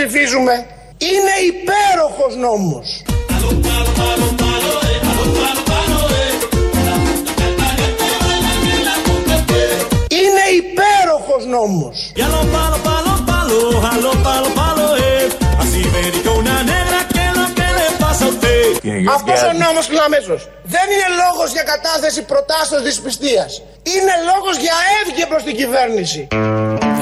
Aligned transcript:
νόμος 0.00 0.06
που 0.06 0.06
ψηφίζουμε 0.06 0.66
είναι 0.98 1.34
υπέροχος 1.46 2.36
νόμος. 2.36 3.02
Είναι 10.10 10.44
υπέροχος 10.56 11.46
νόμος. 11.46 12.12
Αυτός 19.14 19.42
ο 19.42 19.52
νόμος 19.64 19.86
αμέσως 20.06 20.48
δεν 20.74 20.86
είναι 20.92 21.08
λόγος 21.22 21.52
για 21.52 21.62
κατάθεση 21.62 22.22
προτάσεως 22.22 22.82
δυσπιστίας. 22.82 23.62
Είναι 23.82 24.14
λόγος 24.30 24.56
για 24.64 24.76
έβγε 25.00 25.26
προς 25.26 25.42
την 25.42 25.56
κυβέρνηση. 25.56 26.28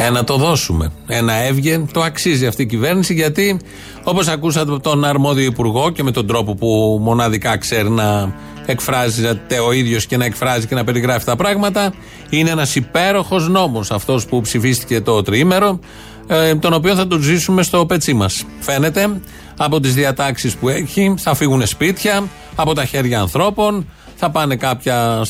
Ένα 0.00 0.24
το 0.24 0.36
δώσουμε. 0.36 0.92
Ένα 1.06 1.33
έβγε. 1.33 1.84
Το 1.92 2.00
αξίζει 2.02 2.46
αυτή 2.46 2.62
η 2.62 2.66
κυβέρνηση 2.66 3.14
γιατί, 3.14 3.60
όπως 4.02 4.28
ακούσατε 4.28 4.70
από 4.70 4.80
τον 4.80 5.05
αρμόδιο 5.05 5.45
υπουργό 5.45 5.91
και 5.91 6.02
με 6.02 6.10
τον 6.10 6.27
τρόπο 6.27 6.55
που 6.55 6.98
μοναδικά 7.02 7.56
ξέρει 7.56 7.91
να 7.91 8.34
εκφράζεται 8.66 9.58
ο 9.58 9.72
ίδιος 9.72 10.06
και 10.06 10.16
να 10.16 10.24
εκφράζει 10.24 10.66
και 10.66 10.74
να 10.74 10.84
περιγράφει 10.84 11.24
τα 11.24 11.36
πράγματα, 11.36 11.92
είναι 12.30 12.50
ένας 12.50 12.74
υπέροχος 12.74 13.48
νόμος 13.48 13.91
αυτός 13.91 14.27
που 14.27 14.41
ψηφίστηκε 14.41 15.00
το 15.00 15.22
τριήμερο, 15.22 15.78
ε, 16.27 16.55
τον 16.55 16.72
οποίο 16.72 16.94
θα 16.94 17.06
τον 17.06 17.22
ζήσουμε 17.22 17.62
στο 17.62 17.86
πετσί 17.86 18.14
μας. 18.14 18.44
Φαίνεται 18.60 19.20
από 19.59 19.81
τις 19.81 19.95
διατάξεις 19.95 20.56
που 20.56 20.69
έχει, 20.69 21.14
θα 21.19 21.34
φύγουν 21.34 21.67
σπίτια 21.67 22.28
από 22.55 22.75
τα 22.75 22.84
χέρια 22.84 23.20
ανθρώπων, 23.20 23.87
θα 24.17 24.31
πάνε 24.31 24.56
κάποια 24.56 25.23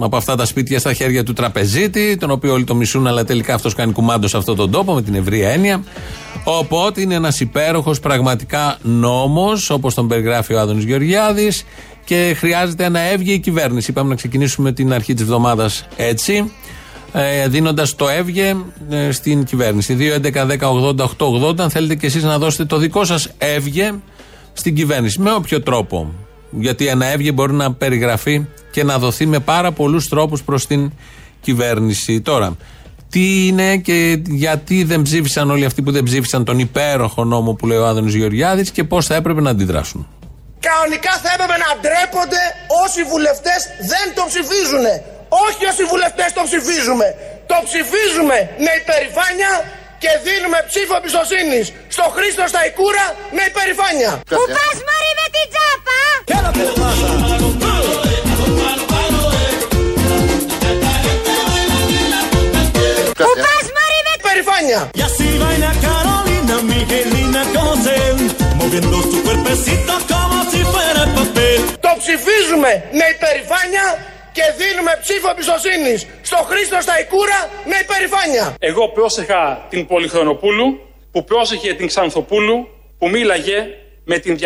από 0.00 0.16
αυτά 0.16 0.36
τα 0.36 0.44
σπίτια 0.44 0.78
στα 0.78 0.92
χέρια 0.92 1.24
του 1.24 1.32
τραπεζίτη, 1.32 2.16
τον 2.16 2.30
οποίο 2.30 2.52
όλοι 2.52 2.64
το 2.64 2.74
μισούν, 2.74 3.06
αλλά 3.06 3.24
τελικά 3.24 3.54
αυτός 3.54 3.74
κάνει 3.74 3.92
κουμάντο 3.92 4.28
σε 4.28 4.36
αυτόν 4.36 4.56
τον 4.56 4.70
τόπο 4.70 4.94
με 4.94 5.02
την 5.02 5.14
ευρία 5.14 5.48
έννοια. 5.48 5.84
Οπότε 6.44 7.00
είναι 7.00 7.14
ένας 7.14 7.40
υπέροχος 7.40 8.00
πραγματικά 8.00 8.78
νόμος, 8.82 9.70
όπως 9.70 9.94
τον 9.94 10.08
περιγράφει 10.08 10.54
ο 10.54 10.60
Άδωνης 10.60 10.84
Γεωργιάδης, 10.84 11.64
και 12.04 12.34
χρειάζεται 12.36 12.88
να 12.88 13.08
έβγει 13.08 13.32
η 13.32 13.38
κυβέρνηση. 13.38 13.90
Είπαμε 13.90 14.08
να 14.08 14.14
ξεκινήσουμε 14.14 14.72
την 14.72 14.92
αρχή 14.92 15.14
της 15.14 15.22
εβδομάδας 15.22 15.86
έτσι, 15.96 16.32
ε, 16.34 16.44
δίνοντας 17.48 17.94
το 17.94 18.08
έβγε 18.08 18.56
ε, 18.90 19.10
στην 19.10 19.44
κυβέρνηση. 19.44 19.96
2.11.10.80.880, 20.00 21.58
αν 21.58 21.70
θέλετε 21.70 21.94
κι 21.94 22.06
εσείς 22.06 22.22
να 22.22 22.38
δώσετε 22.38 22.64
το 22.64 22.76
δικό 22.76 23.04
σας 23.04 23.28
έβγε 23.38 23.92
στην 24.52 24.74
κυβέρνηση. 24.74 25.20
Με 25.20 25.32
όποιο 25.32 25.62
τρόπο. 25.62 26.14
Γιατί 26.50 26.86
ένα 26.86 27.06
έβγε 27.06 27.32
μπορεί 27.32 27.52
να 27.52 27.72
περιγραφεί 27.72 28.46
και 28.70 28.84
να 28.84 28.98
δοθεί 28.98 29.26
με 29.26 29.38
πάρα 29.38 29.72
πολλούς 29.72 30.08
τρόπους 30.08 30.42
προς 30.42 30.66
την 30.66 30.92
κυβέρνηση. 31.40 32.20
Τώρα, 32.20 32.56
τι 33.10 33.46
είναι 33.46 33.76
και 33.76 34.22
γιατί 34.28 34.84
δεν 34.84 35.02
ψήφισαν 35.02 35.50
όλοι 35.50 35.64
αυτοί 35.64 35.82
που 35.82 35.90
δεν 35.90 36.02
ψήφισαν 36.02 36.44
τον 36.44 36.58
υπέροχο 36.58 37.24
νόμο 37.24 37.52
που 37.52 37.66
λέει 37.66 37.78
ο 37.78 37.86
Άδωνης 37.86 38.14
Γεωργιάδης 38.14 38.70
και 38.70 38.84
πώς 38.84 39.06
θα 39.06 39.14
έπρεπε 39.14 39.40
να 39.40 39.50
αντιδράσουν. 39.50 40.08
Κανονικά 40.60 41.12
θα 41.22 41.30
έπρεπε 41.34 41.56
να 41.64 41.70
ντρέπονται 41.80 42.42
όσοι 42.84 43.02
βουλευτές 43.12 43.60
δεν 43.90 44.06
το 44.14 44.22
ψηφίζουν. 44.30 45.13
Όχι 45.28 45.62
όσοι 45.70 45.84
βουλευτές 45.92 46.32
το 46.32 46.42
ψηφίζουμε. 46.48 47.06
Το 47.46 47.56
ψηφίζουμε 47.68 48.36
με 48.64 48.70
υπερηφάνεια 48.80 49.52
και 50.02 50.10
δίνουμε 50.26 50.58
ψήφο 50.70 50.94
εμπιστοσύνης 51.00 51.66
στο 51.96 52.04
Χρήστο 52.14 52.44
Σταϊκούρα 52.52 53.06
με 53.36 53.42
υπερηφάνεια. 53.50 54.12
Πού 54.38 54.44
πας 54.56 54.76
Μωρή 54.86 55.12
με 55.20 55.26
την 55.34 55.46
τσάπα! 55.52 55.98
Πού 63.24 63.32
πας 63.44 63.66
Μωρή 63.76 64.00
με 64.06 64.12
υπερηφάνεια. 64.20 64.80
Το 71.80 71.90
ψηφίζουμε 72.00 72.70
με 72.98 73.04
υπερηφάνεια 73.14 73.86
και 74.36 74.44
δίνουμε 74.60 74.92
ψήφο 75.04 75.28
εμπιστοσύνης 75.34 75.98
στο 76.30 76.38
Χρήστο 76.48 76.78
Σταϊκούρα 76.86 77.38
με 77.70 77.76
υπερηφάνεια. 77.84 78.46
Εγώ 78.58 78.84
πρόσεχα 78.88 79.66
την 79.70 79.86
Πολυχρονοπούλου 79.86 80.68
που 81.12 81.24
πρόσεχε 81.24 81.74
την 81.74 81.86
Ξανθοπούλου 81.86 82.68
που 82.98 83.08
μίλαγε 83.08 83.58
με 84.04 84.18
την 84.18 84.36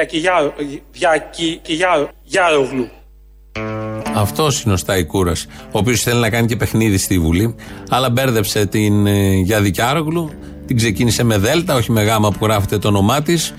Διακυγιάρογλου. 0.92 2.88
Αυτός 4.14 4.62
είναι 4.62 4.72
ο 4.72 4.76
Σταϊκούρα, 4.76 5.32
ο 5.72 5.78
οποίος 5.78 6.02
θέλει 6.02 6.20
να 6.20 6.30
κάνει 6.30 6.46
και 6.46 6.56
παιχνίδι 6.56 6.98
στη 6.98 7.18
Βουλή, 7.18 7.54
αλλά 7.88 8.10
μπέρδεψε 8.10 8.66
την 8.66 9.06
ε, 9.06 9.34
Γιαδικιάρογλου, 9.34 10.30
την 10.66 10.76
ξεκίνησε 10.76 11.22
με 11.22 11.38
Δέλτα, 11.38 11.74
όχι 11.74 11.92
με 11.92 12.02
Γάμα 12.02 12.30
που 12.30 12.44
γράφεται 12.44 12.78
το 12.78 12.88
όνομά 12.88 13.22
της, 13.22 13.54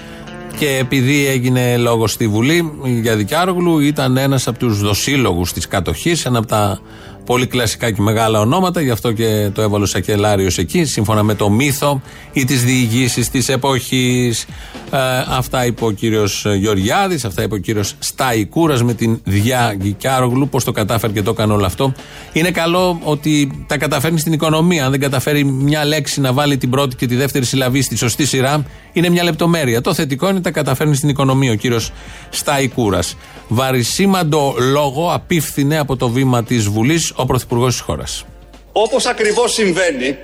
και 0.58 0.78
επειδή 0.78 1.28
έγινε 1.28 1.78
λόγος 1.78 2.12
στη 2.12 2.28
Βουλή, 2.28 2.72
για 2.84 3.16
Δικιάρογλου 3.16 3.80
ήταν 3.80 4.18
ένας 4.18 4.48
από 4.48 4.60
τους 4.60 4.80
δοσύλλογους 4.82 5.54
της 5.54 5.68
κατοχής, 5.68 6.26
ένα 6.26 6.38
από 6.38 6.48
τα 6.48 6.80
πολύ 7.29 7.47
κλασικά 7.47 7.91
και 7.91 8.01
μεγάλα 8.01 8.40
ονόματα, 8.40 8.81
γι' 8.81 8.90
αυτό 8.90 9.12
και 9.12 9.50
το 9.53 9.62
έβαλε 9.62 9.84
ο 9.84 9.88
Σακελάριος 9.88 10.57
εκεί, 10.57 10.85
σύμφωνα 10.85 11.23
με 11.23 11.35
το 11.35 11.50
μύθο 11.50 12.01
ή 12.34 12.45
τις 12.45 12.63
διηγήσεις 12.63 13.29
της 13.29 13.50
εποχής. 13.50 14.45
Ε, 14.91 14.97
αυτά 15.28 15.66
είπε 15.66 15.85
ο 15.85 15.91
κύριος 15.91 16.45
Γεωργιάδης, 16.57 17.25
αυτά 17.25 17.44
είπε 17.44 17.56
ο 17.56 17.57
κύριος 17.57 17.95
Σταϊκούρας 18.00 18.84
με 18.84 18.94
την 18.94 19.19
Διά 19.23 19.73
Γκικιάρογλου. 19.78 20.50
Πώς 20.50 20.63
το 20.63 20.72
κατάφερε 20.72 21.13
και 21.13 21.22
το 21.22 21.31
έκανε 21.31 21.53
όλο 21.53 21.66
αυτό. 21.66 21.94
Είναι 22.34 22.51
καλό 22.51 23.00
ότι 23.03 23.66
τα 23.67 23.78
καταφέρνει 23.78 24.19
στην 24.19 24.34
οικονομία. 24.34 24.85
Αν 24.85 24.91
δεν 24.91 25.00
καταφέρει 25.00 25.44
μια 25.44 25.85
λέξη 25.85 26.22
να 26.22 26.34
βάλει 26.34 26.57
την 26.57 26.69
πρώτη 26.69 26.96
και 26.96 27.07
τη 27.07 27.16
δεύτερη 27.16 27.46
συλλαβή 27.46 27.81
στη 27.81 27.97
σωστή 27.97 28.25
σειρά, 28.25 28.66
είναι 28.94 29.09
μια 29.09 29.23
λεπτομέρεια. 29.23 29.81
Το 29.81 29.94
θετικό 29.94 30.29
είναι 30.29 30.41
τα 30.41 30.51
καταφέρνει 30.51 30.96
στην 30.96 31.09
οικονομία 31.09 31.51
ο 31.51 31.56
κύριος 31.56 31.91
Σταϊκούρας. 32.29 33.16
Βαρισίμαντο 33.47 34.56
λόγο 34.72 35.11
απίφθινε 35.13 35.78
από 35.78 35.96
το 35.96 36.09
βήμα 36.09 36.44
της 36.44 36.67
Βουλής 36.67 37.11
ο 37.22 37.25
Πρωθυπουργός 37.25 37.72
της 37.72 37.81
χώρας. 37.81 38.25
Όπως 38.72 39.06
ακριβώς 39.06 39.53
συμβαίνει 39.53 40.18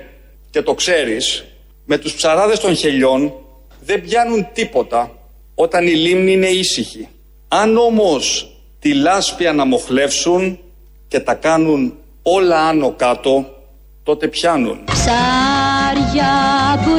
και 0.50 0.62
το 0.62 0.74
ξέρεις, 0.74 1.44
με 1.84 1.98
τους 1.98 2.14
ψαράδες 2.14 2.60
των 2.60 2.76
χελιών 2.76 3.32
δεν 3.80 4.00
πιάνουν 4.00 4.46
τίποτα 4.52 5.10
όταν 5.54 5.86
η 5.86 5.90
λίμνη 5.90 6.32
είναι 6.32 6.46
ήσυχη. 6.46 7.08
Αν 7.48 7.76
όμως 7.76 8.50
τη 8.78 8.94
λάσπη 8.94 9.46
αναμοχλεύσουν 9.46 10.58
και 11.08 11.20
τα 11.20 11.34
κάνουν 11.34 11.94
όλα 12.22 12.68
άνω 12.68 12.90
κάτω, 12.92 13.46
τότε 14.02 14.28
πιάνουν. 14.28 14.84
Ψάρια 14.84 16.32
πουλάω 16.84 16.95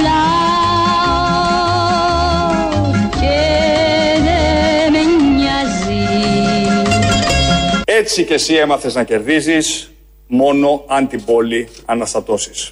Έτσι 8.09 8.23
και 8.23 8.34
εσύ 8.34 8.53
έμαθες 8.56 8.95
να 8.95 9.03
κερδίζεις 9.03 9.91
μόνο 10.28 10.84
αν 10.88 11.07
την 11.07 11.25
πόλη 11.25 11.69
αναστατώσεις. 11.85 12.72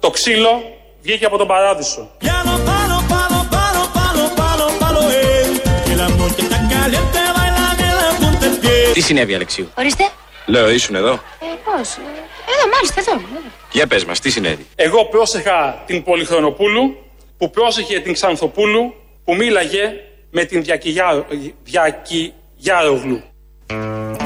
Το 0.00 0.10
ξύλο 0.10 0.62
βγήκε 1.02 1.24
από 1.24 1.36
τον 1.36 1.46
παράδεισο. 1.46 2.10
Τι 8.92 9.00
συνέβη, 9.00 9.34
Αλεξίου; 9.34 9.68
Ορίστε 9.78 10.08
Λέω, 10.46 10.70
ήσουν 10.70 10.94
εδώ; 10.94 11.12
ε, 11.12 11.18
Πώς; 11.64 11.96
Ε, 11.96 12.00
Εδώ 12.52 12.68
μάλιστα 12.74 13.00
εδώ 13.00 13.12
εδώ. 13.12 13.40
Για 13.72 13.86
πες 13.86 14.04
μας, 14.04 14.20
τι 14.20 14.30
συνέβη; 14.30 14.66
Εγώ 14.74 15.04
πρόσεχα 15.04 15.82
την 15.86 16.02
Πολυχρονοπούλου 16.02 16.96
που 17.36 17.50
πρόσεχε 17.50 18.00
την 18.00 18.12
Ξανθοπούλου 18.12 18.94
που 19.24 19.34
μίλαγε 19.34 19.92
με 20.30 20.44
την 20.44 20.64
Διακυγιάρογλου. 21.64 23.22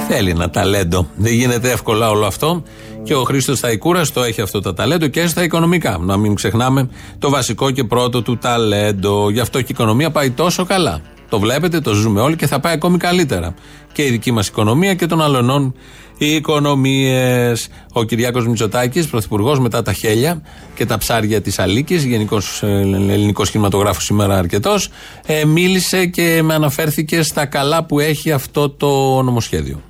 Θέλει 0.09 0.31
ένα 0.31 0.51
ταλέντο. 0.51 1.09
Δεν 1.17 1.33
γίνεται 1.33 1.71
εύκολα 1.71 2.11
όλο 2.11 2.27
αυτό. 2.27 2.63
Και 3.03 3.15
ο 3.15 3.23
Χρήστος 3.23 3.61
Ταϊκούρα 3.61 4.07
το 4.13 4.23
έχει 4.23 4.41
αυτό 4.41 4.61
το 4.61 4.75
ταλέντο 4.75 5.07
και 5.07 5.27
στα 5.27 5.43
οικονομικά. 5.43 5.99
Να 6.01 6.17
μην 6.17 6.35
ξεχνάμε 6.35 6.91
το 7.19 7.31
βασικό 7.31 7.71
και 7.71 7.85
πρώτο 7.85 8.23
του 8.23 8.39
ταλέντο. 8.39 9.31
Γι' 9.31 9.41
αυτό 9.41 9.59
και 9.59 9.67
η 9.69 9.71
οικονομία 9.73 10.11
πάει 10.11 10.31
τόσο 10.31 10.65
καλά. 10.65 11.01
Το 11.29 11.39
βλέπετε, 11.39 11.81
το 11.81 11.93
ζούμε 11.93 12.21
όλοι 12.21 12.37
και 12.37 12.47
θα 12.47 12.61
πάει 12.61 12.73
ακόμη 12.73 12.99
καλύτερα. 12.99 13.55
Και 13.93 14.05
η 14.05 14.11
δική 14.11 14.33
μας 14.33 14.49
οικονομία 14.49 14.95
και 14.95 15.07
των 15.07 15.23
αλλωνών 15.23 15.75
οι 16.19 16.35
οικονομίες. 16.35 17.69
Ο 17.93 18.03
Κυριάκος 18.03 18.47
Μητσοτάκης, 18.47 19.09
πρωθυπουργός 19.09 19.59
μετά 19.59 19.83
τα 19.83 19.93
χέλια 19.93 20.43
και 20.75 20.87
τα 20.87 20.99
ψάρια 20.99 21.41
της 21.41 21.59
Αλίκης, 21.59 22.05
γενικός 22.05 22.63
ελληνικός 22.63 23.51
κινηματογράφος 23.51 24.05
σήμερα 24.05 24.39
αρκετός, 24.39 24.91
ε, 25.27 25.45
μίλησε 25.45 26.07
και 26.07 26.43
με 26.43 26.55
αναφέρθηκε 26.55 27.23
στα 27.23 27.47
καλά 27.47 27.85
που 27.85 28.01
έχει 28.01 28.33
αυτό 28.33 28.71
το 28.71 29.23
νομοσχέδιο. 29.23 29.83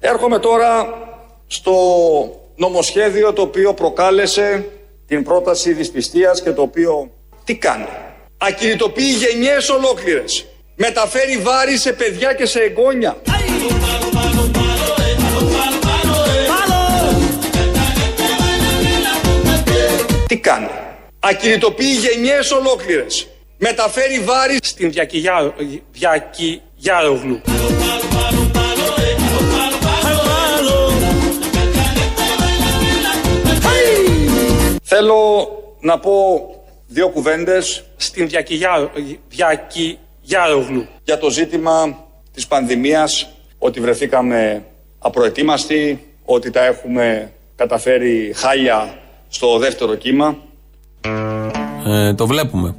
Έρχομαι 0.00 0.38
τώρα 0.38 0.86
στο 1.46 1.72
νομοσχέδιο 2.56 3.32
το 3.32 3.42
οποίο 3.42 3.74
προκάλεσε 3.74 4.66
την 5.06 5.24
πρόταση 5.24 5.72
δυσπιστίας 5.72 6.42
και 6.42 6.50
το 6.50 6.62
οποίο 6.62 7.10
τι 7.44 7.56
κάνει. 7.56 7.86
Ακινητοποιεί 8.38 9.14
γενιές 9.18 9.68
ολόκληρες. 9.68 10.46
Μεταφέρει 10.76 11.38
βάρη 11.38 11.76
σε 11.76 11.92
παιδιά 11.92 12.34
και 12.34 12.46
σε 12.46 12.58
εγγόνια. 12.60 13.16
Τι 20.28 20.38
κάνει; 20.38 20.68
Ακινητοποιεί 21.20 21.98
γενιές 22.00 22.50
ολόκληρες. 22.50 23.26
Μεταφέρει 23.58 24.20
βάρη 24.20 24.58
Στην 24.62 24.90
Διακυγιά- 24.92 25.54
Διακυγιάρογλου. 25.92 27.40
Θέλω 34.82 35.48
να 35.80 35.98
πω 35.98 36.40
δύο 36.86 37.08
κουβέντες 37.08 37.84
Στην 37.96 38.28
Διακυγιά- 38.28 38.90
Διακυγιάρογλου. 39.28 40.86
για 41.04 41.18
το 41.18 41.30
ζήτημα 41.30 42.04
της 42.32 42.46
πανδημίας, 42.46 43.28
ότι 43.58 43.80
βρεθήκαμε 43.80 44.64
απροετοίμαστοι, 44.98 46.06
ότι 46.24 46.50
τα 46.50 46.64
έχουμε 46.64 47.32
καταφέρει 47.56 48.32
χάλια 48.36 48.98
στο 49.28 49.58
δεύτερο 49.58 49.94
κύμα. 49.94 50.36
Ε, 51.86 52.14
το 52.14 52.26
βλέπουμε. 52.26 52.74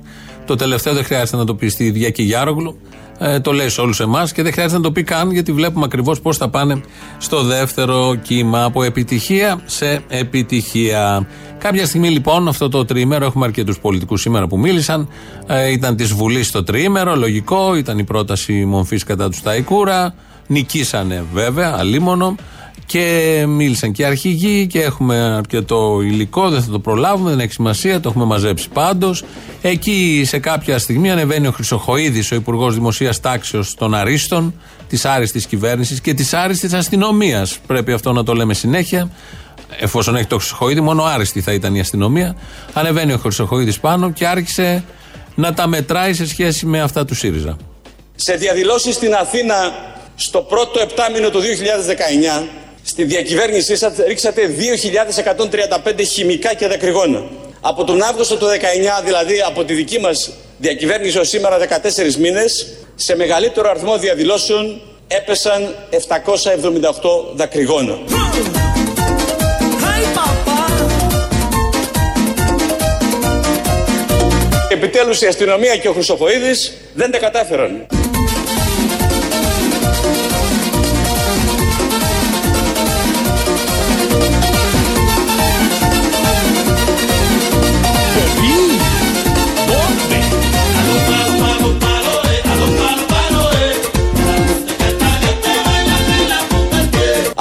Το 0.45 0.55
τελευταίο 0.55 0.93
δεν 0.93 1.03
χρειάζεται 1.03 1.37
να 1.37 1.45
το 1.45 1.55
πει 1.55 1.67
στη 1.67 1.89
Διακή 1.89 2.23
Γιάρογλου. 2.23 2.77
Ε, 3.19 3.39
το 3.39 3.51
λέει 3.51 3.69
σε 3.69 3.81
όλους 3.81 3.99
εμάς 3.99 4.31
και 4.31 4.41
δεν 4.43 4.51
χρειάζεται 4.51 4.77
να 4.77 4.83
το 4.83 4.91
πει 4.91 5.03
καν 5.03 5.31
γιατί 5.31 5.51
βλέπουμε 5.51 5.85
ακριβώς 5.85 6.21
πώς 6.21 6.37
θα 6.37 6.49
πάνε 6.49 6.81
στο 7.17 7.43
δεύτερο 7.43 8.15
κύμα. 8.15 8.63
Από 8.63 8.83
επιτυχία 8.83 9.61
σε 9.65 10.03
επιτυχία. 10.07 11.27
Κάποια 11.57 11.85
στιγμή 11.85 12.09
λοιπόν, 12.09 12.47
αυτό 12.47 12.69
το 12.69 12.85
τριήμερο, 12.85 13.25
έχουμε 13.25 13.45
αρκετούς 13.45 13.79
πολιτικούς 13.79 14.21
σήμερα 14.21 14.47
που 14.47 14.59
μίλησαν. 14.59 15.09
Ε, 15.47 15.71
ήταν 15.71 15.95
της 15.95 16.13
Βουλής 16.13 16.51
το 16.51 16.63
τριήμερο, 16.63 17.15
λογικό. 17.15 17.75
Ήταν 17.75 17.97
η 17.97 18.03
πρόταση 18.03 18.65
μομφής 18.65 19.03
κατά 19.03 19.29
του 19.29 19.35
Σταϊκούρα. 19.35 20.13
Νικήσανε 20.47 21.23
βέβαια, 21.33 21.75
αλίμονο. 21.77 22.35
Και 22.87 23.43
μίλησαν 23.47 23.91
και 23.91 24.01
οι 24.01 24.05
αρχηγοί 24.05 24.67
και 24.67 24.81
έχουμε 24.81 25.15
αρκετό 25.15 26.01
υλικό, 26.01 26.49
δεν 26.49 26.61
θα 26.61 26.71
το 26.71 26.79
προλάβουμε, 26.79 27.29
δεν 27.29 27.39
έχει 27.39 27.51
σημασία, 27.51 27.99
το 27.99 28.09
έχουμε 28.09 28.25
μαζέψει 28.25 28.69
πάντως. 28.69 29.23
Εκεί 29.61 30.23
σε 30.25 30.39
κάποια 30.39 30.79
στιγμή 30.79 31.11
ανεβαίνει 31.11 31.47
ο 31.47 31.51
Χρυσοχοίδης, 31.51 32.31
ο 32.31 32.35
Υπουργός 32.35 32.73
Δημοσίας 32.73 33.19
Τάξεως 33.19 33.73
των 33.75 33.95
Αρίστων, 33.95 34.53
της 34.89 35.05
άριστης 35.05 35.45
κυβέρνησης 35.45 36.01
και 36.01 36.13
της 36.13 36.33
άριστης 36.33 36.73
αστυνομίας. 36.73 37.57
Πρέπει 37.67 37.91
αυτό 37.91 38.11
να 38.11 38.23
το 38.23 38.33
λέμε 38.33 38.53
συνέχεια. 38.53 39.11
Εφόσον 39.79 40.15
έχει 40.15 40.27
το 40.27 40.37
Χρυσοχοίδη, 40.37 40.81
μόνο 40.81 41.03
άριστη 41.03 41.41
θα 41.41 41.53
ήταν 41.53 41.75
η 41.75 41.79
αστυνομία. 41.79 42.35
Ανεβαίνει 42.73 43.13
ο 43.13 43.17
Χρυσοχοίδης 43.17 43.79
πάνω 43.79 44.11
και 44.11 44.27
άρχισε 44.27 44.83
να 45.35 45.53
τα 45.53 45.67
μετράει 45.67 46.13
σε 46.13 46.27
σχέση 46.27 46.65
με 46.65 46.81
αυτά 46.81 47.05
του 47.05 47.15
ΣΥΡΙΖΑ. 47.15 47.57
Σε 48.15 48.33
διαδηλώσεις 48.33 48.95
στην 48.95 49.13
Αθήνα 49.13 49.55
στο 50.15 50.41
πρώτο 50.41 50.79
επτάμινο 50.79 51.29
του 51.29 51.39
2019 51.39 52.47
στη 52.97 53.05
διακυβέρνησή 53.05 53.75
σας 53.75 53.93
ρίξατε 54.07 54.41
2.135 55.85 55.93
χημικά 56.13 56.53
και 56.53 56.67
δακρυγόνα. 56.67 57.23
Από 57.61 57.83
τον 57.83 58.01
Αύγουστο 58.01 58.37
του 58.37 58.45
19, 58.45 59.03
δηλαδή 59.03 59.41
από 59.47 59.63
τη 59.63 59.73
δική 59.73 59.99
μας 59.99 60.31
διακυβέρνηση 60.57 61.17
ως 61.17 61.27
σήμερα 61.27 61.57
14 61.57 62.15
μήνες, 62.15 62.67
σε 62.95 63.15
μεγαλύτερο 63.15 63.69
αριθμό 63.69 63.97
διαδηλώσεων 63.97 64.81
έπεσαν 65.07 65.75
778 65.89 65.99
δακρυγόνα. 67.35 67.97
Επιτέλους 74.69 75.21
η 75.21 75.25
αστυνομία 75.25 75.77
και 75.77 75.87
ο 75.87 75.93
Χρυσοχοίδης 75.93 76.73
δεν 76.93 77.11
τα 77.11 77.17
κατάφεραν. 77.17 77.87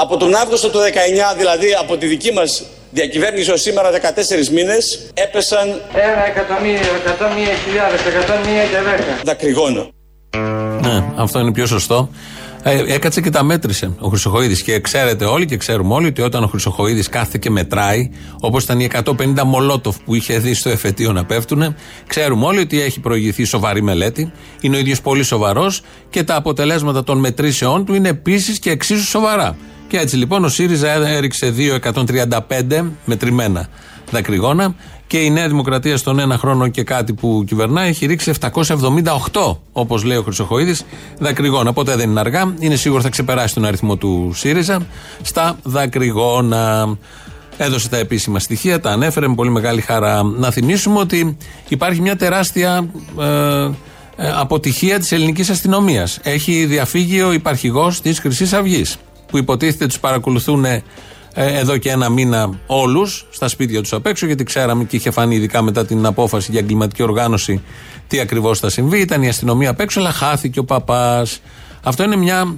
Από 0.06 0.16
τον 0.16 0.34
Αύγουστο 0.34 0.68
του 0.68 0.78
19, 0.78 1.36
δηλαδή 1.36 1.66
από 1.80 1.96
τη 1.96 2.06
δική 2.06 2.32
μας 2.32 2.62
διακυβέρνηση 2.90 3.50
ως 3.50 3.60
σήμερα 3.60 3.90
14 3.90 4.48
μήνες, 4.52 5.10
έπεσαν 5.14 5.68
Ένα 5.94 6.26
εκατομμύριο, 6.26 6.92
εκατομμύρια 7.04 7.54
χιλιάδες, 7.64 8.00
εκατομμύρια 8.06 8.64
και 8.64 8.76
δέκα. 8.76 9.20
δακρυγόνα. 9.24 9.86
Ναι, 10.80 11.04
αυτό 11.16 11.38
είναι 11.38 11.52
πιο 11.52 11.66
σωστό. 11.66 12.10
Ε, 12.62 12.94
έκατσε 12.94 13.20
και 13.20 13.30
τα 13.30 13.42
μέτρησε 13.42 13.94
ο 13.98 14.08
Χρυσοχοίδης. 14.08 14.62
Και 14.62 14.80
ξέρετε 14.80 15.24
όλοι 15.24 15.46
και 15.46 15.56
ξέρουμε 15.56 15.94
όλοι 15.94 16.06
ότι 16.06 16.22
όταν 16.22 16.42
ο 16.42 16.46
Χρυσοχοίδης 16.46 17.08
κάθεται 17.08 17.38
και 17.38 17.50
μετράει, 17.50 18.10
όπως 18.40 18.62
ήταν 18.64 18.80
οι 18.80 18.84
150 18.84 19.42
μολότοφ 19.44 19.96
που 20.04 20.14
είχε 20.14 20.38
δει 20.38 20.54
στο 20.54 20.68
εφετείο 20.68 21.12
να 21.12 21.24
πέφτουν, 21.24 21.76
ξέρουμε 22.06 22.46
όλοι 22.46 22.60
ότι 22.60 22.80
έχει 22.80 23.00
προηγηθεί 23.00 23.44
σοβαρή 23.44 23.82
μελέτη. 23.82 24.32
Είναι 24.60 24.76
ο 24.76 24.78
ίδιος 24.78 25.00
πολύ 25.00 25.22
σοβαρός 25.22 25.82
και 26.10 26.22
τα 26.22 26.34
αποτελέσματα 26.34 27.04
των 27.04 27.18
μετρήσεών 27.18 27.84
του 27.84 27.94
είναι 27.94 28.08
επίσης 28.08 28.58
και 28.58 28.70
εξίσου 28.70 29.06
σοβαρά. 29.06 29.56
Και 29.88 29.98
έτσι 29.98 30.16
λοιπόν 30.16 30.44
ο 30.44 30.48
ΣΥΡΙΖΑ 30.48 31.08
έριξε 31.08 31.54
2,135 31.82 32.40
μετρημένα 33.04 33.68
δακρυγόνα 34.10 34.74
και 35.06 35.18
η 35.18 35.30
Νέα 35.30 35.48
Δημοκρατία 35.48 35.96
στον 35.96 36.18
ένα 36.18 36.38
χρόνο 36.38 36.68
και 36.68 36.82
κάτι 36.82 37.12
που 37.12 37.44
κυβερνάει 37.46 37.88
έχει 37.88 38.06
ρίξει 38.06 38.32
778, 38.40 39.56
όπως 39.72 40.04
λέει 40.04 40.16
ο 40.16 40.22
Χρυσοχοίδης, 40.22 40.84
δακρυγόνα. 41.18 41.72
Ποτέ 41.72 41.96
δεν 41.96 42.10
είναι 42.10 42.20
αργά, 42.20 42.54
είναι 42.58 42.74
σίγουρο 42.74 43.00
θα 43.02 43.08
ξεπεράσει 43.08 43.54
τον 43.54 43.64
αριθμό 43.64 43.96
του 43.96 44.32
ΣΥΡΙΖΑ 44.34 44.86
στα 45.22 45.58
δακρυγόνα. 45.62 46.96
Έδωσε 47.56 47.88
τα 47.88 47.96
επίσημα 47.96 48.38
στοιχεία, 48.38 48.80
τα 48.80 48.90
ανέφερε 48.90 49.28
με 49.28 49.34
πολύ 49.34 49.50
μεγάλη 49.50 49.80
χαρά. 49.80 50.22
Να 50.22 50.50
θυμίσουμε 50.50 50.98
ότι 50.98 51.36
υπάρχει 51.68 52.00
μια 52.00 52.16
τεράστια 52.16 52.88
ε, 53.20 53.24
ε, 54.16 54.32
αποτυχία 54.36 54.98
της 54.98 55.12
ελληνικής 55.12 55.50
αστυνομίας. 55.50 56.18
Έχει 56.22 56.64
διαφύγει 56.64 57.22
ο 57.22 57.32
υπαρχηγός 57.32 58.00
της 58.00 58.18
Χρυσής 58.18 58.52
Αυγής 58.52 58.96
που 59.26 59.38
υποτίθεται 59.38 59.86
τους 59.86 60.00
παρακολουθούν 60.00 60.64
ε, 60.64 60.82
εδώ 61.34 61.76
και 61.76 61.90
ένα 61.90 62.08
μήνα 62.08 62.58
όλους 62.66 63.26
στα 63.30 63.48
σπίτια 63.48 63.80
τους 63.80 63.92
απ' 63.92 64.06
έξω, 64.06 64.26
γιατί 64.26 64.44
ξέραμε 64.44 64.84
και 64.84 64.96
είχε 64.96 65.10
φανεί 65.10 65.34
ειδικά 65.34 65.62
μετά 65.62 65.86
την 65.86 66.06
απόφαση 66.06 66.50
για 66.50 66.60
εγκληματική 66.60 67.02
οργάνωση 67.02 67.62
τι 68.06 68.20
ακριβώς 68.20 68.58
θα 68.58 68.70
συμβεί. 68.70 69.00
Ήταν 69.00 69.22
η 69.22 69.28
αστυνομία 69.28 69.70
απ' 69.70 69.80
έξω, 69.80 70.00
αλλά 70.00 70.12
χάθηκε 70.12 70.58
ο 70.58 70.64
παπάς. 70.64 71.40
Αυτό 71.82 72.02
είναι 72.02 72.16
μια 72.16 72.56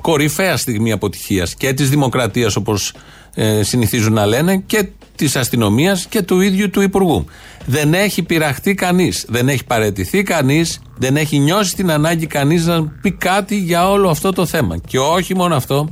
κορυφαία 0.00 0.56
στιγμή 0.56 0.92
αποτυχίας 0.92 1.54
και 1.54 1.72
της 1.72 1.90
δημοκρατίας, 1.90 2.56
όπως 2.56 2.94
ε, 3.34 3.62
συνηθίζουν 3.62 4.12
να 4.12 4.26
λένε, 4.26 4.56
και 4.56 4.88
της 5.24 5.36
αστυνομίας 5.36 6.06
και 6.06 6.22
του 6.22 6.40
ίδιου 6.40 6.70
του 6.70 6.80
Υπουργού. 6.80 7.24
Δεν 7.66 7.94
έχει 7.94 8.22
πειραχτεί 8.22 8.74
κανείς, 8.74 9.26
δεν 9.28 9.48
έχει 9.48 9.64
παρετηθεί 9.64 10.22
κανείς, 10.22 10.80
δεν 10.98 11.16
έχει 11.16 11.38
νιώσει 11.38 11.74
την 11.74 11.90
ανάγκη 11.90 12.26
κανείς 12.26 12.66
να 12.66 12.82
πει 12.84 13.12
κάτι 13.12 13.56
για 13.56 13.90
όλο 13.90 14.08
αυτό 14.08 14.32
το 14.32 14.46
θέμα. 14.46 14.76
Και 14.86 14.98
όχι 14.98 15.34
μόνο 15.34 15.54
αυτό, 15.54 15.88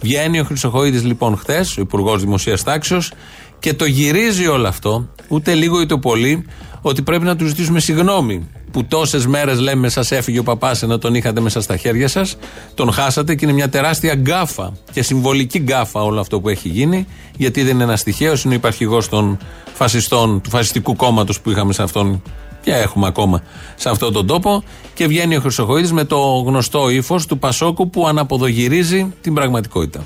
Βγαίνει 0.00 0.40
ο 0.40 0.44
Χρυσοχοίδης 0.44 1.04
λοιπόν 1.04 1.36
χθες, 1.36 1.76
ο 1.76 1.80
Υπουργός 1.80 2.20
Δημοσίας 2.20 2.62
Τάξεως, 2.62 3.12
και 3.58 3.74
το 3.74 3.84
γυρίζει 3.84 4.46
όλο 4.46 4.68
αυτό, 4.68 5.08
ούτε 5.28 5.54
λίγο 5.54 5.78
ούτε 5.78 5.96
πολύ, 5.96 6.46
ότι 6.86 7.02
πρέπει 7.02 7.24
να 7.24 7.36
τους 7.36 7.48
ζητήσουμε 7.48 7.80
συγγνώμη 7.80 8.48
που 8.72 8.84
τόσες 8.84 9.26
μέρες 9.26 9.58
λέμε 9.58 9.88
σας 9.88 10.10
έφυγε 10.10 10.38
ο 10.38 10.42
Παππάς 10.42 10.82
ενώ 10.82 10.98
τον 10.98 11.14
είχατε 11.14 11.40
μέσα 11.40 11.60
στα 11.60 11.76
χέρια 11.76 12.08
σας, 12.08 12.36
τον 12.74 12.92
χάσατε 12.92 13.34
και 13.34 13.44
είναι 13.44 13.54
μια 13.54 13.68
τεράστια 13.68 14.14
γκάφα 14.14 14.72
και 14.92 15.02
συμβολική 15.02 15.58
γκάφα 15.58 16.02
όλο 16.02 16.20
αυτό 16.20 16.40
που 16.40 16.48
έχει 16.48 16.68
γίνει, 16.68 17.06
γιατί 17.36 17.62
δεν 17.62 17.74
είναι 17.74 17.82
ένας 17.82 18.02
τυχαίος, 18.02 18.34
είναι 18.44 18.54
ο 18.54 18.56
υπαρχηγός 18.56 19.08
των 19.08 19.38
φασιστών, 19.74 20.40
του 20.40 20.50
φασιστικού 20.50 20.96
κόμματος 20.96 21.40
που 21.40 21.50
είχαμε 21.50 21.72
σε 21.72 21.82
αυτόν 21.82 22.22
και 22.62 22.72
έχουμε 22.72 23.06
ακόμα 23.06 23.42
σε 23.74 23.88
αυτόν 23.88 24.12
τον 24.12 24.26
τόπο. 24.26 24.64
Και 24.94 25.06
βγαίνει 25.06 25.36
ο 25.36 25.40
Χρυσοχοίδης 25.40 25.92
με 25.92 26.04
το 26.04 26.18
γνωστό 26.46 26.88
ύφος 26.88 27.26
του 27.26 27.38
Πασόκου 27.38 27.90
που 27.90 28.06
αναποδογυρίζει 28.06 29.14
την 29.20 29.34
πραγματικότητα. 29.34 30.04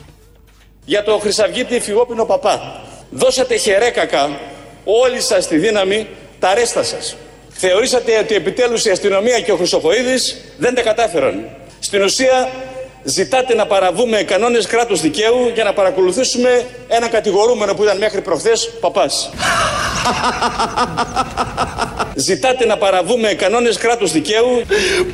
Για 0.85 1.03
το 1.03 1.19
Χρυσαυγίτη 1.19 1.81
Φυγόπινο 1.81 2.25
Παπά. 2.25 2.61
Δώσατε 3.11 3.57
χερέκακα 3.57 4.29
όλοι 4.85 5.21
σας 5.21 5.47
τη 5.47 5.57
δύναμη 5.57 6.07
τα 6.39 6.55
ρέστα 6.55 6.83
σας. 6.83 7.17
Θεωρήσατε 7.51 8.19
ότι 8.19 8.35
επιτέλους 8.35 8.85
η 8.85 8.91
αστυνομία 8.91 9.41
και 9.41 9.53
ο 9.53 9.57
Χρυσοχοίδης 9.57 10.37
δεν 10.59 10.75
τα 10.75 10.83
κατάφεραν. 10.83 11.49
Στην 11.79 12.03
ουσία 12.03 12.49
ζητάτε 13.05 13.55
να 13.55 13.67
παραβούμε 13.67 14.23
κανόνες 14.23 14.67
κράτους 14.67 15.01
δικαίου 15.01 15.51
για 15.55 15.65
να 15.65 15.73
παρακολουθήσουμε 15.73 16.65
ένα 16.89 17.09
κατηγορούμενο 17.09 17.75
που 17.75 17.83
ήταν 17.83 17.99
μέχρι 17.99 18.21
προχθές 18.21 18.71
παπάς. 18.81 19.31
Ζητάτε 22.15 22.67
να 22.67 22.77
παραβούμε 22.77 23.35
κανόνες 23.35 23.77
κράτους 23.77 24.13
δικαίου. 24.13 24.63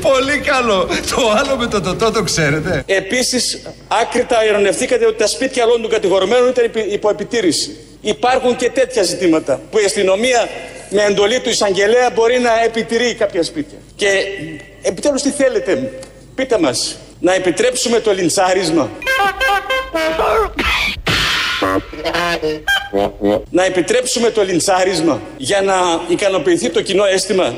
Πολύ 0.00 0.38
καλό. 0.38 0.88
Το 1.16 1.30
άλλο 1.36 1.56
με 1.56 1.66
το 1.66 1.80
τοτό 1.80 2.10
το 2.10 2.22
ξέρετε. 2.22 2.82
Επίσης, 2.86 3.62
άκρητα 3.88 4.44
ειρωνευτήκατε 4.44 5.06
ότι 5.06 5.18
τα 5.18 5.26
σπίτια 5.26 5.64
όλων 5.64 5.80
των 5.82 5.90
κατηγορουμένων 5.90 6.48
ήταν 6.48 6.64
υπη- 6.64 6.92
υπό 6.92 7.08
επιτήρηση. 7.10 7.76
Υπάρχουν 8.04 8.56
και 8.56 8.70
τέτοια 8.70 9.02
ζητήματα 9.02 9.60
που 9.70 9.78
η 9.78 9.84
αστυνομία 9.84 10.48
με 10.90 11.02
εντολή 11.02 11.40
του 11.40 11.48
εισαγγελέα 11.48 12.10
μπορεί 12.14 12.38
να 12.38 12.62
επιτηρεί 12.64 13.14
κάποια 13.14 13.42
σπίτια. 13.42 13.78
Και 13.96 14.08
επιτέλους 14.82 15.22
τι 15.22 15.30
θέλετε, 15.30 15.92
πείτε 16.34 16.58
μας, 16.58 16.96
να 17.20 17.34
επιτρέψουμε 17.34 18.00
το 18.00 18.12
λιντσάρισμα; 18.12 18.90
Να 23.50 23.64
επιτρέψουμε 23.64 24.30
το 24.30 24.42
λιντσάρισμα 24.44 25.20
για 25.36 25.62
να 25.62 25.74
ικανοποιηθεί 26.08 26.70
το 26.70 26.82
κοινό 26.82 27.04
αίσθημα; 27.04 27.54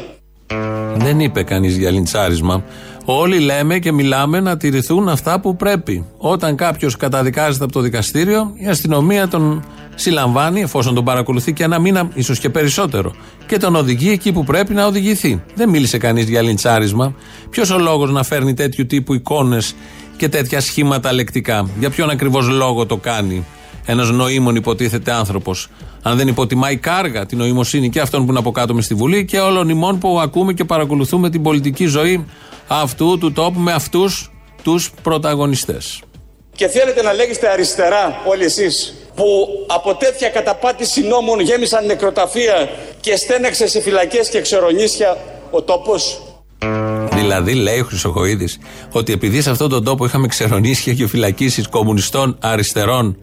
Δεν 0.94 1.20
είπε 1.20 1.42
κανείς 1.42 1.76
για 1.76 1.90
λιντσάρισμα. 1.90 2.64
Όλοι 3.08 3.38
λέμε 3.38 3.78
και 3.78 3.92
μιλάμε 3.92 4.40
να 4.40 4.56
τηρηθούν 4.56 5.08
αυτά 5.08 5.40
που 5.40 5.56
πρέπει. 5.56 6.06
Όταν 6.16 6.56
κάποιος 6.56 6.96
καταδικάζεται 6.96 7.64
από 7.64 7.72
το 7.72 7.80
δικαστήριο, 7.80 8.52
η 8.54 8.66
αστυνομία 8.66 9.28
τον 9.28 9.64
συλλαμβάνει, 9.96 10.60
εφόσον 10.60 10.94
τον 10.94 11.04
παρακολουθεί 11.04 11.52
και 11.52 11.64
ένα 11.64 11.78
μήνα, 11.78 12.08
ίσως 12.14 12.38
και 12.38 12.50
περισσότερο, 12.50 13.14
και 13.46 13.56
τον 13.56 13.76
οδηγεί 13.76 14.10
εκεί 14.10 14.32
που 14.32 14.44
πρέπει 14.44 14.74
να 14.74 14.86
οδηγηθεί. 14.86 15.42
Δεν 15.54 15.68
μίλησε 15.68 15.98
κανείς 15.98 16.28
για 16.28 16.42
λιντσάρισμα. 16.42 17.14
Ποιος 17.50 17.70
ο 17.70 17.78
λόγος 17.78 18.10
να 18.10 18.22
φέρνει 18.22 18.54
τέτοιου 18.54 18.86
τύπου 18.86 19.14
εικόνες 19.14 19.74
και 20.16 20.28
τέτοια 20.28 20.60
σχήματα 20.60 21.12
λεκτικά; 21.12 21.68
Για 21.78 21.90
ποιον 21.90 22.10
ακριβώς 22.10 22.48
λόγο 22.48 22.86
το 22.86 22.96
κάνει; 22.96 23.44
Ένας 23.88 24.10
νοήμων 24.10 24.56
υποτίθεται 24.56 25.12
άνθρωπος. 25.12 25.68
Αν 26.02 26.16
δεν 26.16 26.28
υποτιμάει 26.28 26.76
κάργα 26.76 27.26
την 27.26 27.38
νοημοσύνη 27.38 27.90
και 27.90 28.00
αυτών 28.00 28.24
που 28.24 28.30
είναι 28.30 28.38
από 28.38 28.50
κάτω 28.50 28.74
μες 28.74 28.84
στη 28.84 28.94
Βουλή 28.94 29.24
και 29.24 29.38
όλων 29.38 29.68
ημών 29.68 29.98
που 29.98 30.20
ακούμε 30.20 30.52
και 30.52 30.64
παρακολουθούμε 30.64 31.30
την 31.30 31.42
πολιτική 31.42 31.86
ζωή 31.86 32.24
αυτού 32.66 33.18
του 33.18 33.32
τόπου 33.32 33.60
με 33.60 33.72
αυτούς 33.72 34.32
τους 34.62 34.90
πρωταγωνιστές. 35.02 36.02
Και 36.54 36.68
θέλετε 36.68 37.02
να 37.02 37.12
λέγεστε 37.12 37.48
αριστερά 37.48 38.22
όλοι 38.26 38.44
εσείς 38.44 38.94
που 39.16 39.48
από 39.66 39.94
τέτοια 39.94 40.28
καταπάτηση 40.28 41.00
νόμων 41.00 41.40
γέμισαν 41.40 41.86
νεκροταφεία 41.86 42.68
και 43.00 43.16
στέναξε 43.16 43.66
σε 43.66 43.80
φυλακές 43.80 44.28
και 44.28 44.40
ξερονίσια 44.40 45.16
ο 45.50 45.62
τόπος. 45.62 46.20
Δηλαδή, 47.12 47.54
λέει 47.54 47.80
ο 47.80 47.84
Χρυσοχοίδης, 47.84 48.58
ότι 48.92 49.12
επειδή 49.12 49.42
σε 49.42 49.50
αυτόν 49.50 49.68
τον 49.68 49.84
τόπο 49.84 50.04
είχαμε 50.04 50.26
ξερονίσια 50.26 50.94
και 50.94 51.06
φυλακίσεις 51.06 51.68
κομμουνιστών 51.68 52.36
αριστερών, 52.40 53.18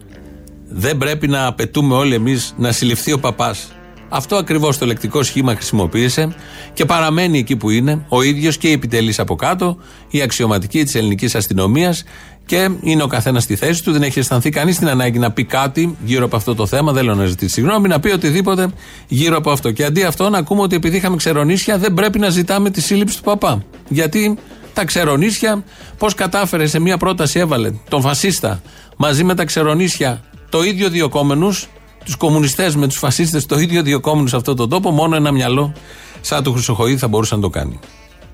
δεν 0.68 0.98
πρέπει 0.98 1.28
να 1.28 1.46
απαιτούμε 1.46 1.94
όλοι 1.94 2.14
εμείς 2.14 2.54
να 2.56 2.72
συλληφθεί 2.72 3.12
ο 3.12 3.18
παπάς. 3.18 3.68
Αυτό 4.08 4.36
ακριβώς 4.36 4.78
το 4.78 4.86
λεκτικό 4.86 5.22
σχήμα 5.22 5.54
χρησιμοποίησε 5.54 6.34
και 6.72 6.84
παραμένει 6.84 7.38
εκεί 7.38 7.56
που 7.56 7.70
είναι, 7.70 8.06
ο 8.08 8.22
ίδιος 8.22 8.58
και 8.58 8.68
οι 8.68 8.72
επιτελεί 8.72 9.14
από 9.16 9.34
κάτω, 9.34 9.76
η 10.10 10.22
αξιωματική 10.22 10.84
της 10.84 10.94
ελληνικής 10.94 11.34
αστυνομίας 11.34 12.04
και 12.46 12.70
είναι 12.80 13.02
ο 13.02 13.06
καθένας 13.06 13.42
στη 13.42 13.56
θέση 13.56 13.82
του. 13.84 13.92
Δεν 13.92 14.02
έχει 14.02 14.18
αισθανθεί 14.18 14.50
κανείς 14.50 14.78
την 14.78 14.88
ανάγκη 14.88 15.18
να 15.18 15.30
πει 15.32 15.44
κάτι 15.44 15.96
γύρω 16.04 16.24
από 16.24 16.36
αυτό 16.36 16.54
το 16.54 16.66
θέμα. 16.66 16.92
Δεν 16.92 17.04
λέω 17.04 17.14
να 17.14 17.26
ζητήσει 17.26 17.52
συγγνώμη, 17.52 17.88
να 17.88 18.00
πει 18.00 18.10
οτιδήποτε 18.10 18.68
γύρω 19.08 19.36
από 19.36 19.50
αυτό. 19.50 19.70
Και 19.70 19.84
αντί 19.84 20.02
αυτό 20.02 20.28
να 20.30 20.38
ακούμε 20.38 20.60
ότι 20.60 20.76
επειδή 20.76 20.96
είχαμε 20.96 21.16
ξερονίσια 21.16 21.78
δεν 21.78 21.94
πρέπει 21.94 22.18
να 22.18 22.28
ζητάμε 22.28 22.70
τη 22.70 22.80
σύλληψη 22.80 23.16
του 23.16 23.22
παπά. 23.22 23.64
Γιατί 23.88 24.38
τα 24.72 24.84
ξερονίσια, 24.84 25.64
πώς 25.98 26.14
κατάφερε 26.14 26.66
σε 26.66 26.78
μια 26.78 26.96
πρόταση 26.96 27.38
έβαλε 27.38 27.72
τον 27.88 28.00
φασίστα 28.00 28.62
μαζί 28.96 29.24
με 29.24 29.34
τα 29.34 29.44
ξερονίσια 29.44 30.22
το 30.48 30.62
ίδιο 30.62 30.88
διοκόμενου, 30.88 31.56
τους 32.04 32.16
κομμουνιστές 32.16 32.76
με 32.76 32.86
τους 32.86 32.98
φασίστες, 32.98 33.46
το 33.46 33.58
ίδιο 33.58 33.82
διοκόμενου 33.82 34.26
σε 34.26 34.36
αυτόν 34.36 34.56
τον 34.56 34.68
τόπο, 34.68 34.90
μόνο 34.90 35.16
ένα 35.16 35.32
μυαλό 35.32 35.72
σαν 36.20 36.42
του 36.42 36.52
Χρυσοχοίδη 36.52 36.96
θα 36.96 37.08
μπορούσε 37.08 37.34
να 37.34 37.40
το 37.40 37.48
κάνει. 37.48 37.78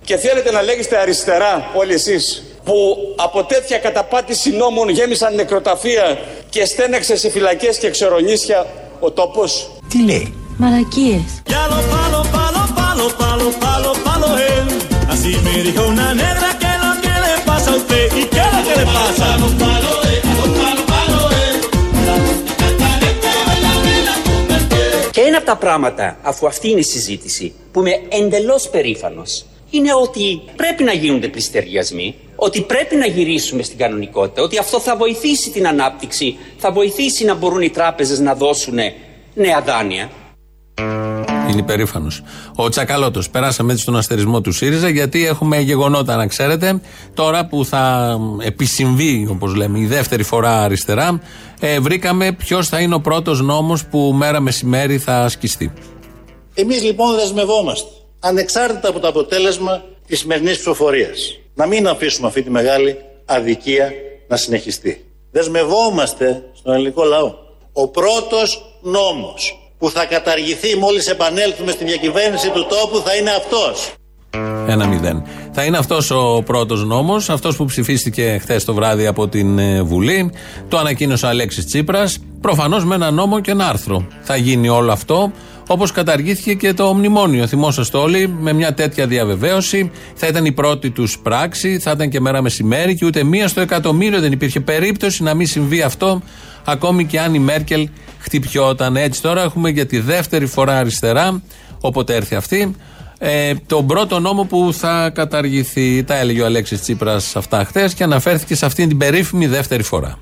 Και 0.05 0.17
θέλετε 0.17 0.51
να 0.51 0.63
λέγεστε 0.63 0.99
αριστερά 0.99 1.71
όλοι 1.77 1.93
εσείς 1.93 2.43
που 2.71 3.15
από 3.17 3.45
τέτοια 3.45 3.79
καταπάτηση 3.79 4.51
νόμων 4.51 4.89
γέμισαν 4.89 5.35
νεκροταφεία 5.35 6.19
και 6.49 6.65
στέναξε 6.65 7.17
σε 7.17 7.31
φυλακές 7.31 7.79
και 7.79 7.91
ξερονίσια 7.91 8.67
ο 9.01 9.11
τόπος. 9.11 9.71
Τι 9.89 10.05
λέει; 10.05 10.35
Μαλακίες. 10.57 11.43
Και 25.11 25.21
ένα 25.21 25.37
από 25.37 25.47
τα 25.47 25.57
πράγματα, 25.57 26.19
αφού 26.23 26.47
αυτή 26.47 26.71
είναι 26.71 26.81
η 26.81 26.83
συζήτηση, 26.83 27.53
που 27.73 27.81
είμαι 27.81 27.93
εντελώς 28.09 28.69
περήφανος, 28.69 29.45
είναι 29.71 29.95
ότι 29.95 30.41
πρέπει 30.57 30.83
να 30.83 30.93
γίνονται 30.93 31.29
πληστηριασμοί, 31.29 32.15
ότι 32.43 32.61
πρέπει 32.61 32.97
να 32.97 33.07
γυρίσουμε 33.07 33.63
στην 33.63 33.79
κανονικότητα, 33.79 34.43
ότι 34.43 34.59
αυτό 34.59 34.81
θα 34.81 34.97
βοηθήσει 34.97 35.51
την 35.51 35.67
ανάπτυξη, 35.67 36.37
θα 36.57 36.73
βοηθήσει 36.73 37.25
να 37.25 37.35
μπορούν 37.35 37.63
οι 37.63 37.71
τράπεζες 37.71 38.19
να 38.19 38.35
δώσουν 38.35 38.79
νέα 39.35 39.61
δάνεια. 39.61 40.11
Είναι 41.51 41.61
υπερήφανος. 41.61 42.23
Ο 42.55 42.69
Τσακαλώτος. 42.69 43.31
Περάσαμε 43.31 43.71
έτσι 43.71 43.83
στον 43.83 43.97
αστερισμό 43.97 44.41
του 44.41 44.53
ΣΥΡΙΖΑ 44.53 44.89
γιατί 44.89 45.27
έχουμε 45.27 45.61
γεγονότα 45.61 46.17
να 46.17 46.27
ξέρετε. 46.27 46.81
Τώρα 47.15 47.47
που 47.47 47.65
θα 47.65 48.17
επισυμβεί, 48.41 49.29
όπως 49.31 49.55
λέμε, 49.55 49.79
η 49.79 49.87
δεύτερη 49.87 50.23
φορά 50.23 50.63
αριστερά, 50.63 51.21
ε, 51.61 51.81
βρήκαμε 51.81 52.33
ποιος 52.33 52.69
θα 52.69 52.81
είναι 52.81 52.95
ο 52.95 53.01
πρώτος 53.01 53.41
νόμος 53.41 53.87
που 53.87 53.99
μέρα 53.99 54.41
μεσημέρι 54.41 54.99
θα 54.99 55.21
ασκηστεί. 55.21 55.73
Εμείς 56.55 56.83
λοιπόν 56.83 57.15
δεσμευόμαστε, 57.15 57.89
ανεξάρτητα 58.21 58.89
από 58.89 59.01
το 59.01 59.09
αποτέλεσμα 59.09 59.83
της 60.07 60.19
σημερινής 60.19 60.55
ψηφοφορίας, 60.55 61.41
να 61.61 61.67
μην 61.67 61.89
αφήσουμε 61.89 62.27
αυτή 62.27 62.43
τη 62.43 62.51
μεγάλη 62.51 62.97
αδικία 63.25 63.93
να 64.29 64.37
συνεχιστεί. 64.37 65.05
Δεσμευόμαστε 65.31 66.43
στον 66.53 66.75
ελληνικό 66.75 67.05
λαό. 67.05 67.35
Ο 67.73 67.89
πρώτος 67.89 68.79
νόμος 68.83 69.73
που 69.79 69.91
θα 69.91 70.05
καταργηθεί 70.05 70.77
μόλις 70.77 71.09
επανέλθουμε 71.09 71.73
στη 71.73 71.85
διακυβέρνηση 71.85 72.51
του 72.51 72.67
τόπου 72.67 73.03
θα 73.05 73.15
είναι 73.17 73.31
αυτός. 73.31 73.93
Ένα 74.67 74.87
μηδέν. 74.87 75.23
Θα 75.53 75.65
είναι 75.65 75.79
αυτός 75.79 76.11
ο 76.11 76.43
πρώτος 76.47 76.85
νόμος, 76.85 77.31
αυτός 77.31 77.57
που 77.57 77.65
ψηφίστηκε 77.65 78.39
χθες 78.41 78.65
το 78.65 78.75
βράδυ 78.75 79.07
από 79.07 79.29
την 79.29 79.59
ε, 79.59 79.83
Βουλή. 79.83 80.33
Το 80.69 80.79
ανακοίνωσε 80.79 81.27
ο 81.27 81.29
Αλέξης 81.29 81.67
Τσίπρας. 81.67 82.19
Προφανώς 82.41 82.85
με 82.85 82.95
ένα 82.95 83.11
νόμο 83.11 83.41
και 83.41 83.51
ένα 83.51 83.69
άρθρο. 83.69 84.07
Θα 84.23 84.37
γίνει 84.37 84.69
όλο 84.69 84.93
αυτό. 84.93 85.33
Όπως 85.73 85.93
καταργήθηκε 85.93 86.55
και 86.55 86.75
το 86.75 86.95
μνημόνιο. 86.95 87.47
Θυμόσαστε 87.47 87.97
όλοι, 87.97 88.29
με 88.29 88.53
μια 88.53 88.75
τέτοια 88.75 89.07
διαβεβαίωση. 89.07 89.91
Θα 90.15 90.27
ήταν 90.27 90.45
η 90.45 90.53
πρώτη 90.53 90.91
τους 90.91 91.19
πράξη, 91.19 91.79
θα 91.79 91.91
ήταν 91.91 92.09
και 92.09 92.21
μέρα 92.21 92.43
μεσημέρι 92.43 92.95
και 92.95 93.07
ούτε 93.07 93.25
μία 93.25 93.49
στο 93.49 93.61
εκατομμύριο 93.61 94.21
δεν 94.21 94.33
υπήρχε 94.33 94.61
περίπτωση 94.61 95.23
να 95.23 95.35
μην 95.35 95.47
συμβεί 95.47 95.83
αυτό. 95.83 96.23
Ακόμη 96.65 97.05
και 97.05 97.21
αν 97.21 97.35
η 97.35 97.39
Μέρκελ 97.39 97.89
χτυπιόταν. 98.19 98.97
Έτσι 98.97 99.23
τώρα 99.23 99.43
έχουμε 99.43 99.71
για 99.71 99.87
τη 99.87 99.99
δεύτερη 99.99 100.47
φορά 100.47 100.79
αριστερά, 100.79 101.43
όποτε 101.81 102.15
έρθει 102.15 102.35
αυτή, 102.35 102.75
ε, 103.19 103.53
τον 103.67 103.87
πρώτο 103.87 104.21
νόμο 104.21 104.45
που 104.45 104.73
θα 104.73 105.11
καταργηθεί. 105.11 106.05
Τα 106.05 106.17
έλεγε 106.17 106.43
ο 106.43 106.45
Αλέξης 106.45 106.81
Τσίπρας 106.81 107.37
αυτά 107.37 107.65
χθε 107.65 107.91
και 107.95 108.03
αναφέρθηκε 108.03 108.55
σε 108.55 108.67
αυτήν 108.67 108.89
την 108.89 108.99
περίφημη 108.99 109.47
δεύτερη 109.47 109.83
φορά. 109.83 110.19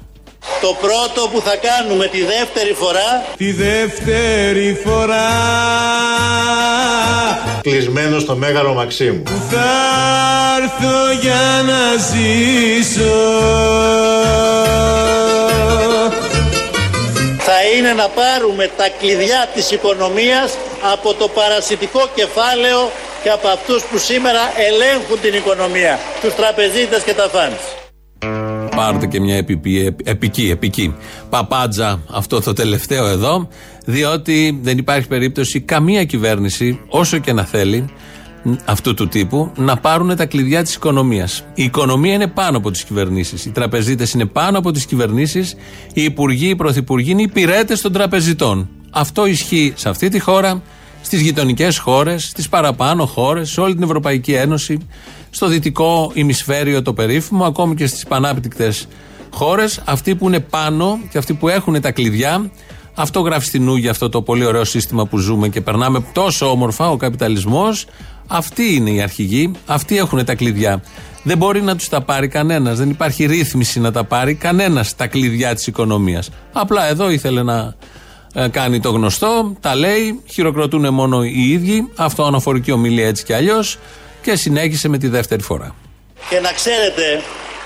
Το 0.61 0.77
πρώτο 0.81 1.29
που 1.29 1.41
θα 1.41 1.57
κάνουμε 1.57 2.07
τη 2.07 2.23
δεύτερη 2.25 2.73
φορά 2.73 3.25
Τη 3.37 3.53
δεύτερη 3.53 4.81
φορά 4.85 5.29
κλεισμένος 7.63 8.23
στο 8.23 8.35
Μέγαρο 8.37 8.75
Μαξίμου. 8.75 9.23
θα 9.51 9.71
έρθω 10.63 11.21
για 11.21 11.63
να 11.67 11.97
ζήσω 11.97 13.17
θα 17.39 17.77
είναι 17.77 17.93
να 17.93 18.09
πάρουμε 18.09 18.71
τα 18.77 18.89
κλειδιά 18.99 19.49
της 19.55 19.71
οικονομίας 19.71 20.57
από 20.93 21.15
το 21.15 21.29
παρασιτικό 21.29 22.09
κεφάλαιο 22.15 22.91
και 23.23 23.31
από 23.31 23.49
αυτούς 23.49 23.83
που 23.83 23.99
σήμερα 23.99 24.53
ελέγχουν 24.57 25.21
την 25.21 25.35
οικονομία, 25.35 25.99
τους 26.23 26.35
τραπεζίτες 26.35 27.03
και 27.03 27.15
τα 27.15 27.29
φάνης. 27.29 27.88
Πάρτε 28.79 29.07
και 29.07 29.21
μια 29.21 29.37
επική, 29.37 29.95
επική, 30.05 30.51
επική 30.51 30.95
παπάντζα 31.31 32.01
αυτό 32.11 32.41
το 32.41 32.53
τελευταίο 32.53 33.07
εδώ, 33.07 33.49
διότι 33.85 34.59
δεν 34.63 34.79
υπάρχει 34.79 35.09
περίπτωση 35.09 35.61
καμία 35.61 36.05
κυβέρνηση, 36.05 36.81
όσο 36.89 37.19
και 37.19 37.33
να 37.33 37.45
θέλει, 37.45 37.85
αυτού 38.65 38.95
του 38.95 39.09
τύπου 39.09 39.53
να 39.57 39.77
πάρουν 39.77 40.17
τα 40.17 40.27
κλειδιά 40.27 40.63
της 40.63 40.75
οικονομίας. 40.75 41.45
Η 41.55 41.63
οικονομία 41.63 42.15
είναι 42.15 42.27
πάνω 42.27 42.57
από 42.57 42.71
τις 42.71 42.85
κυβερνήσεις. 42.85 43.45
Οι 43.45 43.51
τραπεζίτες 43.51 44.13
είναι 44.13 44.27
πάνω 44.27 44.59
από 44.59 44.71
τις 44.71 44.87
κυβερνήσεις. 44.87 45.55
Οι 45.93 46.03
υπουργοί, 46.03 46.49
οι 46.49 46.57
πρωθυπουργοί 46.57 47.11
είναι 47.11 47.23
υπηρέτες 47.23 47.81
των 47.81 47.93
τραπεζιτών. 47.93 48.69
Αυτό 48.91 49.27
ισχύει 49.27 49.73
σε 49.77 49.89
αυτή 49.89 50.09
τη 50.09 50.19
χώρα, 50.19 50.63
στις 51.03 51.21
γειτονικές 51.21 51.79
χώρες, 51.79 52.25
στις 52.25 52.49
παραπάνω 52.49 53.07
χώρες, 53.07 53.51
σε 53.51 53.61
όλη 53.61 53.75
την 53.75 53.83
Ευρωπαϊκή 53.83 54.33
Ένωση, 54.33 54.79
στο 55.31 55.47
δυτικό 55.47 56.11
ημισφαίριο 56.15 56.83
το 56.83 56.93
περίφημο, 56.93 57.45
ακόμη 57.45 57.75
και 57.75 57.87
στις 57.87 58.07
πανάπτυκτες 58.07 58.89
χώρες. 59.31 59.81
Αυτοί 59.85 60.15
που 60.15 60.27
είναι 60.27 60.41
πάνω 60.41 60.99
και 61.11 61.19
αυτοί 61.19 61.35
που 61.35 61.49
έχουν 61.49 61.81
τα 61.81 61.91
κλειδιά, 61.91 62.51
αυτό 62.95 63.21
γράφει 63.21 63.47
στην 63.47 63.69
Ούγη 63.69 63.89
αυτό 63.89 64.09
το 64.09 64.23
πολύ 64.23 64.45
ωραίο 64.45 64.65
σύστημα 64.65 65.07
που 65.07 65.19
ζούμε 65.19 65.49
και 65.49 65.61
περνάμε 65.61 66.05
τόσο 66.13 66.51
όμορφα, 66.51 66.91
ο 66.91 66.97
καπιταλισμός. 66.97 67.87
Αυτοί 68.27 68.75
είναι 68.75 68.91
οι 68.91 69.03
αρχηγοί, 69.03 69.51
αυτοί 69.67 69.99
έχουν 69.99 70.25
τα 70.25 70.35
κλειδιά. 70.35 70.83
Δεν 71.23 71.37
μπορεί 71.37 71.63
να 71.63 71.77
τους 71.77 71.89
τα 71.89 72.03
πάρει 72.03 72.29
κανένας. 72.29 72.79
Δεν 72.79 72.91
υπάρχει 72.91 73.27
ρύθμιση 73.27 73.81
να 73.81 73.93
τα 73.93 74.05
πάρει 74.05 74.35
κανένας 74.35 74.97
τα 74.97 75.07
κλειδιά 75.07 75.55
της 75.55 75.67
οικονομίας. 75.67 76.31
Απλά 76.53 76.89
εδώ 76.89 77.11
ήθελε 77.11 77.43
να 77.43 77.75
ε, 78.35 78.49
κάνει 78.49 78.81
το 78.81 78.91
γνωστό, 78.91 79.57
τα 79.61 79.75
λέει, 79.75 80.21
χειροκροτούν 80.27 80.95
μόνο 80.95 81.25
οι 81.25 81.51
ίδιοι. 81.51 81.89
Αυτό 81.97 82.25
αναφορική 82.25 82.71
ομιλία 82.71 83.07
έτσι 83.07 83.25
κι 83.25 83.33
αλλιώς. 83.33 83.79
Και 84.29 84.37
συνέχισε 84.37 84.89
με 84.89 84.99
τη 84.99 85.09
δεύτερη 85.09 85.43
φορά. 85.43 85.75
Και 86.29 86.41
να 86.41 86.53
ξέρετε, 86.53 87.23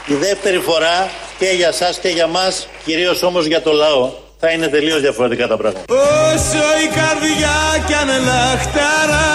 η 0.06 0.14
δεύτερη 0.14 0.58
φορά 0.58 1.10
και 1.38 1.46
για 1.56 1.72
σας 1.72 1.98
και 1.98 2.08
για 2.08 2.26
μας, 2.26 2.68
κυρίως 2.84 3.22
όμως 3.22 3.46
για 3.46 3.62
το 3.62 3.72
λαό, 3.72 4.12
θα 4.38 4.50
είναι 4.50 4.68
τελείως 4.68 5.00
διαφορετικά 5.00 5.46
τα 5.46 5.56
πράγματα. 5.56 5.84
Όσο 5.88 6.64
η 6.84 6.88
καρδιά 6.94 7.84
κι 7.86 7.94
αν 7.94 8.08
λαχταρά 8.08 9.30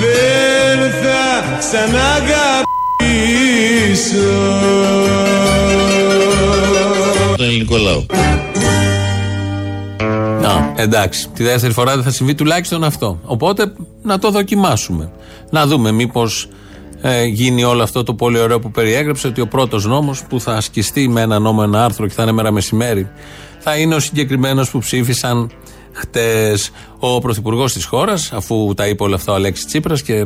Δεν 0.00 0.92
θα 1.02 1.56
ξαναγαπήσω 1.58 2.56
Το 7.36 7.42
ελληνικό 7.42 7.76
λαό. 7.76 8.04
Να, 10.40 10.74
εντάξει. 10.76 11.28
Τη 11.28 11.42
δεύτερη 11.42 11.72
φορά 11.72 11.94
δεν 11.94 12.04
θα 12.04 12.10
συμβεί 12.10 12.34
τουλάχιστον 12.34 12.84
αυτό. 12.84 13.18
Οπότε 13.24 13.72
να 14.02 14.18
το 14.18 14.30
δοκιμάσουμε. 14.30 15.10
Να 15.50 15.66
δούμε 15.66 15.92
μήπως 15.92 16.48
ε, 17.00 17.24
γίνει 17.24 17.64
όλο 17.64 17.82
αυτό 17.82 18.02
το 18.02 18.14
πολύ 18.14 18.38
ωραίο 18.38 18.58
που 18.58 18.70
περιέγραψε 18.70 19.26
ότι 19.26 19.40
ο 19.40 19.46
πρώτος 19.46 19.84
νόμος 19.84 20.22
που 20.28 20.40
θα 20.40 20.54
ασκηστεί 20.54 21.08
με 21.08 21.20
ένα 21.20 21.38
νόμο, 21.38 21.60
ένα 21.64 21.84
άρθρο 21.84 22.06
και 22.06 22.12
θα 22.14 22.22
είναι 22.22 22.32
μέρα 22.32 22.50
μεσημέρι, 22.50 23.10
θα 23.58 23.76
είναι 23.76 23.94
ο 23.94 24.00
συγκεκριμένος 24.00 24.70
που 24.70 24.78
ψήφισαν 24.78 25.50
χτες. 25.92 26.70
Ο 26.98 27.18
πρωθυπουργός 27.18 27.72
της 27.72 27.84
χώρας, 27.84 28.32
αφού 28.32 28.72
τα 28.76 28.86
είπε 28.86 29.02
όλα 29.02 29.14
αυτά 29.14 29.32
ο 29.32 29.34
Αλέξης 29.34 29.66
Τσίπρας 29.66 30.02
και 30.02 30.24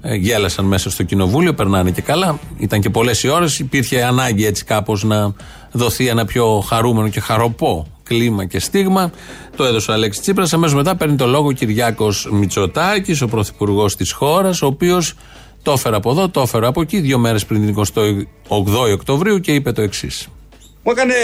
ε, 0.00 0.14
γέλασαν 0.14 0.64
μέσα 0.64 0.90
στο 0.90 1.02
κοινοβούλιο, 1.02 1.54
περνάνε 1.54 1.90
και 1.90 2.02
καλά. 2.02 2.38
Ήταν 2.58 2.80
και 2.80 2.90
πολλές 2.90 3.22
οι 3.22 3.28
ώρες. 3.28 3.58
Υπήρχε 3.58 4.04
ανάγκη 4.04 4.46
έτσι 4.46 4.64
κάπως 4.64 5.04
να 5.04 5.32
δοθεί 5.72 6.08
ένα 6.08 6.24
πιο 6.24 6.60
χαρούμενο 6.60 7.08
και 7.08 7.20
χαροπό 7.20 7.86
κλίμα 8.08 8.44
και 8.44 8.58
στίγμα. 8.58 9.12
Το 9.56 9.64
έδωσε 9.64 9.90
ο 9.90 9.94
Αλέξης 9.94 10.22
Τσίπρας. 10.22 10.52
Αμέσως 10.52 10.74
μετά 10.76 10.96
παίρνει 10.96 11.16
το 11.16 11.26
λόγο 11.26 11.46
ο 11.46 11.52
Κυριάκος 11.52 12.28
Μητσοτάκης, 12.30 13.20
ο 13.22 13.28
πρωθυπουργός 13.28 13.96
της 13.96 14.12
χώρας, 14.12 14.62
ο 14.62 14.66
οποίος 14.66 15.14
το 15.62 15.72
έφερε 15.72 15.96
από 15.96 16.10
εδώ, 16.10 16.28
το 16.28 16.40
έφερε 16.40 16.66
από 16.66 16.80
εκεί, 16.80 17.00
δύο 17.00 17.18
μέρες 17.18 17.46
πριν 17.46 17.66
την 17.66 17.74
28η 18.48 18.92
Οκτωβρίου 18.92 19.40
και 19.40 19.54
είπε 19.54 19.72
το 19.72 19.82
εξής. 19.82 20.28
Μου 20.82 20.92
έκανε 20.92 21.14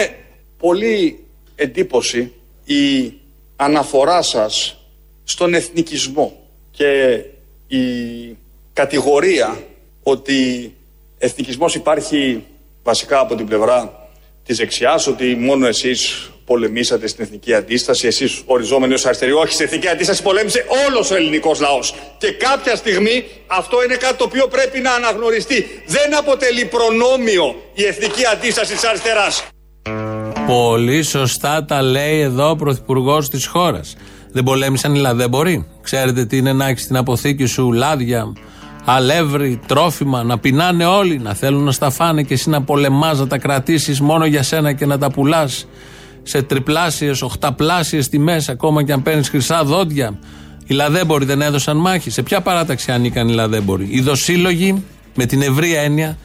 πολύ 0.59 1.25
εντύπωση 1.55 2.33
η 2.65 3.13
αναφορά 3.57 4.23
σας 4.23 4.79
στον 5.25 5.55
εθνικισμό 5.55 6.37
και 6.71 7.21
η 7.67 7.83
κατηγορία 8.73 9.59
ότι 10.03 10.73
εθνικισμός 11.19 11.75
υπάρχει 11.75 12.45
βασικά 12.83 13.19
από 13.19 13.35
την 13.35 13.47
πλευρά 13.47 14.04
της 14.47 14.57
δεξιάς, 14.57 15.07
ότι 15.07 15.37
μόνο 15.41 15.67
εσείς 15.67 16.31
πολεμήσατε 16.45 17.07
στην 17.07 17.25
εθνική 17.25 17.55
αντίσταση, 17.55 18.07
εσείς 18.07 18.43
οριζόμενοι 18.47 18.95
ως 18.95 19.07
αριστεροί, 19.07 19.33
όχι 19.33 19.53
στην 19.53 19.67
εθνική 19.67 19.89
αντίσταση 19.89 20.23
πολέμησε 20.23 20.65
όλος 20.89 21.11
ο 21.11 21.15
ελληνικός 21.15 21.61
λαός. 21.61 21.95
Και 22.19 22.31
κάποια 22.31 22.77
στιγμή 22.77 23.25
αυτό 23.47 23.85
είναι 23.85 23.95
κάτι 23.95 24.17
το 24.17 24.25
οποίο 24.25 24.49
πρέπει 24.49 24.81
να 24.81 24.93
αναγνωριστεί. 24.93 25.83
Δεν 25.87 26.17
αποτελεί 26.17 26.65
προνόμιο 26.65 27.55
η 27.75 27.85
εθνική 27.85 28.27
αντίσταση 28.33 28.73
της 28.73 28.85
αριστεράς. 28.85 29.45
Πολύ 30.47 31.03
σωστά 31.03 31.65
τα 31.65 31.83
λέει 31.83 32.21
εδώ 32.21 32.51
ο 32.51 32.57
πρωθυπουργός 32.57 33.29
της 33.29 33.47
χώρας. 33.47 33.97
Δεν 34.33 34.45
πολέμησαν 34.45 34.95
οι 34.95 34.99
λαδέμποροι. 34.99 35.67
Ξέρετε 35.83 36.25
τι 36.25 36.37
είναι 36.37 36.53
να 36.53 36.69
έχεις 36.69 36.83
στην 36.83 36.97
αποθήκη 36.97 37.47
σου 37.47 37.73
λάδια, 37.73 38.33
αλεύρι, 38.85 39.61
τρόφιμα, 39.67 40.23
να 40.23 40.39
πεινάνε 40.39 40.85
όλοι, 40.85 41.19
να 41.19 41.35
θέλουν 41.35 41.63
να 41.65 41.73
στα 41.73 41.91
φάνε 41.91 42.23
και 42.23 42.35
εσύ 42.35 42.51
να 42.51 42.63
πολεμάς, 42.63 43.19
να 43.19 43.27
τα 43.27 43.39
κρατήσεις 43.39 44.01
μόνο 44.01 44.27
για 44.27 44.43
σένα 44.43 44.73
και 44.73 44.87
να 44.87 44.99
τα 44.99 45.11
πουλάς 45.11 45.67
σε 46.23 46.43
τριπλάσιες, 46.43 47.23
οχταπλάσιες 47.23 48.09
τιμές, 48.09 48.49
ακόμα 48.49 48.83
και 48.83 48.93
αν 48.93 49.03
παίρνεις 49.03 49.29
χρυσά 49.29 49.65
δόντια. 49.65 50.19
Οι 50.67 50.75
λαδέμποροι 50.75 51.25
δεν 51.25 51.43
έδωσαν 51.43 51.77
μάχη. 51.77 52.11
Σε 52.11 52.23
ποια 52.23 52.41
παράταξη 52.41 52.93
ανήκαν 52.93 53.29
οι 53.29 53.33
λαδέμποροι; 53.33 53.87
Οι 53.91 54.01
δοσύλλογοι, 54.01 54.85
με 55.15 55.27
την 55.27 55.43
ευρία 55.43 55.81
έννοια, 55.81 56.19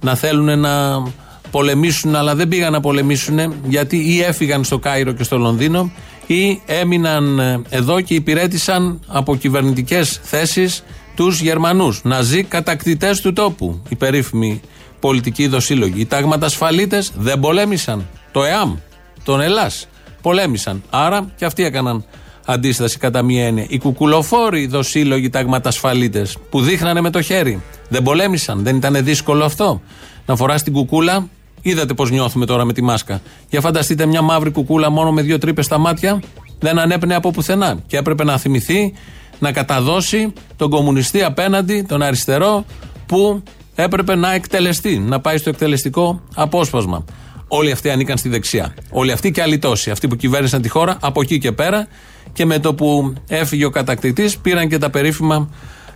να 0.00 0.14
θέλουν 0.14 0.58
να 0.58 1.02
πολεμήσουν, 1.50 2.16
αλλά 2.16 2.34
δεν 2.34 2.48
πήγαν 2.48 2.72
να 2.72 2.80
πολεμήσουν 2.80 3.54
γιατί 3.64 3.96
ή 3.96 4.20
έφυγαν 4.20 4.64
στο 4.64 4.78
Κάιρο 4.78 5.12
και 5.12 5.22
στο 5.22 5.38
Λονδίνο 5.38 5.90
ή 6.26 6.60
έμειναν 6.66 7.38
ε, 7.38 7.62
εδώ 7.68 8.00
και 8.00 8.14
υπηρέτησαν 8.14 9.00
από 9.06 9.36
κυβερνητικές 9.36 10.20
θέσεις 10.22 10.84
τους 11.16 11.40
Γερμανούς. 11.40 12.00
Ναζί 12.04 12.42
κατακτητές 12.42 13.20
του 13.20 13.32
τόπου. 13.32 13.82
Οι 13.88 13.94
περίφημοι 13.96 14.60
πολιτικοί 15.00 15.46
δοσύλλογοι. 15.46 16.00
Οι 16.00 16.06
τάγματα 16.06 16.46
ασφαλίτες 16.46 17.12
δεν 17.16 17.40
πολέμησαν. 17.40 18.06
Το 18.32 18.44
ΕΑΜ, 18.44 18.76
τον 19.24 19.40
Ελλάς 19.40 19.88
πολέμησαν. 20.22 20.82
Άρα 20.90 21.32
και 21.36 21.44
αυτοί 21.44 21.64
έκαναν 21.64 22.04
αντίσταση 22.46 22.98
κατά 22.98 23.22
μία 23.22 23.46
έννοια. 23.46 23.66
Οι 23.68 23.78
κουκουλοφόροι 23.78 24.66
δοσύλλογοι 24.66 25.30
τάγματα 25.30 25.68
ασφαλίτες 25.68 26.36
που 26.50 26.60
δείχνανε 26.60 27.00
με 27.00 27.10
το 27.10 27.22
χέρι. 27.22 27.62
Δεν 27.88 28.02
πολέμησαν. 28.02 28.62
Δεν 28.62 28.76
ήταν 28.76 29.04
δύσκολο 29.04 29.44
αυτό. 29.44 29.80
Να 30.26 30.36
φοράς 30.36 30.62
την 30.62 30.72
κουκούλα 30.72 31.28
Είδατε 31.68 31.94
πώς 31.94 32.10
νιώθουμε 32.10 32.46
τώρα 32.46 32.64
με 32.64 32.72
τη 32.72 32.82
μάσκα. 32.82 33.20
Για 33.50 33.60
φανταστείτε 33.60 34.06
μια 34.06 34.22
μαύρη 34.22 34.50
κουκούλα 34.50 34.90
μόνο 34.90 35.12
με 35.12 35.22
δύο 35.22 35.38
τρύπες 35.38 35.64
στα 35.64 35.78
μάτια. 35.78 36.22
Δεν 36.58 36.78
ανέπνεε 36.78 37.16
από 37.16 37.30
πουθενά. 37.30 37.78
Και 37.86 37.96
έπρεπε 37.96 38.24
να 38.24 38.38
θυμηθεί 38.38 38.92
να 39.38 39.52
καταδώσει 39.52 40.32
τον 40.56 40.70
κομμουνιστή 40.70 41.22
απέναντι, 41.22 41.82
τον 41.88 42.02
αριστερό, 42.02 42.64
που 43.06 43.42
έπρεπε 43.74 44.14
να 44.14 44.32
εκτελεστεί, 44.32 44.98
να 44.98 45.20
πάει 45.20 45.36
στο 45.36 45.48
εκτελεστικό 45.48 46.22
απόσπασμα. 46.34 47.04
Όλοι 47.48 47.70
αυτοί 47.70 47.90
ανήκαν 47.90 48.18
στη 48.18 48.28
δεξιά. 48.28 48.74
Όλοι 48.90 49.12
αυτοί 49.12 49.30
και 49.30 49.42
άλλοι 49.42 49.58
τόσοι. 49.58 49.90
Αυτοί 49.90 50.08
που 50.08 50.16
κυβέρνησαν 50.16 50.62
τη 50.62 50.68
χώρα 50.68 50.96
από 51.00 51.20
εκεί 51.20 51.38
και 51.38 51.52
πέρα. 51.52 51.86
Και 52.32 52.44
με 52.44 52.58
το 52.58 52.74
που 52.74 53.12
έφυγε 53.28 53.64
ο 53.64 53.70
κατακτητής, 53.70 54.38
πήραν 54.38 54.68
και 54.68 54.78
τα 54.78 54.90
περίφημα 54.90 55.48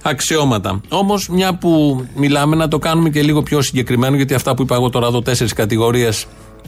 αξιώματα. 0.02 0.80
Όμως, 0.88 1.28
μια 1.28 1.54
που 1.54 2.04
μιλάμε, 2.14 2.56
να 2.56 2.68
το 2.68 2.78
κάνουμε 2.78 3.10
και 3.10 3.22
λίγο 3.22 3.42
πιο 3.42 3.62
συγκεκριμένο, 3.62 4.16
γιατί 4.16 4.34
αυτά 4.34 4.54
που 4.54 4.62
είπα 4.62 4.74
εγώ 4.74 4.90
τώρα 4.90 5.06
εδώ, 5.06 5.22
τέσσερις 5.22 5.52
κατηγορίες, 5.52 6.26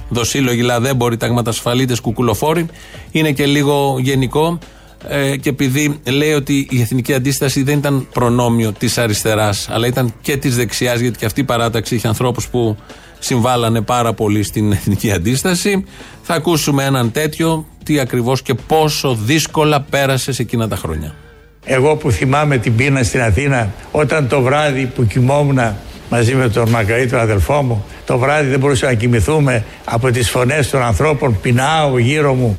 δοσύλλογοι, 0.09 0.63
λαδέμποροι, 0.63 1.17
ταγματασφαλίτες, 1.17 2.01
κουκουλοφόροι, 2.01 2.67
είναι 3.11 3.33
και 3.33 3.47
λίγο 3.47 3.97
γενικό. 4.01 4.59
Ε, 5.09 5.37
και 5.37 5.49
επειδή 5.49 6.01
λέει 6.11 6.33
ότι 6.33 6.67
η 6.71 6.81
εθνική 6.81 7.15
αντίσταση 7.15 7.62
δεν 7.62 7.79
ήταν 7.79 8.07
προνόμιο 8.12 8.73
της 8.73 8.99
αριστεράς, 8.99 9.69
αλλά 9.71 9.87
ήταν 9.87 10.15
και 10.21 10.37
της 10.37 10.57
δεξιάς, 10.57 11.01
γιατί 11.01 11.19
και 11.19 11.25
αυτή 11.25 11.41
η 11.41 11.45
παράταξη 11.45 11.95
είχε 11.95 12.09
ανθρώπους 12.09 12.49
που 12.49 12.77
συμβάλανε 13.19 13.81
πάρα 13.81 14.12
πολύ 14.12 14.43
στην 14.43 14.73
εθνική 14.73 15.12
αντίσταση. 15.12 15.85
Θα 16.23 16.35
ακούσουμε 16.35 16.85
έναν 16.85 17.12
τέτοιο, 17.12 17.67
τι 17.85 18.01
ακριβώς 18.01 18.43
και 18.43 18.55
πόσο 18.55 19.15
δύσκολα 19.15 19.81
πέρασε 19.81 20.33
σε 20.33 20.43
εκείνα 20.43 20.69
τα 20.69 20.77
χρόνια. 20.77 21.15
Εγώ 21.65 21.97
που 21.97 22.11
θυμάμαι 22.11 22.59
την 22.59 22.77
πείνα 22.77 23.03
στην 23.03 23.21
Αθήνα 23.21 23.73
όταν 23.91 24.29
το 24.29 24.41
βράδυ 24.41 24.87
που 24.87 25.07
κοιμόμουν 25.07 25.59
μαζί 26.11 26.35
με 26.35 26.49
τον 26.49 26.69
Μακαή 26.69 27.07
τον 27.07 27.19
αδελφό 27.19 27.62
μου 27.62 27.85
το 28.07 28.19
βράδυ 28.19 28.49
δεν 28.49 28.59
μπορούσα 28.59 28.87
να 28.87 28.95
κοιμηθούμε 28.95 29.65
από 29.85 30.11
τις 30.11 30.31
φωνές 30.31 30.71
των 30.71 30.83
ανθρώπων 30.83 31.41
πεινάω 31.41 31.99
γύρω 31.99 32.35
μου 32.35 32.59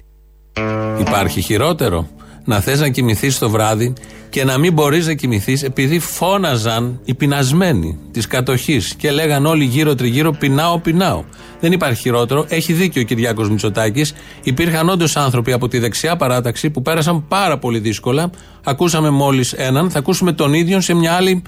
Υπάρχει 1.00 1.42
χειρότερο 1.42 2.08
να 2.46 2.60
θες 2.60 2.80
να 2.80 2.90
κοιμηθείς 2.90 3.38
το 3.38 3.50
βράδυ 3.50 3.94
και 4.30 4.44
να 4.44 4.58
μην 4.58 4.74
μπορείς 4.74 5.08
να 5.08 5.14
κοιμηθείς 5.14 5.64
επειδή 5.64 6.00
φώναζαν 6.00 7.00
οι 7.06 7.14
πεινασμένοι 7.14 7.98
της 8.12 8.28
κατοχής 8.28 8.96
και 8.96 9.12
λέγαν 9.12 9.46
όλοι 9.46 9.64
γύρω 9.64 9.96
τριγύρω 9.96 10.32
πεινάω 10.32 10.80
πεινάω. 10.80 11.24
Δεν 11.60 11.72
υπάρχει 11.72 12.02
χειρότερο. 12.02 12.46
Έχει 12.50 12.74
δίκιο 12.74 13.02
ο 13.02 13.06
Κυριάκος 13.06 13.50
Μητσοτάκης. 13.50 14.14
Υπήρχαν 14.44 14.90
όντως 14.90 15.16
άνθρωποι 15.16 15.52
από 15.52 15.68
τη 15.68 15.80
δεξιά 15.80 16.16
παράταξη 16.16 16.70
που 16.70 16.82
πέρασαν 16.82 17.28
πάρα 17.28 17.58
πολύ 17.58 17.80
δύσκολα. 17.80 18.30
Ακούσαμε 18.64 19.10
μόλις 19.10 19.54
έναν, 19.54 19.90
θα 19.90 20.00
ακούσουμε 20.00 20.32
τον 20.32 20.54
ίδιο 20.54 20.82
σε 20.82 20.94
μια 20.94 21.14
άλλη 21.14 21.42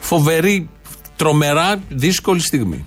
φοβερή, 0.00 0.68
τρομερά 1.16 1.82
δύσκολη 1.88 2.40
στιγμή. 2.40 2.86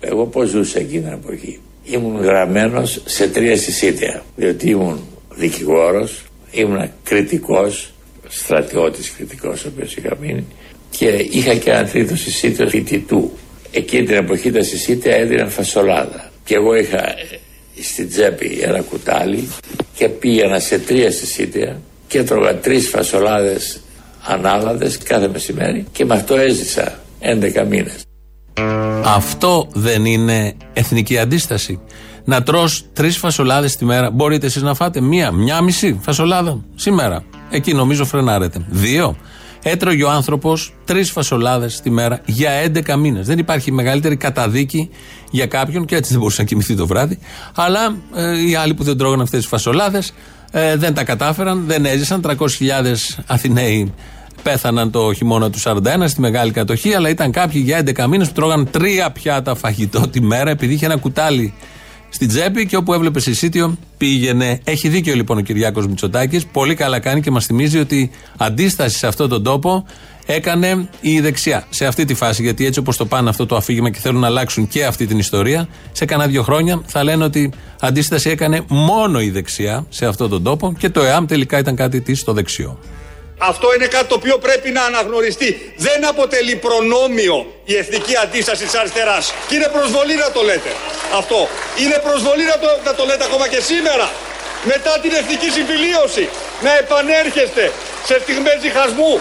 Εγώ 0.00 0.26
πώς 0.26 0.48
ζούσα 0.48 0.78
εκείνη 0.78 1.02
την 1.02 1.12
εποχή. 1.12 1.60
Ήμουν 1.84 2.22
γραμμένος 2.22 3.02
σε 3.04 3.28
τρία 3.28 3.56
συσίτια, 3.56 4.24
διότι 4.36 4.70
ήμουν 4.70 5.00
δικηγόρος, 5.34 6.22
ήμουν 6.50 6.90
κριτικός, 7.04 7.92
στρατιώτης 8.28 9.10
κριτικός 9.10 9.64
ο 9.64 9.68
οποίος 9.74 9.96
είχα 9.96 10.16
μείνει 10.20 10.46
και 10.90 11.06
είχα 11.30 11.54
και 11.54 11.70
ένα 11.70 11.88
τρίτο 11.88 12.16
συσίτιο 12.16 12.68
φοιτητού. 12.68 13.30
Εκείνη 13.70 14.06
την 14.06 14.16
εποχή 14.16 14.50
τα 14.50 14.62
συσίτια 14.62 15.14
έδιναν 15.16 15.50
φασολάδα 15.50 16.30
και 16.44 16.54
εγώ 16.54 16.74
είχα 16.74 17.08
ε, 17.08 17.38
στην 17.82 18.08
τσέπη 18.08 18.58
ένα 18.62 18.80
κουτάλι 18.80 19.48
και 19.94 20.08
πήγαινα 20.08 20.58
σε 20.58 20.78
τρία 20.78 21.10
συσίτια 21.10 21.80
και 22.08 22.18
έτρωγα 22.18 22.56
τρεις 22.56 22.88
φασολάδες 22.88 23.80
ανάλαδες 24.26 24.98
κάθε 24.98 25.28
μεσημέρι 25.28 25.86
και 25.92 26.04
με 26.04 26.14
αυτό 26.14 26.36
έζησα 26.36 26.98
11 27.20 27.66
μήνες. 27.68 28.02
Αυτό 29.04 29.68
δεν 29.72 30.04
είναι 30.04 30.54
εθνική 30.72 31.18
αντίσταση. 31.18 31.80
Να 32.28 32.42
τρως 32.42 32.84
τρεις 32.92 33.16
φασολάδες 33.16 33.76
τη 33.76 33.84
μέρα. 33.84 34.10
Μπορείτε 34.10 34.46
εσείς 34.46 34.62
να 34.62 34.74
φάτε 34.74 35.00
μία, 35.00 35.32
μία 35.32 35.62
μισή 35.62 35.98
φασολάδα 36.02 36.64
σήμερα. 36.74 37.24
Εκεί 37.50 37.74
νομίζω 37.74 38.04
φρενάρετε. 38.04 38.64
Δύο. 38.68 39.16
Έτρωγε 39.62 40.04
ο 40.04 40.10
άνθρωπος 40.10 40.74
τρεις 40.84 41.10
φασολάδες 41.10 41.80
τη 41.80 41.90
μέρα 41.90 42.20
για 42.24 42.50
11 42.62 42.96
μήνες. 42.96 43.26
Δεν 43.26 43.38
υπάρχει 43.38 43.72
μεγαλύτερη 43.72 44.16
καταδίκη 44.16 44.90
για 45.30 45.46
κάποιον 45.46 45.84
και 45.84 45.96
έτσι 45.96 46.10
δεν 46.10 46.18
μπορούσε 46.18 46.40
να 46.40 46.46
κοιμηθεί 46.46 46.74
το 46.76 46.86
βράδυ. 46.86 47.18
Αλλά 47.54 47.96
ε, 48.14 48.48
οι 48.48 48.54
άλλοι 48.54 48.74
που 48.74 48.82
δεν 48.82 48.96
τρώγαν 48.96 49.20
αυτές 49.20 49.38
τις 49.38 49.48
φασολάδες 49.48 50.12
ε, 50.50 50.76
δεν 50.76 50.94
τα 50.94 51.04
κατάφεραν, 51.04 51.64
δεν 51.66 51.84
έζησαν. 51.84 52.20
300.000 52.26 52.36
Αθηναίοι 53.26 53.94
πέθαναν 54.42 54.90
το 54.90 55.12
χειμώνα 55.12 55.50
του 55.50 55.58
41 55.62 55.78
στη 56.04 56.20
μεγάλη 56.20 56.50
κατοχή, 56.50 56.94
αλλά 56.94 57.08
ήταν 57.08 57.30
κάποιοι 57.30 57.62
για 57.64 57.82
11 57.84 58.06
μήνες 58.06 58.26
που 58.26 58.34
τρώγαν 58.34 58.70
τρία 58.70 59.10
πιάτα 59.10 59.54
φαγητό 59.54 60.08
τη 60.08 60.20
μέρα 60.20 60.50
επειδή 60.50 60.74
είχε 60.74 60.84
ένα 60.84 60.96
κουτάλι 60.96 61.54
στην 62.08 62.28
τσέπη 62.28 62.66
και 62.66 62.76
όπου 62.76 62.92
έβλεπες 62.92 63.22
συσίτιο 63.22 63.76
πήγαινε. 63.96 64.60
Έχει 64.64 64.88
δίκιο 64.88 65.14
λοιπόν 65.14 65.38
ο 65.38 65.40
Κυριάκος 65.40 65.86
Μητσοτάκης. 65.86 66.46
Πολύ 66.46 66.74
καλά 66.74 66.98
κάνει 66.98 67.20
και 67.20 67.30
μας 67.30 67.46
θυμίζει 67.46 67.78
ότι 67.78 68.10
αντίσταση 68.36 68.98
σε 68.98 69.06
αυτόν 69.06 69.28
τον 69.28 69.42
τόπο 69.42 69.84
έκανε 70.26 70.88
η 71.00 71.20
δεξιά. 71.20 71.66
Σε 71.70 71.86
αυτή 71.86 72.04
τη 72.04 72.14
φάση, 72.14 72.42
γιατί 72.42 72.66
έτσι 72.66 72.78
όπως 72.78 72.96
το 72.96 73.06
πάνε 73.06 73.28
αυτό 73.28 73.46
το 73.46 73.56
αφήγημα 73.56 73.90
και 73.90 73.98
θέλουν 73.98 74.20
να 74.20 74.26
αλλάξουν 74.26 74.68
και 74.68 74.84
αυτή 74.84 75.06
την 75.06 75.18
ιστορία, 75.18 75.68
σε 75.92 76.04
κανένα 76.04 76.28
δύο 76.28 76.42
χρόνια 76.42 76.82
θα 76.86 77.04
λένε 77.04 77.24
ότι 77.24 77.52
αντίσταση 77.80 78.30
έκανε 78.30 78.64
μόνο 78.68 79.20
η 79.20 79.30
δεξιά 79.30 79.86
σε 79.88 80.06
αυτόν 80.06 80.30
τον 80.30 80.42
τόπο 80.42 80.74
και 80.78 80.90
το 80.90 81.02
ΕΑΜ 81.02 81.26
τελικά 81.26 81.58
ήταν 81.58 81.76
κάτι 81.76 82.00
της 82.00 82.20
στο 82.20 82.32
δεξιό. 82.32 82.78
Αυτό 83.38 83.74
είναι 83.74 83.86
κάτι 83.86 84.04
το 84.04 84.14
οποίο 84.14 84.38
πρέπει 84.38 84.70
να 84.70 84.82
αναγνωριστεί. 84.82 85.72
Δεν 85.76 86.06
αποτελεί 86.06 86.56
προνόμιο 86.56 87.36
η 87.64 87.76
εθνική 87.76 88.16
αντίσταση 88.16 88.64
της 88.64 88.74
αριστεράς. 88.74 89.32
Και 89.48 89.54
είναι 89.54 89.68
προσβολή 89.72 90.14
να 90.14 90.30
το 90.30 90.42
λέτε. 90.42 90.70
Αυτό. 91.20 91.48
Είναι 91.82 91.98
προσβολή 92.08 92.44
να 92.52 92.58
το, 92.62 92.68
να 92.84 92.94
το 92.94 93.04
λέτε 93.04 93.24
ακόμα 93.24 93.48
και 93.48 93.60
σήμερα. 93.60 94.06
Μετά 94.64 94.92
την 95.02 95.12
εθνική 95.20 95.48
συμφιλίωση. 95.58 96.28
Να 96.64 96.72
επανέρχεστε 96.82 97.72
σε 98.08 98.14
στιγμές 98.22 98.58
διχασμού. 98.66 99.20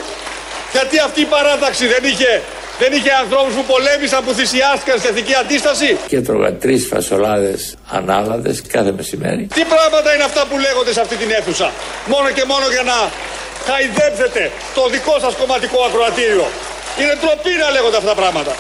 Γιατί 0.72 1.00
αυτή 1.00 1.22
η 1.22 1.30
παράταξη 1.36 1.86
δεν 1.94 2.04
είχε, 2.12 2.42
δεν 2.80 2.92
είχε 2.94 3.12
ανθρώπους 3.24 3.54
που 3.58 3.66
πολέμησαν, 3.74 4.20
που 4.26 4.34
θυσιάστηκαν 4.34 4.98
στην 5.00 5.10
εθνική 5.12 5.34
αντίσταση; 5.44 5.98
Και 6.08 6.22
τρώγα 6.22 6.54
τρεις 6.54 6.88
φασολάδες 6.92 7.76
ανάλαδες 8.00 8.62
κάθε 8.76 8.92
μεσημέρι. 8.92 9.44
Τι 9.58 9.64
πράγματα 9.74 10.14
είναι 10.14 10.24
αυτά 10.24 10.42
που 10.50 10.56
λέγονται 10.66 10.94
σε 10.94 11.02
αυτή 11.02 11.16
την 11.16 11.30
αίθουσα; 11.38 11.72
Μόνο 12.14 12.30
και 12.30 12.44
μόνο 12.52 12.66
για 12.76 12.84
να 12.92 12.98
χαϊδέψετε 13.66 14.52
το 14.76 14.90
δικό 14.90 15.16
σας 15.20 15.34
κομματικό 15.36 15.80
ακροατήριο. 15.88 16.48
Είναι 17.00 17.14
ντροπή 17.20 17.54
να 17.64 17.70
λέγονται 17.76 17.98
αυτά 17.98 18.10
τα 18.14 18.16
πράγματα. 18.16 18.54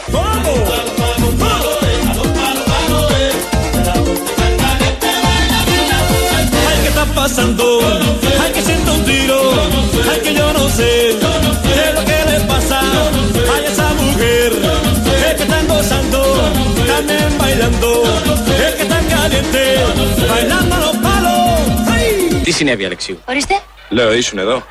Τι 22.43 22.53
συνέβη, 22.53 22.85
Αλεξίου; 22.85 23.19
Ορίστε. 23.25 23.59
Λέω, 23.89 24.13
ήσουν 24.13 24.37
εδώ; 24.37 24.63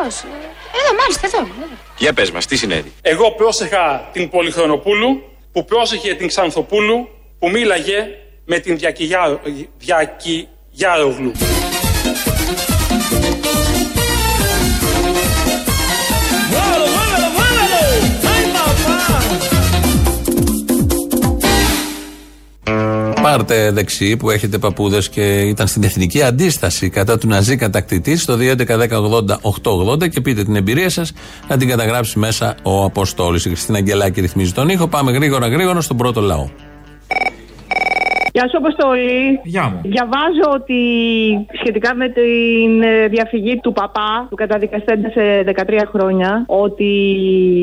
Ε, 0.00 0.04
πώς. 0.04 0.16
ε, 0.22 0.26
Εδώ, 0.80 0.94
μάλιστα, 1.00 1.26
εδώ. 1.26 1.38
είμαι, 1.38 1.54
εδώ. 1.64 1.74
Για 1.98 2.12
πες 2.12 2.30
μας, 2.30 2.46
τι 2.46 2.56
συνέβη; 2.56 2.92
Εγώ 3.02 3.30
πρόσεχα 3.32 4.08
την 4.12 4.28
Πολυχρονοπούλου 4.30 5.22
που 5.52 5.64
πρόσεχε 5.64 6.14
την 6.14 6.26
Ξανθοπούλου 6.28 7.08
που 7.38 7.50
μίλαγε 7.50 8.06
με 8.44 8.58
την 8.58 8.78
Διακυγιά- 8.78 9.40
Διακυγιάρογλου. 9.78 11.32
Πάρτε 23.22 23.70
δεξί 23.70 24.16
που 24.16 24.30
έχετε 24.30 24.58
παππούδες 24.58 25.08
και 25.08 25.40
ήταν 25.40 25.66
στην 25.66 25.82
εθνική 25.82 26.22
αντίσταση 26.22 26.88
κατά 26.88 27.18
του 27.18 27.26
Ναζί 27.26 27.56
κατακτητή 27.56 28.16
στο 28.16 28.36
2.11.10.80.880 28.40 30.10
και 30.10 30.20
πείτε 30.20 30.44
την 30.44 30.56
εμπειρία 30.56 30.88
σας 30.88 31.12
να 31.48 31.56
την 31.56 31.68
καταγράψει 31.68 32.18
μέσα 32.18 32.54
ο 32.62 32.84
Αποστόλης. 32.84 33.44
Η 33.44 33.48
Χριστίνα 33.48 33.78
Αγγελάκη 33.78 34.20
ρυθμίζει 34.20 34.52
τον 34.52 34.68
ήχο. 34.68 34.88
Πάμε 34.88 35.12
γρήγορα 35.12 35.48
γρήγορα 35.48 35.80
στον 35.80 35.96
πρώτο 35.96 36.20
λαό. 36.20 36.48
Γεια 38.40 38.48
σου, 38.48 38.62
Αποστολή. 38.64 39.40
Γεια 39.44 39.64
μου. 39.70 39.80
Διαβάζω 39.94 40.46
ότι 40.58 40.80
σχετικά 41.60 41.94
με 41.94 42.08
την 42.08 42.82
ε, 42.82 43.06
διαφυγή 43.14 43.60
του 43.62 43.72
παπά, 43.72 44.26
του 44.30 44.36
καταδικαστέντα 44.36 45.08
σε 45.16 45.22
13 45.66 45.80
χρόνια, 45.92 46.44
ότι 46.46 46.92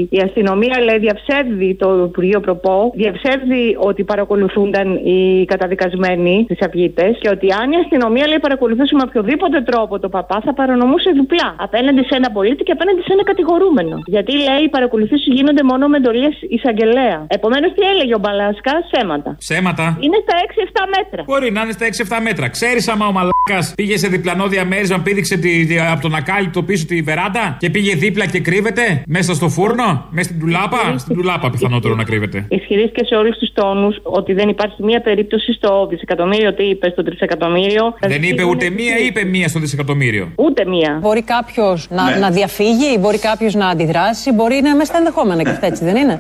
η 0.10 0.20
αστυνομία 0.28 0.78
λέει 0.88 1.00
διαψεύδει 1.06 1.76
το 1.76 1.90
Υπουργείο 2.10 2.40
Προπό, 2.40 2.92
διαψεύδει 2.96 3.78
ότι 3.90 4.04
παρακολουθούνταν 4.04 4.88
οι 4.96 5.46
καταδικασμένοι 5.46 6.36
στις 6.44 6.60
αυγίτες 6.66 7.18
και 7.22 7.30
ότι 7.30 7.48
αν 7.62 7.72
η 7.72 7.76
αστυνομία 7.84 8.28
λέει 8.28 8.40
παρακολουθούσε 8.40 8.96
με 8.96 9.04
οποιοδήποτε 9.08 9.62
τρόπο 9.62 10.00
το 10.00 10.10
παπά 10.10 10.42
θα 10.46 10.54
παρανομούσε 10.54 11.10
διπλά 11.20 11.56
απέναντι 11.58 12.02
σε 12.10 12.16
ένα 12.20 12.30
πολίτη 12.32 12.64
και 12.64 12.72
απέναντι 12.72 13.02
σε 13.02 13.12
ένα 13.16 13.24
κατηγορούμενο. 13.24 13.96
Γιατί 14.06 14.32
λέει 14.48 14.62
οι 14.66 14.70
παρακολουθήσεις 14.70 15.34
γίνονται 15.38 15.64
μόνο 15.64 15.88
με 15.88 15.98
εντολέ 15.98 16.30
εισαγγελέα. 16.56 17.18
Επομένως, 17.28 17.70
τι 17.76 17.82
έλεγε 17.92 18.14
ο 18.16 18.20
Μπαλάσκα, 18.24 18.74
ψέματα. 18.88 19.36
Ψέματα. 19.46 19.86
Είναι 20.06 20.18
στα 20.26 20.36
6-7 20.46 20.67
μέτρα. 20.98 21.24
Μπορεί 21.26 21.52
να 21.52 21.62
είναι 21.62 21.72
στα 21.72 21.86
6-7 22.18 22.20
μέτρα. 22.24 22.50
Ξέρεις 22.50 22.88
άμα 22.88 23.08
ο 23.08 23.12
μαλάκας 23.12 23.74
πήγε 23.76 23.98
σε 23.98 24.08
διπλανό 24.08 24.48
διαμέρισμα, 24.48 25.00
πήδηξε 25.00 25.38
τη, 25.38 25.80
από 25.92 26.02
τον 26.02 26.16
ακάλυπτο 26.16 26.64
πίσω 26.64 26.86
τη 26.86 27.02
βεράντα 27.02 27.58
και 27.60 27.70
πήγε 27.70 27.96
δίπλα 27.96 28.26
και 28.26 28.40
κρύβεται 28.40 29.04
μέσα 29.08 29.34
στο 29.34 29.50
φούρνο, 29.50 30.06
μέσα 30.10 30.28
στην 30.30 30.40
τουλάπα. 30.40 30.96
Στην 30.98 31.16
τουλάπα 31.16 31.50
πιθανότερο 31.50 31.96
να 31.96 32.04
κρύβεται. 32.04 32.46
Ισχυρίστηκε 32.50 33.06
σε 33.06 33.16
όλους 33.16 33.38
τους 33.38 33.52
τόνους 33.54 34.00
ότι 34.04 34.34
δεν 34.34 34.50
υπάρχει 34.50 34.84
μία 34.84 35.02
περίπτωση 35.02 35.54
στο 35.54 35.88
δισεκατομμύριο, 35.90 36.54
τι 36.54 36.64
είπες, 36.64 36.92
στο 36.92 37.04
τρισεκατομμύριο; 37.04 37.94
Δεν 38.00 38.24
είπε 38.24 38.44
ούτε 38.44 38.70
μία, 38.70 38.98
είπε 38.98 39.24
μία 39.24 39.48
στο 39.48 39.60
δισεκατομμύριο. 39.60 40.32
Ούτε 40.36 40.66
μία. 40.66 40.98
Μπορεί 41.02 41.22
κάποιος 41.24 41.88
να, 41.90 42.04
Ναι. 42.10 42.16
να 42.16 42.30
διαφύγει, 42.30 42.98
μπορεί 43.00 43.20
κάποιος 43.20 43.54
να 43.54 43.68
αντιδράσει, 43.68 44.32
μπορεί 44.32 44.52
να 44.52 44.58
είναι 44.58 44.74
μέσα 44.74 44.86
στα 44.86 44.98
ενδεχόμενα 44.98 45.44
και 45.44 45.50
αυτά 45.50 45.66
έτσι, 45.66 45.84
δεν 45.84 45.96
είναι; 45.96 46.20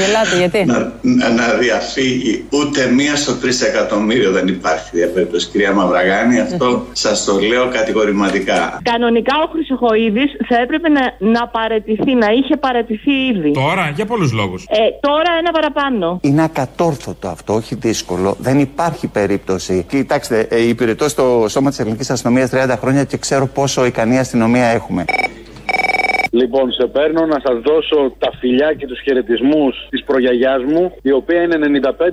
Γελάτε, 0.00 0.36
γιατί; 0.38 0.64
να, 0.64 0.92
να, 1.02 1.28
να 1.28 1.54
διαφύγει 1.54 2.44
ούτε 2.50 2.86
μία 2.86 3.16
στο 3.16 3.34
τρισεκατομμύριο 3.34 4.30
δεν 4.30 4.48
υπάρχει 4.48 4.90
διαπέριτωση 4.92 5.48
κυρία 5.48 5.72
Μαυραγάνη 5.72 6.40
αυτό 6.40 6.86
σας 7.04 7.24
το 7.24 7.38
λέω 7.38 7.68
κατηγορηματικά 7.68 8.80
Κανονικά 8.82 9.32
ο 9.44 9.50
Χρυσοχοίδης 9.52 10.30
θα 10.48 10.56
έπρεπε 10.62 10.88
να, 10.88 11.14
να 11.18 11.48
παρετηθεί, 11.48 12.14
να 12.14 12.26
είχε 12.32 12.56
παρετηθεί 12.56 13.10
ήδη. 13.10 13.52
Τώρα, 13.52 13.92
για 13.94 14.06
πολλούς 14.06 14.32
λόγους. 14.32 14.64
Ε, 14.68 14.76
τώρα 15.00 15.30
ένα 15.38 15.50
παραπάνω. 15.50 16.18
Είναι 16.22 16.42
ακατόρθωτο 16.42 17.28
αυτό, 17.28 17.54
όχι 17.54 17.74
δύσκολο. 17.74 18.36
Δεν 18.38 18.58
υπάρχει 18.58 19.06
περίπτωση. 19.06 19.84
Κοιτάξτε, 19.88 20.46
ε, 20.50 20.68
υπηρετώ 20.68 21.08
στο 21.08 21.46
σώμα 21.48 21.68
της 21.68 21.78
ελληνικής 21.78 22.10
αστυνομίας 22.10 22.50
30 22.50 22.76
χρόνια 22.80 23.04
και 23.04 23.16
ξέρω 23.16 23.46
πόσο 23.46 23.84
ικανή 23.84 24.18
αστυνομία 24.18 24.66
έχουμε. 24.66 25.04
Λοιπόν, 26.30 26.72
σε 26.72 26.86
παίρνω 26.86 27.22
να 27.26 27.38
σας 27.46 27.56
δώσω 27.68 27.98
τα 28.18 28.30
φιλιά 28.40 28.72
και 28.78 28.86
τους 28.86 29.00
χαιρετισμούς 29.04 29.74
της 29.90 30.04
προγιαγιάς 30.04 30.62
μου, 30.72 30.92
η 31.02 31.12
οποία 31.12 31.42
είναι 31.42 31.56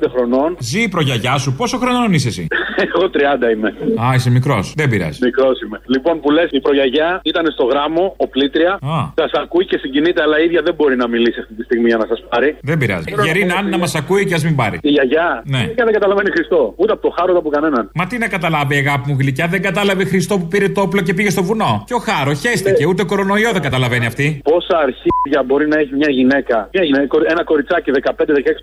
95 0.05 0.07
χρονών. 0.13 0.49
Ζει 0.59 0.81
η 0.81 0.89
προγιαγιά 0.89 1.37
σου, 1.37 1.53
πόσο 1.55 1.77
χρονών 1.77 2.13
είσαι 2.13 2.27
εσύ; 2.27 2.47
Εγώ 2.85 3.05
30 3.13 3.51
είμαι. 3.53 3.69
Α, 4.05 4.13
είσαι 4.15 4.29
μικρός. 4.29 4.73
Δεν 4.75 4.89
πειράζει. 4.89 5.19
Μικρός 5.21 5.61
είμαι. 5.61 5.81
Λοιπόν, 5.85 6.19
που 6.21 6.31
λες, 6.31 6.47
η 6.51 6.59
προγιαγιά 6.61 7.19
ήταν 7.23 7.45
στο 7.51 7.63
γράμμο, 7.65 8.13
ο 8.17 8.27
πλήτρια. 8.27 8.79
Σας 9.15 9.31
ακούει 9.43 9.65
και 9.65 9.77
συγκινείται, 9.77 10.21
αλλά 10.21 10.39
η 10.39 10.43
ίδια 10.43 10.61
δεν 10.61 10.73
μπορεί 10.77 10.95
να 10.95 11.07
μιλήσει 11.07 11.39
αυτή 11.39 11.53
τη 11.53 11.63
στιγμή 11.63 11.87
για 11.87 11.97
να 11.97 12.05
σας 12.11 12.19
πάρει. 12.29 12.57
Δεν 12.61 12.77
πειράζει. 12.77 13.05
Γερή 13.23 13.43
να 13.45 13.55
είναι 13.59 13.69
να 13.69 13.77
μας 13.77 13.95
ακούει 13.95 14.25
και 14.25 14.33
ας 14.33 14.43
μην 14.43 14.55
πάρει. 14.55 14.77
Η 14.81 14.89
γιαγιά 14.89 15.41
Ναι. 15.45 15.71
δεν 15.75 15.91
καταλαβαίνει 15.97 16.29
Χριστό. 16.31 16.73
Ούτε 16.77 16.91
από 16.91 17.01
το 17.01 17.09
χάρο 17.17 17.29
ούτε 17.29 17.39
από 17.39 17.49
κανέναν. 17.49 17.89
Μα 17.93 18.05
τι 18.07 18.17
να 18.17 18.27
καταλάβει, 18.27 18.75
αγάπη 18.75 19.09
μου 19.11 19.17
γλυκιά, 19.19 19.47
δεν 19.47 19.61
κατάλαβε 19.61 20.03
Χριστό 20.05 20.37
που 20.39 20.47
πήρε 20.47 20.69
το 20.69 20.81
όπλο 20.81 21.01
και 21.01 21.13
πήγε 21.13 21.29
στο 21.29 21.43
βουνό. 21.43 21.83
Ποιο 21.85 21.97
χάρο, 21.97 22.33
χέστηκε, 22.33 22.85
ούτε 22.85 23.03
κορονοϊό 23.03 23.51
δεν 23.51 23.61
καταλαβαίνει 23.61 24.05
αυτή; 24.07 24.41
Πόσα 24.43 24.77
αρχίδια 24.77 25.39
μπορεί 25.45 25.67
να 25.67 25.77
έχει 25.79 25.93
μια 25.95 26.09
γυναίκα, 26.09 26.69
μια 26.73 26.83
γυναίκα 26.83 27.17
ένα 27.33 27.43
κοριτσάκι 27.43 27.91
15-16 28.03 28.13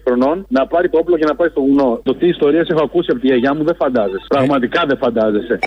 χρονών, 0.04 0.46
να 0.48 0.66
πάρει 0.66 0.88
το 0.88 0.98
όπλο 0.98 1.16
και 1.16 1.24
να 1.24 1.34
πάει 1.34 1.48
στο 1.48 1.60
βουνό. 1.60 2.00
Το 2.02 2.14
τι 2.14 2.26
ιστορίες 2.28 2.68
έχω 2.68 2.82
ακούσει 2.84 3.08
από 3.10 3.20
τη 3.20 3.26
γιαγιά 3.26 3.54
μου 3.54 3.64
δεν 3.64 3.74
φαντάζεσαι. 3.74 4.26
Πραγματικά 4.28 4.84
δεν 4.86 4.96
φαντάζεσαι. 4.96 5.58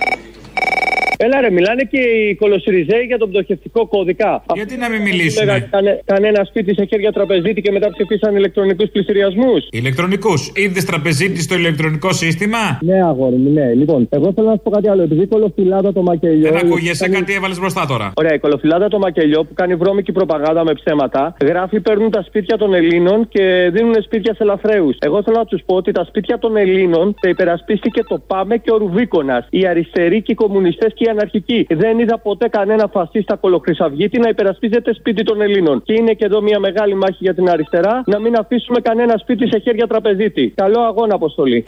Έλα 1.20 1.40
ρε, 1.40 1.50
μιλάνε 1.50 1.82
και 1.92 1.98
οι 1.98 2.34
κολοσυριζέοι 2.34 3.04
για 3.10 3.18
τον 3.18 3.30
πτωχευτικό 3.30 3.86
κώδικα. 3.86 4.42
Γιατί 4.54 4.76
να 4.76 4.88
μην 4.88 5.00
μιλήσουμε. 5.02 5.44
Λέγανε 5.44 5.68
κανε- 5.70 6.00
κανένα 6.04 6.44
σπίτι 6.44 6.74
σε 6.74 6.84
χέρια 6.84 7.12
τραπεζίτη 7.12 7.60
και 7.60 7.72
μετά 7.72 7.88
ψηφίσαν 7.90 8.36
ηλεκτρονικούς 8.36 8.88
πληστηριασμούς. 8.90 9.60
Ηλεκτρονικούς. 9.70 10.52
Είδες 10.56 10.84
τραπεζίτη 10.84 11.40
στο 11.42 11.54
ηλεκτρονικό 11.54 12.12
σύστημα; 12.12 12.58
Ναι, 12.80 13.02
αγόρι 13.02 13.36
μου, 13.36 13.50
ναι. 13.50 13.74
Λοιπόν, 13.74 14.06
εγώ 14.10 14.32
θέλω 14.34 14.46
να 14.46 14.52
σου 14.54 14.60
πω 14.62 14.70
κάτι 14.70 14.88
άλλο. 14.88 15.02
Επειδή 15.02 15.22
η 15.22 15.26
κολοφυλάδα 15.26 15.92
το 15.92 16.02
μακελιό. 16.02 16.50
Δεν 16.50 16.56
ακούγεσαι, 16.66 17.04
κάνει- 17.04 17.16
κάτι 17.18 17.32
έβαλες 17.34 17.58
μπροστά 17.60 17.86
τώρα. 17.88 18.12
Ωραία, 18.16 18.34
η 18.34 18.38
κολοφυλάδα 18.38 18.88
το 18.88 18.98
μακελιό 18.98 19.44
που 19.44 19.54
κάνει 19.54 19.74
βρώμικη 19.74 20.12
προπαγάνδα 20.12 20.64
με 20.64 20.72
ψέματα, 20.72 21.36
γράφει 21.46 21.80
παίρνουν 21.80 22.10
τα 22.10 22.22
σπίτια 22.22 22.56
των 22.56 22.74
Ελλήνων 22.74 23.28
και 23.28 23.70
δίνουν 23.72 23.94
σπίτια 24.02 24.34
σε 24.34 24.42
ελαφρέου. 24.42 24.90
Εγώ 24.98 25.22
θέλω 25.22 25.36
να 25.36 25.44
τους 25.44 25.62
πω 25.66 25.74
ότι 25.74 25.92
τα 25.92 26.04
σπίτια 26.04 26.38
των 26.38 26.56
Ελλήνων 26.56 27.14
τα 27.20 27.28
υπερασπίστηκε 27.28 28.02
το 28.08 28.22
ΠΑΜΕ 28.26 28.56
και 28.56 28.70
ο 28.72 28.76
Ρουβίκονας. 28.76 29.46
Οι 29.50 29.66
αριστεροί 29.66 30.22
και 30.22 30.32
οι 30.32 30.34
κομμουνιστές 30.34 30.92
και 30.94 31.04
οι 31.06 31.07
αναρχικοί. 31.08 31.66
Δεν 31.70 31.98
είδα 31.98 32.18
ποτέ 32.18 32.48
κανένα 32.48 32.88
φασίστα 32.92 33.36
κολοχρυσαυγίτη 33.36 34.18
να 34.18 34.28
υπερασπίζεται 34.28 34.94
σπίτι 34.94 35.22
των 35.24 35.40
Ελλήνων. 35.40 35.82
Και 35.82 35.92
είναι 35.92 36.12
και 36.12 36.24
εδώ 36.24 36.42
μια 36.42 36.58
μεγάλη 36.58 36.94
μάχη 36.94 37.16
για 37.20 37.34
την 37.34 37.48
αριστερά 37.48 38.02
να 38.06 38.18
μην 38.18 38.36
αφήσουμε 38.36 38.80
κανένα 38.80 39.18
σπίτι 39.18 39.48
σε 39.48 39.58
χέρια 39.58 39.86
τραπεζίτη. 39.86 40.52
Καλό 40.56 40.80
αγώνα, 40.80 41.14
αποστολή. 41.14 41.64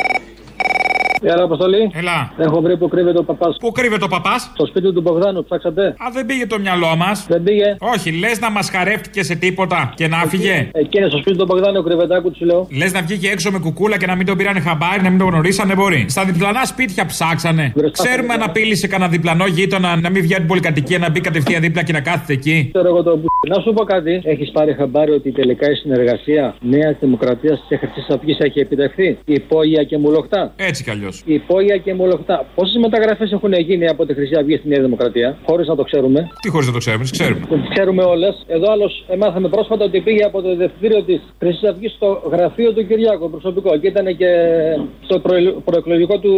Έλα, 1.22 1.42
Αποστολή. 1.42 1.90
Έλα. 1.94 2.32
Έχω 2.38 2.60
βρει 2.60 2.76
που 2.76 2.88
κρύβεται 2.88 3.18
ο 3.18 3.22
παπάς. 3.24 3.56
Πού 3.60 3.72
κρύβεται 3.72 4.04
ο 4.04 4.08
παπάς; 4.08 4.50
Στο 4.54 4.66
σπίτι 4.66 4.92
του 4.92 5.00
Μπογδάνου, 5.00 5.44
ψάξατε; 5.44 5.86
Α, 5.86 6.06
δεν 6.12 6.26
πήγε 6.26 6.46
το 6.46 6.58
μυαλό 6.58 6.96
μας. 6.96 7.26
Δεν 7.28 7.42
πήγε. 7.42 7.76
Όχι, 7.78 8.12
λες 8.18 8.40
να 8.40 8.50
μας 8.50 8.70
χαρεύτηκε 8.70 9.22
σε 9.22 9.34
τίποτα 9.34 9.92
και 9.96 10.08
να 10.08 10.18
άφηγε. 10.18 10.68
Εκεί 10.72 10.98
είναι 10.98 11.08
στο 11.08 11.18
σπίτι 11.18 11.36
του 11.36 11.44
Μπογδάνου, 11.44 11.82
κρυβετάκου, 11.82 12.30
του 12.30 12.44
λέω. 12.44 12.66
Λες 12.76 12.92
να 12.92 13.02
βγήκε 13.02 13.28
έξω 13.30 13.50
με 13.50 13.58
κουκούλα 13.58 13.96
και 13.98 14.06
να 14.06 14.14
μην 14.16 14.26
τον 14.26 14.36
πήρανε 14.36 14.60
χαμπάρι, 14.60 15.02
να 15.02 15.10
μην 15.10 15.18
τον 15.18 15.28
γνωρίσανε, 15.28 15.74
μπορεί. 15.74 16.04
Στα 16.08 16.24
διπλανά 16.24 16.64
σπίτια 16.64 17.06
ψάξανε. 17.06 17.72
Ξέρουμε 17.90 18.32
αν 18.32 18.42
απείλησε 18.42 18.86
κανένα 18.86 19.10
διπλανό 19.10 19.46
γείτονα 19.46 19.96
να 20.00 20.10
μην 20.10 20.22
βγει 20.22 20.32
από 20.32 20.40
την 20.40 20.48
πολυκατοικία, 20.48 20.98
να 20.98 21.10
μπει 21.10 21.20
κατευθείαν 21.20 21.60
δίπλα 21.62 21.82
και 21.82 21.92
να 21.92 22.00
κάθεται 22.00 22.32
εκεί. 22.32 22.68
Ξέρω 22.72 22.88
εγώ 22.88 23.02
το 23.02 23.10
που- 23.10 23.28
Να 23.48 23.60
σου 23.60 23.72
πω 23.72 23.84
κάτι. 23.84 24.20
Έχεις 24.24 24.50
πάρει 24.50 24.72
χαμπάρι 24.78 25.10
ότι 25.12 25.30
τελικά 25.32 25.70
η 25.70 25.74
συνεργασία 25.74 26.54
Νέας 26.60 26.96
Δημοκρατίας 27.00 27.64
και 27.68 27.76
Χρυσή 27.76 28.00
Αυγή 28.14 28.36
έχει 28.38 28.58
επιτευχθεί; 28.60 29.18
Υπόγεια 29.24 29.82
και 29.84 29.98
Μουλοχτά. 29.98 30.52
Έτσι 30.56 30.82
κι 30.84 30.90
αλλιώς. 30.90 31.09
Υπόγεια 31.24 31.76
και 31.76 31.94
Μουλοχτά. 31.94 32.46
Πόσες 32.54 32.76
μεταγραφές 32.80 33.32
έχουν 33.32 33.52
γίνει 33.52 33.86
από 33.88 34.06
τη 34.06 34.14
Χρυσή 34.14 34.34
Αυγή 34.40 34.56
στη 34.56 34.68
Νέα 34.68 34.80
Δημοκρατία, 34.82 35.36
χωρίς 35.46 35.66
να 35.68 35.76
το 35.76 35.82
ξέρουμε; 35.82 36.28
Τι 36.42 36.48
χωρίς 36.50 36.66
να 36.66 36.72
το 36.72 36.78
ξέρουμε, 36.78 37.02
τις 37.02 37.12
ξέρουμε. 37.12 37.40
Τις 37.50 37.68
ξέρουμε 37.74 38.02
όλες. 38.02 38.44
Εδώ 38.46 38.72
άλλος 38.72 39.04
μάθαμε 39.18 39.48
πρόσφατα 39.48 39.84
ότι 39.84 40.00
πήγε 40.00 40.24
από 40.24 40.42
το 40.42 40.56
διευθύντριο 40.56 41.02
της 41.02 41.20
Χρυσής 41.38 41.68
Αυγής 41.70 41.92
στο 41.92 42.22
γραφείο 42.32 42.72
του 42.72 42.86
Κυριάκου 42.86 43.30
προσωπικό 43.30 43.78
και 43.78 43.86
ήταν 43.86 44.16
και 44.16 44.28
στο 45.04 45.18
προε- 45.18 45.52
προεκλογικό 45.64 46.18
του 46.18 46.34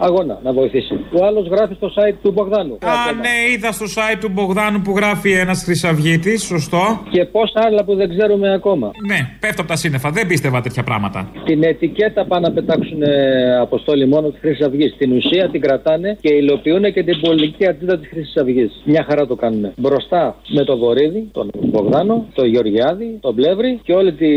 αγώνα 0.00 0.38
να 0.42 0.52
βοηθήσει. 0.52 0.94
Ο 1.20 1.24
άλλος 1.24 1.48
γράφει 1.48 1.74
στο 1.74 1.88
site 1.96 2.14
του 2.22 2.32
Μπογδάνου. 2.32 2.74
Α, 2.74 3.12
ναι, 3.24 3.34
είδα 3.54 3.72
στο 3.72 3.86
site 3.96 4.18
του 4.20 4.28
Μπογδάνου 4.32 4.80
που 4.80 4.92
γράφει 4.96 5.30
ένας 5.32 5.62
Χρυσαυγήτης, 5.64 6.42
σωστό. 6.44 7.00
Και 7.10 7.24
πόσα 7.24 7.60
άλλα 7.66 7.84
που 7.84 7.94
δεν 7.94 8.08
ξέρουμε 8.08 8.52
ακόμα. 8.54 8.90
Ναι, 9.08 9.18
πέφτω 9.40 9.60
από 9.60 9.70
τα 9.70 9.76
σύννεφα, 9.76 10.10
δεν 10.10 10.26
πίστευα 10.26 10.60
τέτοια 10.60 10.82
πράγματα. 10.82 11.30
Την 11.44 11.62
ετικέτα 11.62 12.24
πάνε 12.24 12.48
να 12.48 12.54
πετάξουν 12.54 13.02
ε, 13.02 13.56
αποστόλη 13.60 14.06
μόνο 14.16 14.30
της 14.30 14.40
Χρυσής 14.40 14.66
Αυγής. 14.66 14.94
Την 14.98 15.12
ουσία 15.16 15.48
την 15.50 15.60
κρατάνε 15.60 16.18
και 16.20 16.34
υλοποιούν 16.34 16.92
και 16.92 17.02
την 17.02 17.20
πολιτική 17.20 17.66
ατζέντα 17.66 17.98
της 17.98 18.08
Χρυσής 18.08 18.36
Αυγής. 18.36 18.82
Μια 18.84 19.06
χαρά 19.08 19.26
το 19.26 19.34
κάνουν. 19.34 19.72
Μπροστά 19.76 20.36
με 20.48 20.64
το 20.64 20.78
Βορύδη, 20.78 21.28
τον 21.32 21.50
Μπογδάνο, 21.60 22.26
τον 22.34 22.46
Γεωργιάδη, 22.46 23.18
τον 23.20 23.34
Πλεύρη 23.34 23.80
και 23.82 23.92
όλη 23.92 24.12
τη, 24.12 24.30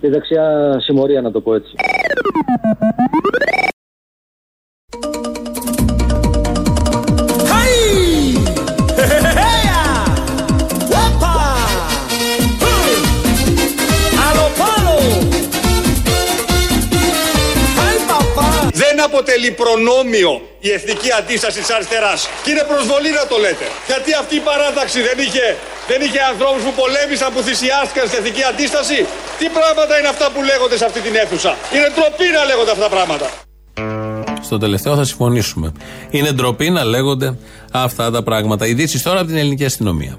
τη 0.00 0.08
δεξιά 0.08 0.76
συμμορία, 0.80 1.20
να 1.20 1.30
το 1.30 1.40
πω 1.40 1.54
έτσι. 1.54 1.72
Αποτελεί 19.10 19.50
προνόμιο 19.60 20.32
η 20.66 20.68
εθνική 20.76 21.10
αντίσταση 21.20 21.58
της 21.64 21.70
αριστεράς. 21.76 22.20
Και 22.42 22.50
είναι 22.52 22.64
προσβολή 22.72 23.10
να 23.20 23.24
το 23.30 23.36
λέτε. 23.44 23.66
Γιατί 23.90 24.10
αυτή 24.22 24.34
η 24.40 24.44
παράταξη 24.50 24.98
δεν 25.08 25.16
είχε, 25.24 25.46
δεν 25.90 25.98
είχε 26.06 26.20
ανθρώπους 26.32 26.62
που 26.66 26.72
πολέμησαν, 26.82 27.28
που 27.34 27.40
θυσιάστηκαν 27.48 28.04
στην 28.08 28.18
εθνική 28.20 28.42
αντίσταση; 28.52 28.98
Τι 29.38 29.46
πράγματα 29.58 29.92
είναι 29.98 30.10
αυτά 30.14 30.26
που 30.32 30.40
λέγονται 30.50 30.76
σε 30.80 30.84
αυτή 30.88 31.00
την 31.06 31.14
αίθουσα; 31.20 31.52
Είναι 31.74 31.88
ντροπή 31.94 32.26
να 32.36 32.42
λέγονται 32.50 32.72
αυτά 32.74 32.84
τα 32.88 32.92
πράγματα. 32.96 33.26
Στο 34.48 34.58
τελευταίο 34.58 34.94
θα 35.00 35.04
συμφωνήσουμε. 35.04 35.72
Είναι 36.10 36.30
ντροπή 36.32 36.70
να 36.70 36.84
λέγονται 36.84 37.28
αυτά 37.72 38.10
τα 38.10 38.22
πράγματα. 38.22 38.66
Ειδήσεις 38.66 39.02
τώρα 39.02 39.18
από 39.18 39.28
την 39.28 39.36
ελληνική 39.36 39.64
αστυνομία. 39.64 40.18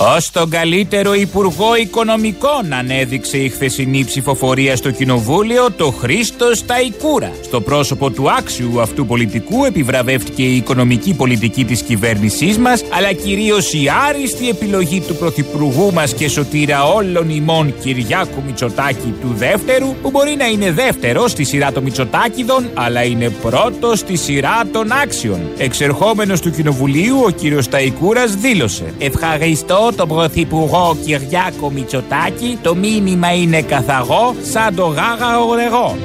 Ως 0.00 0.30
τον 0.30 0.50
καλύτερο 0.50 1.14
Υπουργό 1.14 1.76
Οικονομικών 1.76 2.72
ανέδειξε 2.72 3.36
η 3.36 3.48
χθεσινή 3.48 4.04
ψηφοφορία 4.04 4.76
στο 4.76 4.90
Κοινοβούλιο 4.90 5.70
το 5.70 5.90
Χρήστος 5.90 6.58
Σταϊκούρα. 6.58 7.30
Στο 7.42 7.60
πρόσωπο 7.60 8.10
του 8.10 8.30
άξιου 8.30 8.80
αυτού 8.80 9.06
πολιτικού 9.06 9.64
επιβραβεύτηκε 9.64 10.42
η 10.42 10.56
οικονομική 10.56 11.14
πολιτική 11.14 11.64
της 11.64 11.82
κυβέρνησής 11.82 12.58
μας, 12.58 12.84
αλλά 12.90 13.12
κυρίως 13.12 13.72
η 13.72 13.86
άριστη 14.08 14.48
επιλογή 14.48 15.00
του 15.00 15.16
Πρωθυπουργού 15.16 15.92
μας 15.92 16.14
και 16.14 16.28
σωτήρα 16.28 16.84
όλων 16.84 17.30
ημών 17.30 17.74
Κυριάκου 17.80 18.42
Μητσοτάκη 18.46 19.14
του 19.20 19.34
δεύτερου, 19.36 19.94
που 20.02 20.10
μπορεί 20.10 20.34
να 20.38 20.46
είναι 20.46 20.72
δεύτερος 20.72 21.30
στη 21.30 21.44
σειρά 21.44 21.72
των 21.72 21.82
Μητσοτάκηδων, 21.82 22.70
αλλά 22.74 23.04
είναι 23.04 23.30
πρώτος 23.30 23.98
στη 23.98 24.16
σειρά 24.16 24.62
των 24.72 24.92
άξιων. 25.02 25.40
Εξερχόμενος 25.58 26.40
του 26.40 26.50
Κοινοβουλίου, 26.50 27.22
ο 27.26 27.30
κύριος 27.30 27.64
Σταϊκούρας 27.64 28.34
δήλωσε 28.34 28.94
«Ευχαριστώ 28.98 29.86
τον 29.92 30.08
Πρωθυπουργό 30.08 30.96
Κυριάκο 31.04 31.70
Μητσοτάκη, 31.70 32.58
το 32.62 32.74
μήνυμα 32.74 33.32
είναι 33.32 33.62
καθαρό 33.62 34.34
σαν 34.42 34.74
το 34.74 34.86
γάγαρο 34.86 35.54
νερό». 35.54 35.96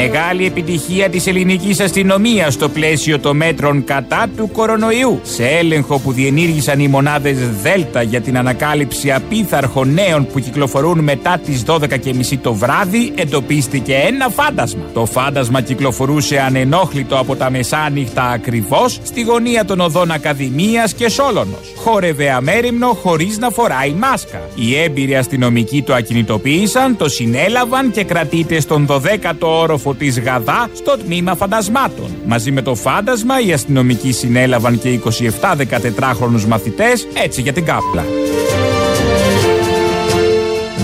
Μεγάλη 0.00 0.46
επιτυχία 0.46 1.08
της 1.08 1.26
ελληνικής 1.26 1.80
αστυνομίας 1.80 2.54
στο 2.54 2.68
πλαίσιο 2.68 3.18
των 3.18 3.36
μέτρων 3.36 3.84
κατά 3.84 4.26
του 4.36 4.50
κορονοϊού. 4.52 5.20
Σε 5.22 5.48
έλεγχο 5.48 5.98
που 5.98 6.12
διενήργησαν 6.12 6.80
οι 6.80 6.88
μονάδες 6.88 7.36
Δέλτα 7.62 8.02
για 8.02 8.20
την 8.20 8.38
ανακάλυψη 8.38 9.12
απίθαρχων 9.12 9.92
νέων 9.92 10.26
που 10.26 10.38
κυκλοφορούν 10.38 10.98
μετά 10.98 11.40
τις 11.44 11.64
12.30 11.66 12.38
το 12.42 12.54
βράδυ 12.54 13.12
εντοπίστηκε 13.14 13.94
ένα 13.94 14.28
φάντασμα. 14.28 14.82
Το 14.94 15.06
φάντασμα 15.06 15.60
κυκλοφορούσε 15.60 16.38
ανενόχλητο 16.40 17.18
από 17.18 17.36
τα 17.36 17.50
μεσάνυχτα 17.50 18.22
ακριβώς 18.22 19.00
στη 19.02 19.22
γωνία 19.22 19.64
των 19.64 19.80
οδών 19.80 20.10
Ακαδημίας 20.10 20.92
και 20.92 21.08
Σόλωνος. 21.08 21.72
Χόρευε 21.76 22.30
αμέριμνο 22.30 22.86
χωρίς 22.86 23.38
να 23.38 23.50
φοράει 23.50 23.90
μάσκα. 23.90 24.40
Οι 24.54 24.78
έμπειροι 24.78 25.16
αστυνομικοί 25.16 25.82
το 25.82 25.94
ακινητοποίησαν, 25.94 26.96
το 26.96 27.08
συνέλαβαν 27.08 27.90
και 27.90 28.04
κρατείται 28.04 28.60
στον 28.60 28.86
12ο 28.86 29.32
όροφο 29.40 29.87
της 29.94 30.20
Γαδά 30.20 30.70
στο 30.74 30.96
τμήμα 30.98 31.34
φαντασμάτων. 31.34 32.10
Μαζί 32.26 32.50
με 32.50 32.62
το 32.62 32.74
φάντασμα 32.74 33.40
οι 33.40 33.52
αστυνομικοί 33.52 34.12
συνέλαβαν 34.12 34.78
και 34.78 35.00
27 35.40 35.56
14χρονους 35.56 36.44
μαθητές 36.48 37.06
έτσι 37.14 37.40
για 37.40 37.52
την 37.52 37.64
κάπλα. 37.64 38.27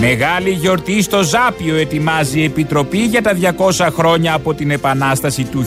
Μεγάλη 0.07 0.49
γιορτή 0.49 1.01
στο 1.01 1.23
Ζάπιο 1.23 1.75
ετοιμάζει 1.75 2.39
η 2.39 2.43
Επιτροπή 2.43 2.97
για 2.97 3.21
τα 3.21 3.37
200 3.77 3.87
χρόνια 3.91 4.33
από 4.33 4.53
την 4.53 4.71
Επανάσταση 4.71 5.43
του 5.43 5.65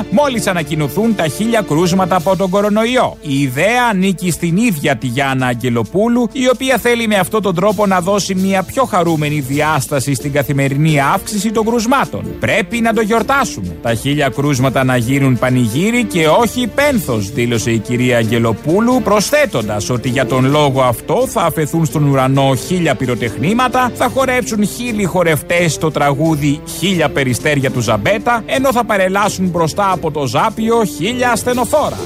1821, 0.00 0.04
μόλις 0.10 0.46
ανακοινωθούν 0.46 1.14
τα 1.14 1.28
χίλια 1.28 1.60
κρούσματα 1.60 2.16
από 2.16 2.36
τον 2.36 2.50
κορονοϊό. 2.50 3.16
Η 3.20 3.40
ιδέα 3.40 3.86
ανήκει 3.90 4.30
στην 4.30 4.56
ίδια 4.56 4.96
τη 4.96 5.06
Γιάννα 5.06 5.46
Αγγελοπούλου, 5.46 6.28
η 6.32 6.48
οποία 6.48 6.78
θέλει 6.78 7.06
με 7.06 7.16
αυτόν 7.16 7.42
τον 7.42 7.54
τρόπο 7.54 7.86
να 7.86 8.00
δώσει 8.00 8.34
μια 8.34 8.62
πιο 8.62 8.84
χαρούμενη 8.84 9.40
διάσταση 9.40 10.14
στην 10.14 10.32
καθημερινή 10.32 11.00
αύξηση 11.00 11.50
των 11.50 11.64
κρουσμάτων. 11.64 12.24
Πρέπει 12.40 12.80
να 12.80 12.92
το 12.92 13.00
γιορτάσουμε. 13.00 13.76
Τα 13.82 13.94
χίλια 13.94 14.28
κρούσματα 14.28 14.84
να 14.84 14.96
γίνουν 14.96 15.38
πανηγύρι 15.38 16.04
και 16.04 16.28
όχι 16.28 16.66
πένθος, 16.66 17.30
δήλωσε 17.30 17.70
η 17.70 17.78
κυρία 17.78 18.16
Αγγελοπούλου, 18.16 19.00
προσθέτοντας 19.02 19.90
ότι 19.90 20.08
για 20.08 20.26
τον 20.26 20.50
λόγο 20.50 20.82
αυτό 20.82 21.26
θα 21.26 21.42
αφαιθούν 21.42 21.84
στον 21.84 22.04
ουρανό 22.04 22.54
χίλια 22.56 22.94
πυροτεχνήματα, 22.94 23.90
θα 23.94 24.08
χορέψουν 24.08 24.66
χίλιοι 24.66 25.04
χορευτές 25.04 25.72
στο 25.72 25.90
τραγούδι 25.90 26.60
Χίλια 26.78 27.08
περιστέρια 27.08 27.70
του 27.70 27.80
Ζαμπέτα, 27.80 28.42
ενώ 28.46 28.72
θα 28.72 28.84
παρελάσουν 28.84 29.46
μπροστά 29.46 29.90
από 29.92 30.10
το 30.10 30.26
Ζάπιο 30.26 30.84
χίλια 30.84 31.30
ασθενοφόρα. 31.30 31.98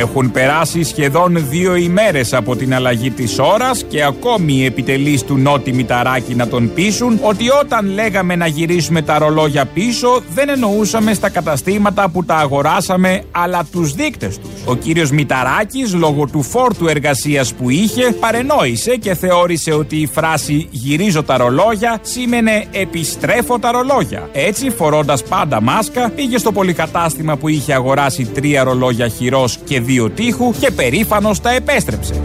Έχουν 0.00 0.30
περάσει 0.30 0.82
σχεδόν 0.82 1.48
δύο 1.50 1.76
ημέρες 1.76 2.34
από 2.34 2.56
την 2.56 2.74
αλλαγή 2.74 3.10
της 3.10 3.38
ώρας 3.38 3.84
και 3.88 4.04
ακόμη 4.04 4.52
οι 4.52 4.64
επιτελείς 4.64 5.22
του 5.22 5.36
Νότι 5.36 5.72
Μηταράκη 5.72 6.34
να 6.34 6.48
τον 6.48 6.72
πείσουν 6.74 7.18
ότι 7.22 7.44
όταν 7.48 7.86
λέγαμε 7.86 8.36
να 8.36 8.46
γυρίσουμε 8.46 9.02
τα 9.02 9.18
ρολόγια 9.18 9.64
πίσω 9.64 10.22
δεν 10.34 10.48
εννοούσαμε 10.48 11.14
στα 11.14 11.28
καταστήματα 11.28 12.08
που 12.08 12.24
τα 12.24 12.36
αγοράσαμε 12.36 13.22
αλλά 13.30 13.66
τους 13.72 13.92
δείκτες 13.92 14.38
τους. 14.38 14.50
Ο 14.64 14.74
κύριος 14.74 15.10
Μηταράκης 15.10 15.94
λόγω 15.94 16.26
του 16.26 16.42
φόρτου 16.42 16.88
εργασίας 16.88 17.54
που 17.54 17.70
είχε 17.70 18.12
παρενόησε 18.20 18.96
και 18.96 19.14
θεώρησε 19.14 19.72
ότι 19.72 19.96
η 19.96 20.06
φράση 20.06 20.68
«γυρίζω 20.70 21.22
τα 21.22 21.36
ρολόγια» 21.36 21.98
σήμαινε 22.02 22.64
«επιστρέφω 22.72 23.58
τα 23.58 23.70
ρολόγια». 23.70 24.28
Έτσι 24.32 24.70
φορώντας 24.70 25.22
πάντα 25.22 25.60
μάσκα 25.60 26.08
πήγε 26.08 26.38
στο 26.38 26.52
πολυκατάστημα 26.52 27.36
που 27.36 27.48
είχε 27.48 27.74
αγοράσει 27.74 28.24
τρία 28.24 28.64
ρολόγια 28.64 29.08
χειρός 29.08 29.58
και 29.64 29.80
δύο 29.88 30.10
τείχου 30.10 30.54
και 30.58 30.70
περήφανος 30.70 31.40
τα 31.40 31.50
επέστρεψε. 31.50 32.20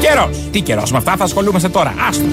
Καιρός. 0.00 0.48
Τι 0.52 0.60
καιρός, 0.60 0.90
με 0.90 0.98
αυτά 0.98 1.16
θα 1.16 1.24
ασχολούμαστε 1.24 1.68
τώρα. 1.68 1.94
Άστο. 2.08 2.24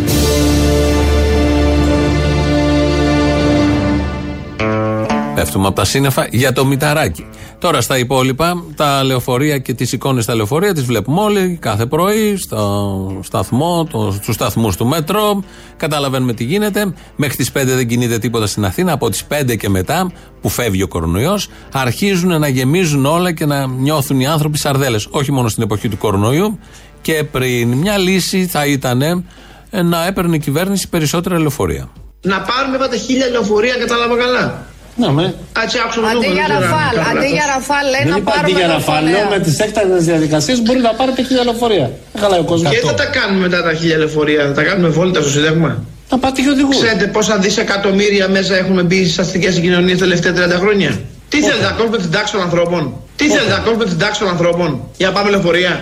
Πέφτουμε 5.35 5.67
από 5.67 5.75
τα 5.75 5.85
σύννεφα 5.85 6.27
για 6.31 6.53
το 6.53 6.65
μηταράκι. 6.65 7.25
Τώρα 7.59 7.81
στα 7.81 7.97
υπόλοιπα, 7.97 8.63
τα 8.75 9.03
λεωφορεία 9.03 9.57
και 9.57 9.73
τις 9.73 9.91
εικόνες 9.91 10.23
στα 10.23 10.35
λεωφορεία 10.35 10.73
τις 10.73 10.83
βλέπουμε 10.83 11.21
όλοι 11.21 11.57
κάθε 11.61 11.85
πρωί 11.85 12.37
στο 12.37 13.19
σταθμό, 13.23 13.87
το, 13.91 14.11
στους 14.21 14.35
σταθμούς 14.35 14.75
του 14.75 14.85
μέτρο. 14.85 15.43
Καταλαβαίνουμε 15.77 16.33
τι 16.33 16.43
γίνεται. 16.43 16.93
Μέχρι 17.15 17.35
τις 17.35 17.51
5 17.51 17.51
δεν 17.53 17.87
κινείται 17.87 18.17
τίποτα 18.17 18.47
στην 18.47 18.65
Αθήνα. 18.65 18.91
Από 18.91 19.09
τις 19.09 19.23
5 19.27 19.55
και 19.57 19.69
μετά, 19.69 20.11
που 20.41 20.49
φεύγει 20.49 20.83
ο 20.83 20.87
κορονοϊός, 20.87 21.47
αρχίζουν 21.71 22.39
να 22.39 22.47
γεμίζουν 22.47 23.05
όλα 23.05 23.31
και 23.31 23.45
να 23.45 23.67
νιώθουν 23.67 24.19
οι 24.19 24.27
άνθρωποι 24.27 24.57
σαρδέλες. 24.57 25.07
Όχι 25.09 25.31
μόνο 25.31 25.47
στην 25.47 25.63
εποχή 25.63 25.89
του 25.89 25.97
κορονοϊού 25.97 26.59
και 27.01 27.23
πριν. 27.23 27.73
Μια 27.73 27.97
λύση 27.97 28.45
θα 28.45 28.65
ήταν 28.65 29.01
ε, 29.01 29.81
να 29.81 30.05
έπαιρνε 30.05 30.35
η 30.35 30.39
κυβέρνηση 30.39 30.89
περισσότερα 30.89 31.39
λεωφορεία. 31.39 31.89
Να 32.21 32.41
πάρουμε 32.41 32.77
πάντα 32.77 32.97
χίλια 32.97 33.27
λεωφορεία, 33.29 33.75
κατάλαβα 33.75 34.17
καλά. 34.17 34.67
Ναι, 35.01 35.09
με. 35.17 35.25
Έτσι 35.63 35.75
άκουσα 35.83 35.99
το 36.01 36.07
Αντί 36.11 36.27
νούμερο, 36.27 36.33
για 36.37 36.45
δεν 36.51 36.57
ξέρω 36.59 36.75
αν 36.75 36.79
Ραφάλ, 36.79 36.93
κάνω 36.95 37.09
αντί 37.11 37.29
λάθος. 37.29 37.37
για 37.37 37.45
Ραφάλ, 37.55 37.83
λέει 37.93 38.03
Δεν 38.05 38.11
να 38.13 38.17
είπα 38.19 38.29
πάρουμε 38.31 38.47
αντί 38.49 38.53
για 38.59 38.67
Ραφάλ, 38.75 39.01
λεωφορεία. 39.03 39.15
λέω 39.15 39.25
με 39.33 39.37
τις 39.45 39.55
έκτακτε 39.65 39.97
διαδικασίες 40.09 40.57
μπορεί 40.65 40.79
να 40.89 40.93
πάρετε 40.99 41.19
χίλια 41.27 41.43
λεωφορεία. 41.49 41.87
Δεν 42.13 42.19
χαλάει 42.23 42.41
ο 42.45 42.47
κόσμος. 42.51 42.67
Και 42.73 42.81
θα 42.89 42.95
τα 43.01 43.07
κάνουμε 43.15 43.39
μετά 43.47 43.59
τα 43.67 43.73
χίλια 43.79 43.97
λεωφορεία, 44.03 44.41
θα 44.49 44.53
τα 44.59 44.63
κάνουμε 44.67 44.89
βόλτα 44.97 45.19
στο 45.23 45.31
Σύνταγμα. 45.37 45.71
Να 46.11 46.17
πάτε 46.23 46.37
και 46.43 46.49
οδηγούς. 46.55 46.75
Ξέρετε 46.81 47.05
πόσα 47.15 47.35
δισεκατομμύρια 47.45 48.25
μέσα 48.37 48.53
έχουμε 48.61 48.81
μπει 48.87 48.99
στις 49.05 49.19
αστικές 49.23 49.53
συγκοινωνίες 49.53 49.97
τα 49.97 50.03
τελευταία 50.05 50.33
30 50.33 50.59
χρόνια; 50.63 50.91
Τι 51.31 51.37
θέλετε 51.45 51.65
να 51.69 51.73
κόψουμε 51.77 51.97
την 52.05 52.11
τάξη 52.11 52.31
των 52.35 52.41
ανθρώπων; 52.47 52.81
Τι 53.15 53.25
θέλετε 53.33 53.53
να 53.57 53.61
κόψουμε 53.65 53.85
την 53.85 53.99
τάξη 54.03 54.19
των 54.19 54.29
ανθρώπων; 54.29 54.67
Για 54.97 55.07
να 55.07 55.13
πάμε 55.13 55.29
λεωφορεία. 55.29 55.73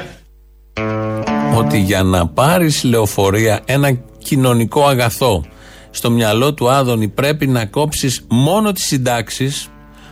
ότι 1.56 1.78
για 1.78 2.04
να 2.04 2.28
πάρεις 2.28 2.84
λεωφορεία 2.84 3.60
ένα 3.66 3.90
κοινωνικό 4.24 4.88
αγαθό 4.88 5.46
στο 5.90 6.12
μυαλό 6.12 6.54
του 6.54 6.70
Άδωνη 6.70 7.08
πρέπει 7.08 7.48
να 7.48 7.66
κόψεις 7.66 8.26
μόνο 8.30 8.72
τις 8.72 8.86
συντάξεις, 8.86 9.70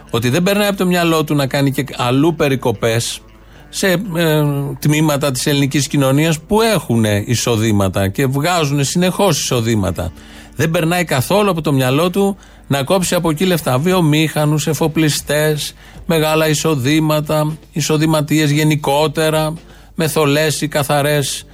ότι 0.09 0.29
δεν 0.29 0.43
περνάει 0.43 0.67
από 0.67 0.77
το 0.77 0.85
μυαλό 0.85 1.23
του 1.23 1.35
να 1.35 1.47
κάνει 1.47 1.71
και 1.71 1.85
αλλού 1.97 2.35
περικοπές 2.35 3.21
σε 3.69 3.87
ε, 4.15 4.43
τμήματα 4.79 5.31
της 5.31 5.45
ελληνικής 5.45 5.87
κοινωνίας 5.87 6.39
που 6.39 6.61
έχουν 6.61 7.03
εισοδήματα 7.25 8.07
και 8.07 8.25
βγάζουν 8.25 8.83
συνεχώς 8.83 9.39
εισοδήματα. 9.41 10.11
Δεν 10.55 10.71
περνάει 10.71 11.03
καθόλου 11.03 11.49
από 11.49 11.61
το 11.61 11.73
μυαλό 11.73 12.09
του 12.09 12.37
να 12.67 12.83
κόψει 12.83 13.15
από 13.15 13.29
εκεί 13.29 13.45
λεφτά. 13.45 13.77
Βιομήχανους, 13.77 14.67
εφοπλιστές, 14.67 15.73
μεγάλα 16.05 16.47
εισοδήματα, 16.47 17.57
εισοδηματίες 17.71 18.51
γενικότερα, 18.51 19.53
με 19.95 20.07
θολέ 20.07 20.47
ή 20.59 20.67
καθαρές 20.67 21.45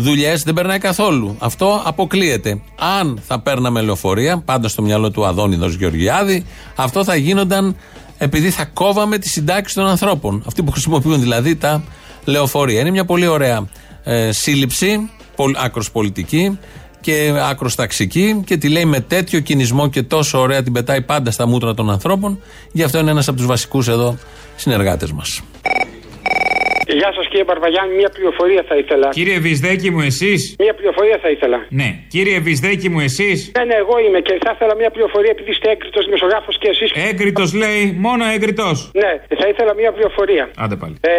δουλειές. 0.00 0.42
Δεν 0.42 0.54
περνάει 0.54 0.78
καθόλου. 0.78 1.36
Αυτό 1.38 1.82
αποκλείεται. 1.84 2.60
Αν 2.98 3.20
θα 3.26 3.40
παίρναμε 3.40 3.80
λεωφορεία, 3.80 4.38
πάντα 4.38 4.68
στο 4.68 4.82
μυαλό 4.82 5.10
του 5.10 5.26
Αδόνιδος 5.26 5.74
Γεωργιάδη, 5.74 6.44
αυτό 6.74 7.04
θα 7.04 7.14
γίνονταν 7.14 7.76
επειδή 8.18 8.50
θα 8.50 8.64
κόβαμε 8.64 9.18
τη 9.18 9.28
συντάξη 9.28 9.74
των 9.74 9.86
ανθρώπων. 9.86 10.42
Αυτοί 10.46 10.62
που 10.62 10.70
χρησιμοποιούν 10.70 11.20
δηλαδή 11.20 11.56
τα 11.56 11.82
λεωφορεία. 12.24 12.80
Είναι 12.80 12.90
μια 12.90 13.04
πολύ 13.04 13.26
ωραία 13.26 13.68
ε, 14.04 14.32
σύλληψη, 14.32 15.10
άκρος 15.56 15.90
πολιτική 15.90 16.58
και 17.00 17.32
άκρος 17.50 17.74
ταξική 17.74 18.42
και 18.46 18.56
τη 18.56 18.68
λέει 18.68 18.84
με 18.84 19.00
τέτοιο 19.00 19.40
κινησμό 19.40 19.88
και 19.88 20.02
τόσο 20.02 20.40
ωραία 20.40 20.62
την 20.62 20.72
πετάει 20.72 21.02
πάντα 21.02 21.30
στα 21.30 21.46
μούτρα 21.46 21.74
των 21.74 21.90
ανθρώπων. 21.90 22.40
Γι' 22.72 22.82
αυτό 22.82 22.98
είναι 22.98 23.10
ένας 23.10 23.28
από 23.28 23.36
τους 23.36 23.46
βασικούς 23.46 23.88
εδώ 23.88 24.16
συνεργάτες 24.56 25.12
μας. 25.12 25.40
Γεια 27.00 27.10
σας 27.16 27.24
κύριε 27.30 27.44
Μπαρβαγιάννη, 27.44 27.94
μια 28.02 28.10
πληροφορία 28.16 28.62
θα 28.68 28.76
ήθελα. 28.82 29.08
Κύριε 29.08 29.38
Βυσδέκη 29.38 29.90
μου, 29.90 30.00
εσείς; 30.00 30.40
Μια 30.58 30.74
πληροφορία 30.74 31.18
θα 31.22 31.30
ήθελα. 31.34 31.58
Ναι. 31.80 31.88
Κύριε 32.14 32.38
Βυσδέκη 32.46 32.88
μου, 32.92 33.00
εσείς; 33.08 33.38
Ναι, 33.56 33.64
ναι, 33.64 33.76
εγώ 33.84 33.94
είμαι 34.04 34.20
και 34.26 34.34
θα 34.44 34.52
ήθελα 34.54 34.74
μια 34.82 34.90
πληροφορία 34.94 35.30
επειδή 35.36 35.50
είστε 35.50 35.70
έγκριτος 35.70 36.04
δημοσιογράφος 36.04 36.54
και 36.62 36.68
εσεί. 36.74 36.86
Έγκριτος 37.08 37.48
λέει, 37.62 37.82
μόνο 38.06 38.22
έγκριτος. 38.34 38.76
Ναι, 39.02 39.12
θα 39.40 39.46
ήθελα 39.52 39.72
μια 39.80 39.90
πληροφορία. 39.96 40.44
Άντε 40.64 40.76
πάλι. 40.82 40.94
Ε, 41.00 41.14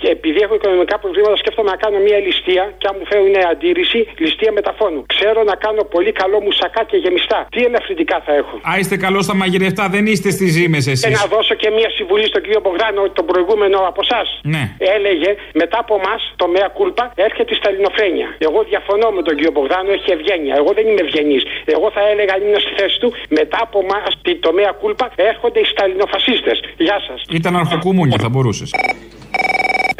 και 0.00 0.08
επειδή 0.16 0.38
έχω 0.46 0.54
οικονομικά 0.54 0.96
προβλήματα, 0.98 1.36
σκέφτομαι 1.42 1.70
να 1.74 1.76
κάνω 1.84 1.98
μια 2.06 2.18
ληστεία 2.26 2.64
και 2.80 2.86
αν 2.90 2.94
μου 2.98 3.06
φέρουν 3.10 3.34
αντίρρηση, 3.52 4.00
ληστεία 4.24 4.52
μεταφώνου. 4.58 5.00
Ξέρω 5.14 5.40
να 5.50 5.54
κάνω 5.64 5.82
πολύ 5.94 6.12
καλό 6.12 6.36
μουσακά 6.46 6.82
και 6.90 6.96
γεμιστά. 7.04 7.38
Τι 7.54 7.60
ελαφρυντικά 7.68 8.16
θα 8.26 8.32
έχω; 8.40 8.54
Α, 8.70 8.72
είστε 8.80 8.96
καλό 9.06 9.20
στα 9.26 9.34
μαγειρευτά, 9.40 9.84
δεν 9.94 10.04
είστε 10.12 10.30
στις 10.36 10.50
ζήμε 10.56 10.76
εσείς. 10.76 11.00
Και 11.04 11.14
να 11.22 11.26
δώσω 11.34 11.54
και 11.62 11.70
μια 11.78 11.90
συμβουλή 11.96 12.26
στον 12.32 12.42
κύριο 12.44 12.60
Μπογδάνο, 12.64 13.02
τον 13.18 13.26
προηγούμενο 13.30 13.78
από 13.90 14.00
εσάς. 14.06 14.28
Ναι. 14.54 14.64
Έλεγε 15.00 15.30
μετά 15.62 15.78
από 15.84 15.94
εμά 16.00 16.14
το 16.40 16.46
μέα 16.54 16.68
κούλπα 16.78 17.04
έρχεται 17.14 17.50
η 17.54 17.56
σταλινοφρένεια. 17.60 18.28
Εγώ 18.46 18.58
διαφωνώ 18.70 19.08
με 19.16 19.22
τον 19.26 19.34
κύριο 19.36 19.52
Μπογδάνο, 19.54 19.90
έχει 19.98 20.10
ευγένεια. 20.16 20.54
Εγώ 20.60 20.70
δεν 20.76 20.84
είμαι 20.88 21.02
ευγενής. 21.06 21.42
Εγώ 21.64 21.90
θα 21.96 22.02
έλεγα 22.10 22.32
αν 22.36 22.40
ήμουν 22.44 22.60
στη 22.66 22.72
θέση 22.80 22.96
του, 23.02 23.08
μετά 23.38 23.58
από 23.66 23.78
εμά 23.84 23.98
το 24.46 24.52
μέα 24.58 24.70
κούλπα 24.80 25.06
έρχονται 25.30 25.60
οι 25.60 25.66
σταλινοφασίστες. 25.72 26.56
Γεια 26.86 26.98
σας. 27.06 27.18
Ήταν 27.40 27.56
αρχοκουμούνια, 27.56 28.18
θα 28.24 28.28
μπορούσες. 28.28 28.70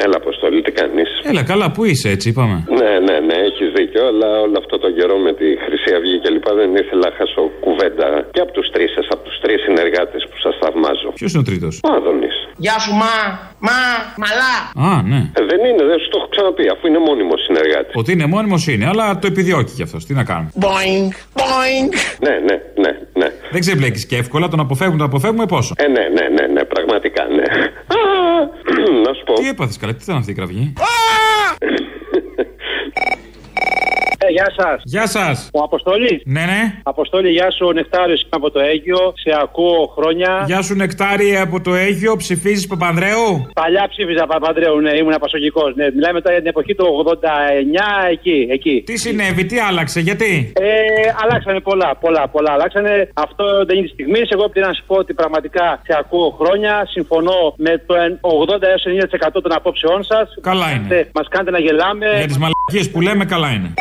Έλα, 0.05 0.15
Αποστολή, 0.23 0.59
τι 0.65 0.71
κάνεις; 0.79 1.09
Έλα, 1.29 1.43
καλά, 1.51 1.65
πού 1.75 1.81
είσαι 1.89 2.09
έτσι, 2.15 2.25
είπαμε. 2.31 2.57
Ναι, 2.79 2.91
ναι, 3.07 3.15
ναι, 3.27 3.35
έχεις 3.49 3.69
δίκιο, 3.77 4.03
αλλά 4.11 4.27
όλο 4.45 4.55
αυτό 4.63 4.75
το 4.83 4.89
καιρό 4.97 5.15
με 5.25 5.31
τη 5.39 5.47
Χρυσή 5.65 5.91
Αυγή 5.97 6.15
και 6.23 6.29
λοιπά 6.35 6.51
δεν 6.59 6.69
ήθελα 6.81 7.03
να 7.09 7.11
χάσω 7.17 7.41
κουβέντα 7.65 8.07
και 8.35 8.41
από 8.45 8.51
τους 8.57 8.67
τρεις 8.73 8.89
σας, 8.95 9.05
από 9.15 9.23
τους 9.27 9.37
τρεις 9.43 9.59
συνεργάτες 9.65 10.21
που 10.29 10.37
σας 10.45 10.53
θαυμάζω. 10.61 11.09
Ποιος 11.19 11.31
είναι 11.31 11.43
ο 11.45 11.47
τρίτος; 11.49 11.73
Ο 11.87 11.89
Άδωνης. 11.97 12.35
Γεια 12.65 12.75
σου, 12.83 12.93
μα, 13.03 13.15
μα, 13.67 13.79
μαλά. 14.23 14.53
Α, 14.89 14.91
ναι. 15.11 15.21
Ε, 15.39 15.41
δεν 15.51 15.59
είναι, 15.67 15.83
δεν 15.91 15.97
σου 16.01 16.07
το 16.13 16.17
έχω 16.19 16.29
ξαναπεί, 16.33 16.65
αφού 16.73 16.83
είναι 16.89 17.01
μόνιμος 17.09 17.39
συνεργάτης. 17.47 17.93
Ότι 18.01 18.09
είναι 18.15 18.27
μόνιμος 18.35 18.61
είναι, 18.71 18.85
αλλά 18.91 19.05
το 19.21 19.27
επιδιώκει 19.33 19.73
κι 19.77 19.83
αυτός. 19.87 20.01
Τι 20.07 20.13
να 20.19 20.23
κάνουμε. 20.29 20.49
Boing, 20.65 21.09
boing. 21.41 21.87
Ναι, 22.25 22.33
ναι, 22.47 22.55
ναι, 22.83 22.91
ναι. 23.19 23.27
Δεν 23.53 23.59
ξεμπλέκεις 23.65 24.03
και 24.09 24.17
εύκολα, 24.23 24.45
τον 24.53 24.59
αποφεύγουμε, 24.65 24.97
τον 24.97 25.07
αποφεύγουμε 25.11 25.45
πόσο; 25.45 25.73
Ε, 25.77 25.87
ναι, 25.95 26.03
ναι, 26.15 26.25
ναι, 26.35 26.45
ναι, 26.55 26.63
πραγματικά, 26.73 27.23
ναι. 27.37 27.45
Α, 28.71 28.91
να 29.07 29.13
σου 29.13 29.23
πω. 29.25 29.33
Τι 29.33 29.47
έπαθες 29.47 29.77
καλά, 29.77 29.93
τι 29.93 30.03
ήταν 30.03 30.15
αυτή 30.15 30.31
η 30.31 30.33
κραυγή; 30.33 30.73
Ε, 34.31 34.33
γεια 34.33 34.49
σας. 34.57 34.81
Γεια 34.83 35.07
σας. 35.07 35.49
Ο 35.53 35.63
Αποστόλης. 35.63 36.21
Ναι, 36.25 36.43
ναι. 36.51 36.61
Αποστόλη, 36.83 37.29
γεια 37.29 37.51
σου, 37.51 37.71
Νεκτάριο 37.71 38.17
από 38.29 38.51
το 38.51 38.59
Αίγιο. 38.59 39.13
Σε 39.23 39.31
ακούω 39.43 39.93
χρόνια. 39.95 40.43
Γεια 40.45 40.61
σου, 40.61 40.75
Νεκτάρι 40.75 41.37
από 41.37 41.61
το 41.61 41.73
Αίγιο, 41.75 42.15
ψηφίζεις 42.15 42.67
Παπανδρέου; 42.67 43.47
Παλιά 43.53 43.85
ψήφιζα 43.89 44.25
Παπαντρέου, 44.25 44.79
ναι, 44.79 44.91
ήμουν 44.97 45.13
απασογικό. 45.13 45.61
Ναι, 45.75 45.85
μιλάμε 45.95 46.21
τώρα 46.21 46.33
για 46.35 46.43
την 46.43 46.49
εποχή 46.49 46.75
του 46.75 46.85
89, 46.85 48.09
εκεί, 48.11 48.47
εκεί. 48.51 48.83
Τι 48.85 48.97
συνέβη, 48.97 49.45
τι 49.45 49.59
άλλαξε, 49.59 49.99
γιατί; 49.99 50.51
Ε, 50.55 50.69
αλλάξανε 51.23 51.59
πολλά, 51.59 51.95
πολλά, 51.99 52.27
πολλά. 52.27 52.51
Αλλάξανε. 52.51 53.09
Αυτό 53.13 53.65
δεν 53.65 53.77
είναι 53.77 53.85
τη 53.87 53.93
στιγμή. 53.93 54.19
Εγώ 54.29 54.49
πρέπει 54.49 54.67
να 54.67 54.73
σου 54.73 54.83
πω 54.87 54.95
ότι 54.95 55.13
πραγματικά 55.13 55.81
σε 55.85 55.93
ακούω 55.99 56.29
χρόνια. 56.39 56.87
Συμφωνώ 56.89 57.53
με 57.57 57.83
το 57.87 57.93
80 58.21 58.67
έως 58.71 58.83
90% 58.85 59.41
των 59.41 59.53
απόψεών 59.53 60.03
σας. 60.03 60.27
Καλά 60.41 60.71
είναι. 60.71 61.09
Μας 61.13 61.27
κάνετε 61.29 61.51
να 61.51 61.59
γελάμε. 61.59 62.05
Για 62.17 62.27
τις 62.27 62.37
μαλακίες 62.37 62.91
που 62.91 63.01
λέμε, 63.01 63.25
καλά 63.25 63.49
είναι. 63.51 63.73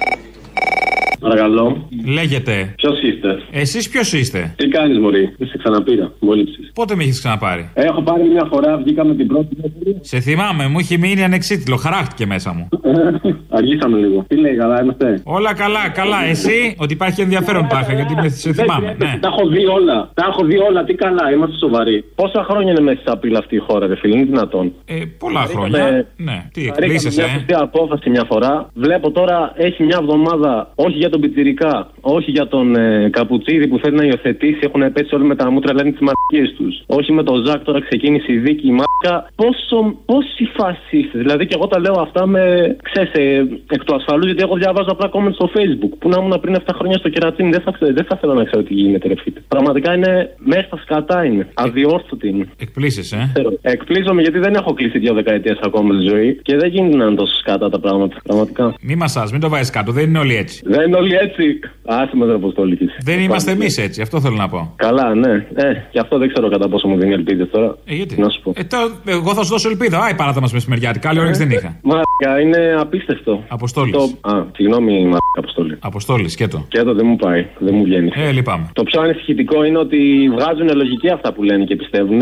you 0.56 0.89
Παρακαλώ. 1.20 1.88
Λέγεται. 2.06 2.72
Ποιος 2.76 3.00
είστε; 3.02 3.42
Εσείς 3.50 3.88
ποιος 3.88 4.12
είστε; 4.12 4.54
Τι 4.56 4.68
κάνεις, 4.68 4.98
Μωρή; 4.98 5.34
Δεν 5.38 5.48
σε 5.48 5.58
ξαναπήρα. 5.58 6.12
Μου 6.18 6.32
έλειψε. 6.32 6.58
Πότε 6.74 6.94
με 6.96 7.02
έχεις 7.02 7.18
ξαναπάρει; 7.18 7.70
Έχω 7.74 8.02
πάρει 8.02 8.28
μια 8.28 8.46
φορά, 8.52 8.76
βγήκαμε 8.76 9.14
την 9.14 9.26
πρώτη. 9.26 9.56
Σε 10.00 10.20
θυμάμαι, 10.20 10.66
μου 10.68 10.78
είχε 10.78 10.96
μείνει 10.96 11.24
ανεξίτηλο, 11.24 11.76
χαράχτηκε 11.76 12.26
μέσα 12.26 12.52
μου. 12.54 12.68
Αργήσαμε 13.58 13.98
λίγο. 13.98 14.24
Τι 14.28 14.36
λέει, 14.36 14.56
καλά 14.56 14.82
είμαστε; 14.82 15.20
Όλα 15.24 15.54
καλά, 15.54 15.88
καλά. 15.88 16.24
Εσύ, 16.24 16.74
ότι 16.78 16.92
υπάρχει 16.92 17.20
ενδιαφέρον 17.20 17.66
τάχα, 17.68 17.92
γιατί 17.94 18.14
με 18.14 18.28
σε 18.28 18.52
θυμάμαι. 18.52 18.96
Ναι. 18.98 19.18
Τα 19.20 19.28
έχω 19.28 19.48
δει 19.48 19.66
όλα. 19.66 20.10
Τα 20.14 20.24
έχω 20.28 20.44
δει 20.44 20.58
όλα. 20.58 20.84
Τι 20.84 20.94
καλά, 20.94 21.32
είμαστε 21.34 21.56
σοβαροί. 21.58 22.04
Πόσα 22.14 22.44
χρόνια 22.48 22.70
είναι 22.72 22.80
μέσα 22.80 23.00
στα 23.00 23.16
πύλα 23.18 23.38
αυτή 23.38 23.54
η 23.56 23.58
χώρα, 23.58 23.86
ρε 23.86 23.96
φίλε, 23.96 24.16
είναι 24.16 24.24
δυνατόν; 24.24 24.72
Ε, 24.84 24.94
πολλά 25.18 25.40
χρόνια. 25.40 26.06
Ναι, 26.16 26.44
τι 26.52 26.66
εκπλήσεσαι, 26.66 27.22
Μια 27.22 27.30
ε. 27.30 27.34
σωστή 27.36 27.54
απόφαση 27.54 28.10
μια 28.10 28.24
φορά. 28.28 28.70
Βλέπω 28.74 29.10
τώρα 29.10 29.52
έχει 29.56 29.82
μια 29.82 29.98
εβδομάδα, 30.02 30.72
όχι 30.74 30.96
για 30.96 31.09
τον 31.10 31.20
Πιτσυρικά, 31.20 31.90
όχι 32.00 32.30
για 32.30 32.46
τον 32.48 32.76
ε, 32.76 33.08
Καπουτσίδη 33.12 33.66
που 33.68 33.78
θέλει 33.82 33.96
να 33.96 34.04
υιοθετήσει, 34.04 34.58
έχουν 34.62 34.92
πέσει 34.92 35.14
όλοι 35.14 35.24
με 35.24 35.36
τα 35.36 35.50
μούτρα, 35.50 35.74
λένε 35.74 35.90
τις 35.90 36.00
μαρκίε 36.08 36.54
τους. 36.56 36.82
Όχι 36.86 37.12
με 37.12 37.22
τον 37.22 37.44
Ζακ, 37.46 37.62
τώρα 37.64 37.80
ξεκίνησε 37.80 38.32
η 38.32 38.38
δίκη, 38.38 38.66
η 38.66 38.70
μάρκα. 38.80 39.30
Πόσο, 39.34 39.94
πόσοι 40.06 40.44
φασίστε, 40.56 41.18
δηλαδή 41.18 41.46
και 41.46 41.54
εγώ 41.58 41.66
τα 41.66 41.78
λέω 41.80 42.00
αυτά 42.00 42.26
με, 42.26 42.76
ξέρεις, 42.82 43.10
ε, 43.12 43.46
εκ 43.70 43.84
του 43.84 43.94
ασφαλού, 43.94 44.24
γιατί 44.26 44.42
εγώ 44.42 44.56
διαβάζω 44.56 44.88
απλά 44.90 45.10
comment 45.14 45.34
στο 45.34 45.50
facebook. 45.56 45.92
Που 45.98 46.08
να 46.08 46.16
ήμουν 46.20 46.40
πριν 46.40 46.54
7 46.54 46.58
χρόνια 46.78 46.98
στο 46.98 47.08
κερατσίνι, 47.08 47.50
δεν 47.50 47.60
θα, 47.60 47.70
ξέρω- 47.72 47.94
δεν 47.94 48.04
θα 48.04 48.16
θέλω 48.20 48.34
να 48.34 48.44
ξέρω 48.44 48.62
τι 48.62 48.74
γίνεται, 48.74 49.08
ρε 49.08 49.14
φίλε. 49.22 49.40
Πραγματικά 49.48 49.94
είναι 49.94 50.34
μέσα 50.38 50.62
στα 50.66 50.76
σκατά 50.82 51.24
είναι. 51.24 51.46
Αδιόρθωτη 51.54 52.28
είναι. 52.28 52.46
Εκπλήσεσαι, 52.58 53.32
ε. 53.62 53.70
Εκπλήσωμαι 53.72 54.22
γιατί 54.22 54.38
δεν 54.38 54.54
έχω 54.54 54.72
κλείσει 54.72 54.98
δύο 54.98 55.14
δεκαετίες 55.14 55.58
ακόμα 55.62 55.94
τη 55.98 56.08
ζωή 56.08 56.38
και 56.42 56.56
δεν 56.56 56.68
γίνεται 56.70 56.96
να 56.96 57.04
είναι 57.04 57.14
τόσο 57.14 57.34
σκατά 57.34 57.68
τα 57.70 57.80
πράγματα. 57.80 58.16
Πραγματικά. 58.22 58.74
Μη 58.80 58.94
μασάς, 58.96 59.32
μην 59.32 59.40
το 59.40 59.48
βάζεις 59.48 59.70
κάτω, 59.70 59.92
δεν 59.92 60.08
είναι 60.08 60.18
όλοι 60.18 60.36
έτσι. 60.36 60.62
Δεν 60.64 60.86
είναι 60.86 60.96
όλοι 61.00 61.14
έτσι. 61.26 61.44
Άσχημα 61.84 62.24
δεν 62.26 62.34
αποστόλη 62.34 62.76
της. 62.76 62.90
Δεν 63.02 63.18
είμαστε 63.20 63.50
εμείς 63.50 63.78
έτσι, 63.78 63.98
αυτό 64.02 64.20
θέλω 64.20 64.36
να 64.36 64.48
πω. 64.48 64.72
Καλά, 64.76 65.14
ναι. 65.14 65.32
Ε, 65.54 65.72
και 65.92 65.98
αυτό 65.98 66.18
δεν 66.18 66.28
ξέρω 66.32 66.48
κατά 66.48 66.68
πόσο 66.68 66.88
μου 66.88 66.96
δίνει 66.98 67.12
ελπίδες 67.12 67.48
τώρα. 67.50 67.68
Ε, 67.84 67.94
γιατί; 67.94 68.20
Να 68.20 68.28
σου 68.28 68.40
πω. 68.42 68.52
Ε, 68.56 68.64
τώρα, 68.64 68.86
εγώ 69.06 69.34
θα 69.34 69.42
σου 69.44 69.50
δώσω 69.50 69.68
ελπίδα. 69.68 69.98
Α, 70.04 70.08
η 70.10 70.14
παράτα 70.14 70.40
μας 70.40 70.52
μεσημεριάτικα. 70.52 71.08
Άλλη 71.08 71.20
όρεξη 71.20 71.40
δεν 71.44 71.50
είχα. 71.50 71.70
Μαλάκα, 71.82 72.40
είναι 72.42 72.60
απίστευτο. 72.78 73.44
Αποστόλης. 73.48 73.92
Το... 73.92 74.02
Α, 74.30 74.44
συγγνώμη, 74.56 74.92
μαλάκα, 74.92 75.38
αποστόλη. 75.44 75.76
Αποστόλης, 75.80 76.32
σκέτο. 76.32 76.64
Και 76.68 76.78
εδώ 76.78 76.92
δεν 76.94 77.06
μου 77.06 77.16
πάει, 77.16 77.46
δεν 77.58 77.74
μου 77.74 77.84
βγαίνει. 77.84 78.10
Ε, 78.14 78.30
λυπάμαι. 78.32 78.66
Το 78.72 78.82
πιο 78.82 79.00
ανησυχητικό 79.00 79.64
είναι 79.64 79.78
ότι 79.78 79.98
βγάζουν 80.34 80.76
λογική 80.76 81.08
αυτά 81.10 81.32
που 81.32 81.42
λένε 81.42 81.64
και 81.64 81.76
πιστεύουν. 81.76 82.20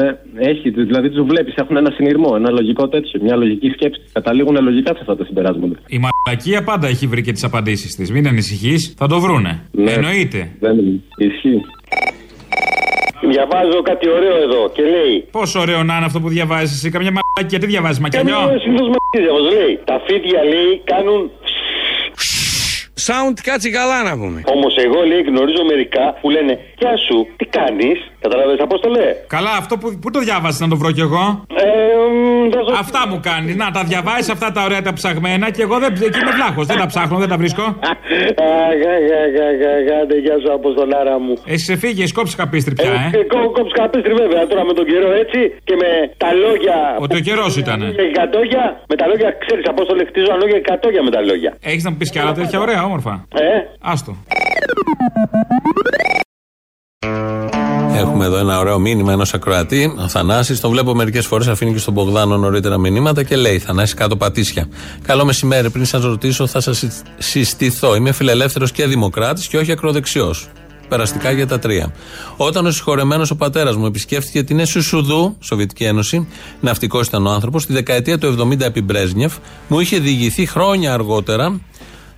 Έχει, 0.50 0.70
δηλαδή 0.70 1.10
τους 1.10 1.26
βλέπεις, 1.26 1.54
έχουν 1.54 1.76
ένα 1.76 1.90
συνειρμό, 1.90 2.32
ένα 2.36 2.50
λογικό 2.50 2.88
τέτοιο, 2.88 3.20
μια 3.22 3.36
λογική 3.36 3.68
σκέψη. 3.68 4.00
Καταλήγουν 4.12 4.56
λογικά 4.62 4.90
σε 4.92 4.98
αυτά 5.00 5.16
τα 5.16 5.24
συμπεράσματα. 5.24 5.76
Η 5.86 5.98
μαλακία 6.04 6.62
πάντα 6.62 6.86
έχει 6.86 7.06
βρει 7.06 7.22
και 7.22 7.32
τις 7.32 7.44
απαντήσεις 7.44 7.94
της. 7.96 8.10
Μην 8.10 8.26
ανησυχείς, 8.26 8.67
θα 8.76 9.06
το 9.06 9.20
βρούνε. 9.20 9.68
Ναι. 9.70 9.92
Εννοείται. 9.92 10.50
Δεν 10.60 10.76
ισχύει. 11.16 11.60
Διαβάζω 13.20 13.82
κάτι 13.82 14.08
ωραίο 14.08 14.36
εδώ 14.36 14.70
και 14.74 14.82
λέει. 14.82 15.28
Πόσο 15.30 15.60
ωραίο 15.60 15.82
να 15.82 15.96
είναι 15.96 16.04
αυτό 16.04 16.20
που 16.20 16.28
διαβάζεις 16.28 16.76
εσύ. 16.76 16.90
Καμιά 16.90 17.12
μαλακία, 17.16 17.58
τι 17.58 17.66
διαβάζεις, 17.66 17.98
μακελιό; 17.98 18.38
Καμία 18.38 18.60
συνήθω 18.60 18.84
μαλακία 18.84 19.22
διαβάζω. 19.24 19.48
Λέει. 19.56 19.78
Τα 19.84 20.02
φίδια 20.06 20.42
λέει 20.44 20.82
κάνουν. 20.84 21.30
Sound 23.06 23.36
κάτσει 23.42 23.70
καλά 23.70 24.02
να 24.02 24.12
πούμε. 24.18 24.42
Όμως 24.44 24.76
εγώ 24.76 25.00
λέει 25.10 25.22
γνωρίζω 25.22 25.64
μερικά 25.64 26.18
που 26.20 26.30
λένε 26.30 26.58
Γεια 26.78 26.96
σου, 26.96 27.26
τι 27.36 27.44
κάνεις; 27.44 27.98
Κατάλαβε 28.20 28.54
πώ 28.72 28.78
το 28.78 28.88
λέει. 28.88 29.12
Καλά, 29.26 29.50
αυτό 29.62 29.76
που, 29.78 29.98
πού 30.02 30.10
το 30.10 30.18
διάβασες 30.20 30.60
να 30.60 30.68
το 30.68 30.76
βρω 30.76 30.90
κι 30.92 31.00
εγώ; 31.00 31.24
Ε, 31.62 31.64
μ, 32.46 32.50
θα 32.54 32.58
σου- 32.64 32.76
Αυτά 32.84 33.00
μου 33.08 33.18
κάνει. 33.22 33.54
Να, 33.54 33.70
τα 33.70 33.82
διαβάζει 33.84 34.30
αυτά 34.30 34.52
τα 34.52 34.62
ωραία 34.64 34.82
τα 34.82 34.92
ψαγμένα 34.92 35.50
και 35.50 35.62
εγώ 35.62 35.78
δεν, 35.78 35.92
εκεί 35.92 36.18
είμαι 36.22 36.30
βλάχος. 36.38 36.66
Δεν 36.66 36.78
τα 36.78 36.86
ψάχνω, 36.86 37.18
δεν 37.18 37.28
τα 37.28 37.36
βρίσκω. 37.36 37.64
Αγαγαγαγαγαγα, 38.70 39.96
Γεια 40.24 40.36
σου, 40.42 40.52
Αποστολάρα 40.52 41.18
μου. 41.18 41.34
Εσύ 41.46 41.64
σε 41.64 41.76
φύγε, 41.76 42.04
κόψει 42.14 42.36
καπίστρι 42.36 42.74
πια, 42.74 42.90
ε. 43.12 43.18
Ε, 43.18 43.22
κό- 43.32 43.50
κόψει 43.56 43.72
καπίστρι 43.80 44.12
βέβαια 44.22 44.46
τώρα 44.46 44.64
με 44.64 44.72
τον 44.72 44.84
καιρό 44.90 45.10
έτσι 45.22 45.40
και 45.64 45.74
με 45.82 45.90
τα 46.16 46.32
λόγια. 46.32 46.76
Ότι 46.98 47.16
ο 47.16 47.20
καιρός 47.20 47.56
ήταν. 47.56 47.78
Και 47.96 48.02
εκατόγια, 48.02 48.64
με 48.88 48.96
τα 48.96 49.06
λόγια, 49.06 49.28
ξέρεις 49.46 49.64
από 49.68 49.82
όσο 49.82 49.94
χτίζω 50.08 50.32
λόγια 50.42 50.56
εκατόγια 50.56 51.02
με 51.02 51.10
τα 51.10 51.20
λόγια. 51.20 51.50
Έχεις 51.62 51.84
να 51.84 51.90
μου 51.90 51.96
πεις 51.96 52.10
κι 52.10 52.18
άλλα 52.18 52.32
τέτοια 52.32 52.60
ωραία, 52.60 52.84
όμορφα. 52.84 53.24
Ε, 53.34 53.46
Άστο. 53.80 54.12
Έχουμε 57.98 58.24
εδώ 58.24 58.36
ένα 58.36 58.58
ωραίο 58.58 58.78
μήνυμα 58.78 59.12
ενός 59.12 59.34
ακροατή, 59.34 59.94
ο 59.98 60.08
Θανάση. 60.08 60.60
Τον 60.60 60.70
βλέπω 60.70 60.94
μερικές 60.94 61.26
φορές, 61.26 61.48
αφήνει 61.48 61.72
και 61.72 61.78
στον 61.78 61.94
Μπογδάνο 61.94 62.36
νωρίτερα 62.36 62.78
μηνύματα 62.78 63.22
και 63.22 63.36
λέει: 63.36 63.58
Θανάση 63.58 63.94
κάτω 63.94 64.16
πατήσια. 64.16 64.68
Καλό 65.02 65.24
μεσημέρι. 65.24 65.70
Πριν 65.70 65.84
σας 65.84 66.02
ρωτήσω, 66.02 66.46
θα 66.46 66.60
σας 66.60 66.84
συστηθώ. 67.18 67.94
Είμαι 67.94 68.12
φιλελεύθερος 68.12 68.72
και 68.72 68.86
δημοκράτης 68.86 69.48
και 69.48 69.58
όχι 69.58 69.72
ακροδεξιός. 69.72 70.48
Περαστικά 70.88 71.30
για 71.30 71.46
τα 71.46 71.58
τρία. 71.58 71.92
Όταν 72.36 72.66
ο 72.66 72.70
συγχωρεμένος 72.70 73.30
ο 73.30 73.36
πατέρας 73.36 73.76
μου 73.76 73.86
επισκέφτηκε 73.86 74.42
την 74.42 74.58
Εσουσουδού, 74.58 75.36
Σοβιετική 75.40 75.84
Ένωση, 75.84 76.28
ναυτικός 76.60 77.06
ήταν 77.06 77.26
ο 77.26 77.30
άνθρωπος, 77.30 77.66
τη 77.66 77.72
δεκαετία 77.72 78.18
του 78.18 78.26
70 78.26 78.60
επί 78.60 78.82
Μπρέσνιεφ, 78.82 79.34
μου 79.68 79.80
είχε 79.80 79.98
διηγηθεί 79.98 80.46
χρόνια 80.46 80.92
αργότερα 80.92 81.60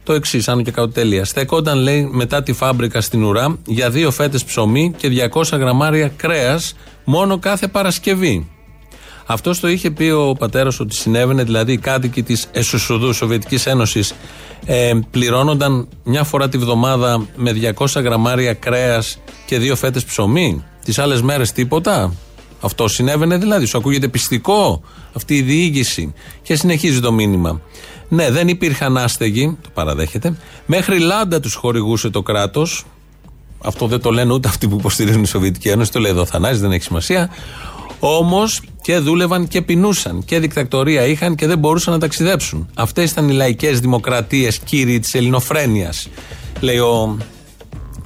το 0.03 0.13
εξής, 0.13 0.49
αν 0.49 0.63
και 0.63 0.71
κάτω 0.71 0.89
τέλεια. 0.89 1.25
Στεκόταν, 1.25 1.79
λέει, 1.79 2.09
μετά 2.13 2.43
τη 2.43 2.53
φάμπρικα 2.53 3.01
στην 3.01 3.23
ουρά 3.23 3.59
για 3.67 3.91
δύο 3.91 4.11
φέτες 4.11 4.45
ψωμί 4.45 4.95
και 4.97 5.31
200 5.33 5.59
γραμμάρια 5.59 6.09
κρέας 6.17 6.75
μόνο 7.05 7.39
κάθε 7.39 7.69
Παρασκευή. 7.69 8.49
Αυτός 9.27 9.61
το 9.61 9.69
είχε 9.69 9.91
πει 9.91 10.11
ο 10.11 10.35
πατέρας 10.39 10.81
ότι 10.81 10.95
συνέβαινε, 10.95 11.43
δηλαδή 11.43 11.73
οι 11.73 11.79
κάτοικοι 11.79 12.23
της 12.23 12.47
Εσουσουδού 12.53 13.13
Σοβιετικής 13.13 13.67
Ένωσης 13.67 14.15
ε, 14.65 14.93
πληρώνονταν 15.11 15.89
μια 16.05 16.25
φορά 16.25 16.49
τη 16.49 16.59
βδομάδα 16.59 17.27
με 17.37 17.75
200 17.77 18.03
γραμμάρια 18.03 18.55
κρέας 18.55 19.19
και 19.47 19.59
δύο 19.59 19.77
φέτες 19.77 20.05
ψωμί. 20.05 20.65
Τις 20.85 20.99
άλλες 20.99 21.23
μέρες 21.23 21.53
τίποτα. 21.53 22.13
Αυτό 22.61 22.89
συνέβαινε 22.89 23.37
δηλαδή. 23.37 23.67
Σου 23.67 23.79
ακούγεται 23.79 24.09
πιστικό 24.09 24.83
αυτή 25.13 25.37
η 25.37 25.43
διήγηση. 25.43 26.15
Και 26.43 26.55
συνεχίζει 26.57 27.01
το 27.01 27.13
μήνυμα. 27.13 27.61
Ναι, 28.09 28.31
δεν 28.31 28.49
υπήρχαν 28.49 28.97
άστεγοι, 28.97 29.57
το 29.63 29.69
παραδέχεται. 29.75 30.37
Μέχρι 30.67 30.99
λάντα 30.99 31.41
τους 31.41 31.55
χορηγούσε 31.55 32.11
το 32.11 32.23
κράτος. 32.23 32.85
Αυτό 33.65 33.87
δεν 33.87 34.01
το 34.01 34.11
λένε 34.11 34.33
ούτε 34.33 34.49
αυτοί 34.49 34.69
που 34.69 34.77
υποστηρίζουν 34.79 35.23
τη 35.23 35.29
Σοβιετική 35.29 35.69
Ένωση, 35.69 35.93
το 35.93 36.01
λέει 36.01 36.11
εδώ 36.11 36.21
ο 36.21 36.27
Θανάσης, 36.27 36.61
δεν 36.61 36.73
έχει 36.73 36.83
σημασία. 36.83 37.31
Όμως 38.01 38.63
και 38.83 38.99
δούλευαν 38.99 39.49
και 39.49 39.63
πεινούσαν 39.63 40.25
και 40.25 40.39
δικτακτορία 40.39 41.07
είχαν 41.07 41.35
και 41.35 41.47
δεν 41.47 41.59
μπορούσαν 41.59 41.93
να 41.93 41.99
ταξιδέψουν. 41.99 42.69
Αυτές 42.75 43.11
ήταν 43.11 43.29
οι 43.29 43.33
λαϊκές 43.33 43.81
δημοκρατίες, 43.81 44.59
κύριοι 44.59 44.99
της 44.99 45.15
ελληνοφρένειας, 45.15 46.09
λέει 46.61 46.79
ο 46.79 47.17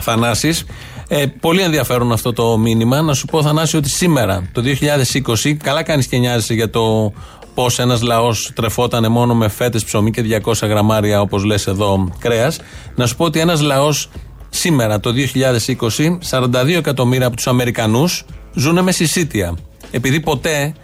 Θανάσης. 0.03 0.65
Ε, 1.09 1.27
πολύ 1.41 1.63
ενδιαφέρον 1.63 2.13
αυτό 2.13 2.33
το 2.33 2.59
μήνυμα. 2.59 3.03
Να 3.03 3.15
σου 3.15 3.27
πω, 3.27 3.43
Θανάση, 3.43 3.77
ότι 3.77 3.89
σήμερα, 3.89 4.51
το 4.53 4.63
2020, 4.63 5.55
καλά 5.63 5.83
κάνεις 5.83 6.07
και 6.07 6.19
νοιάζεσαι 6.19 6.55
για 6.55 6.71
το 6.71 7.13
πώς 7.55 7.79
ένας 7.79 8.03
λαός 8.03 8.51
τρεφόταν 8.55 9.13
μόνο 9.13 9.35
με 9.35 9.49
φέτες 9.49 9.85
ψωμί 9.85 10.11
και 10.11 10.23
200 10.23 10.67
γραμμάρια, 10.69 11.21
όπως 11.21 11.45
λες 11.45 11.67
εδώ, 11.67 12.13
κρέας. 12.19 12.61
Να 12.95 13.07
σου 13.07 13.17
πω 13.17 13.25
ότι 13.25 13.41
ένας 13.41 13.61
λαός 13.61 14.09
σήμερα, 14.51 15.01
το 15.01 15.13
2020, 15.13 16.19
42 16.31 16.77
εκατομμύρια 16.77 17.27
από 17.27 17.37
τους 17.37 17.47
Αμερικανούς 17.47 18.25
ζουν 18.55 18.83
με 18.83 18.93
συσίτια. 18.93 19.57
Επειδή 19.91 20.21
ποτέ, 20.21 20.75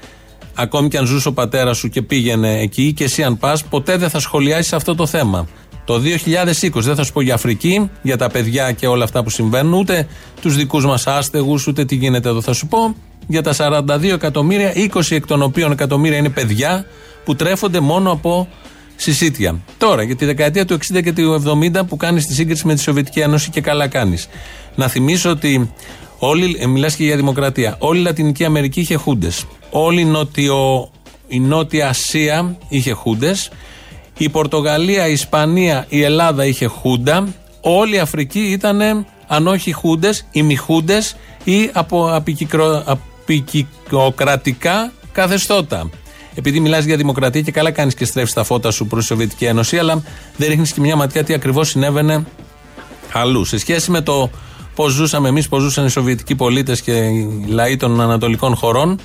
ακόμη 0.55 0.89
και 0.89 0.99
αν 0.99 1.07
ζούσε 1.07 1.29
ο 1.29 1.33
πατέρας 1.33 1.77
σου 1.77 1.89
και 1.89 2.03
πήγαινε 2.03 2.61
εκεί, 2.61 2.93
και 2.93 3.05
εσύ 3.05 3.23
αν 3.23 3.39
πας, 3.39 3.65
ποτέ 3.65 3.97
δεν 3.97 4.11
θα 4.11 4.21
σχολιάσεις 4.21 4.73
αυτό 4.73 4.95
το 4.95 5.07
θέμα. 5.07 5.47
Το 5.91 5.97
2020 5.97 6.71
δεν 6.73 6.95
θα 6.95 7.05
σου 7.05 7.13
πω 7.13 7.21
για 7.21 7.35
Αφρική, 7.35 7.91
για 8.03 8.17
τα 8.17 8.31
παιδιά 8.31 8.73
και 8.73 8.87
όλα 8.87 9.05
αυτά 9.05 9.23
που 9.23 9.31
συμβαίνουν, 9.31 9.73
ούτε 9.73 10.09
τους 10.41 10.57
δικούς 10.57 10.87
μας 10.87 11.07
άστεγους, 11.07 11.67
ούτε 11.67 11.85
τι 11.85 11.95
γίνεται 11.95 12.29
εδώ. 12.29 12.41
Θα 12.41 12.53
σου 12.53 12.67
πω 12.67 12.95
για 13.27 13.43
τα 13.43 13.53
42 13.53 14.03
εκατομμύρια, 14.03 14.73
20 14.75 15.01
εκ 15.11 15.27
των 15.27 15.43
οποίων 15.43 15.73
εκατομμύρια 15.73 16.19
είναι 16.19 16.29
παιδιά 16.29 16.87
που 17.25 17.37
τρέφονται 17.37 17.81
μόνο 17.81 18.11
από 18.11 18.49
συσίτια. 18.97 19.61
Τώρα, 19.79 20.03
για 20.03 20.17
τη 20.17 20.25
δεκαετία 20.25 20.65
του 20.65 20.75
60 20.75 21.03
και 21.03 21.13
του 21.13 21.43
70 21.75 21.87
που 21.89 21.97
κάνεις 21.97 22.27
τη 22.27 22.35
σύγκριση 22.35 22.67
με 22.67 22.75
τη 22.75 22.81
Σοβιετική 22.81 23.21
Ένωση 23.21 23.51
και 23.51 23.61
καλά 23.61 23.89
κάνεις. 23.89 24.29
Να 24.75 24.89
θυμίσω 24.89 25.31
ότι 25.31 25.73
όλη, 26.19 26.57
ε, 26.61 26.67
μιλάς 26.67 26.95
και 26.95 27.05
για 27.05 27.17
δημοκρατία. 27.17 27.77
Όλη 27.79 28.01
η 28.01 28.03
Λατινική 28.03 28.45
Αμερική 28.45 28.81
είχε 28.81 28.95
χούντες. 28.95 29.45
Όλη 29.71 30.01
η, 30.01 30.05
νοτιο, 30.05 30.91
η 31.29 31.41
Νότια 31.41 31.89
Ασία 31.89 32.57
είχε 32.69 32.93
χούντες. 32.93 33.51
Η 34.23 34.29
Πορτογαλία, 34.29 35.09
η 35.09 35.13
Ισπανία, 35.13 35.87
η 35.89 36.03
Ελλάδα 36.03 36.47
είχε 36.47 36.67
χούντα. 36.67 37.29
Όλη 37.61 37.95
η 37.95 37.99
Αφρική 37.99 38.41
ήταν, 38.41 39.07
αν 39.27 39.47
όχι 39.47 39.73
χούντες, 39.73 40.27
ημιχούντε 40.31 41.03
ή 41.45 41.71
από 41.73 42.15
απικικρο- 42.15 42.83
απικικοκρατικά 42.87 44.93
καθεστώτα. 45.13 45.91
Επειδή 46.35 46.61
μιλάς 46.61 46.85
για 46.85 46.97
δημοκρατία 46.97 47.41
και 47.41 47.51
καλά 47.51 47.71
κάνεις 47.71 47.95
και 47.95 48.05
στρέφεις 48.05 48.33
τα 48.33 48.45
φώτα 48.45 48.71
σου 48.71 48.87
προς 48.87 49.01
τη 49.01 49.07
Σοβιετική 49.07 49.45
Ένωση, 49.45 49.79
αλλά 49.79 50.03
δεν 50.37 50.49
ρίχνεις 50.49 50.73
και 50.73 50.81
μια 50.81 50.97
ματιά 50.97 51.25
τι 51.25 51.35
ακριβώς 51.35 51.69
συνέβαινε 51.69 52.25
αλλού. 53.13 53.45
Σε 53.45 53.59
σχέση 53.59 53.91
με 53.91 54.01
το 54.01 54.31
πώς 54.75 54.93
ζούσαμε 54.93 55.29
εμείς, 55.29 55.49
πώς 55.49 55.63
ζούσαν 55.63 55.87
οι 55.87 55.91
Σοβιετικοί 55.91 56.35
πολίτες 56.35 56.81
και 56.81 56.93
οι 56.93 57.45
λαοί 57.49 57.77
των 57.77 58.01
Ανατολικών 58.01 58.57
χωρών, 58.57 58.99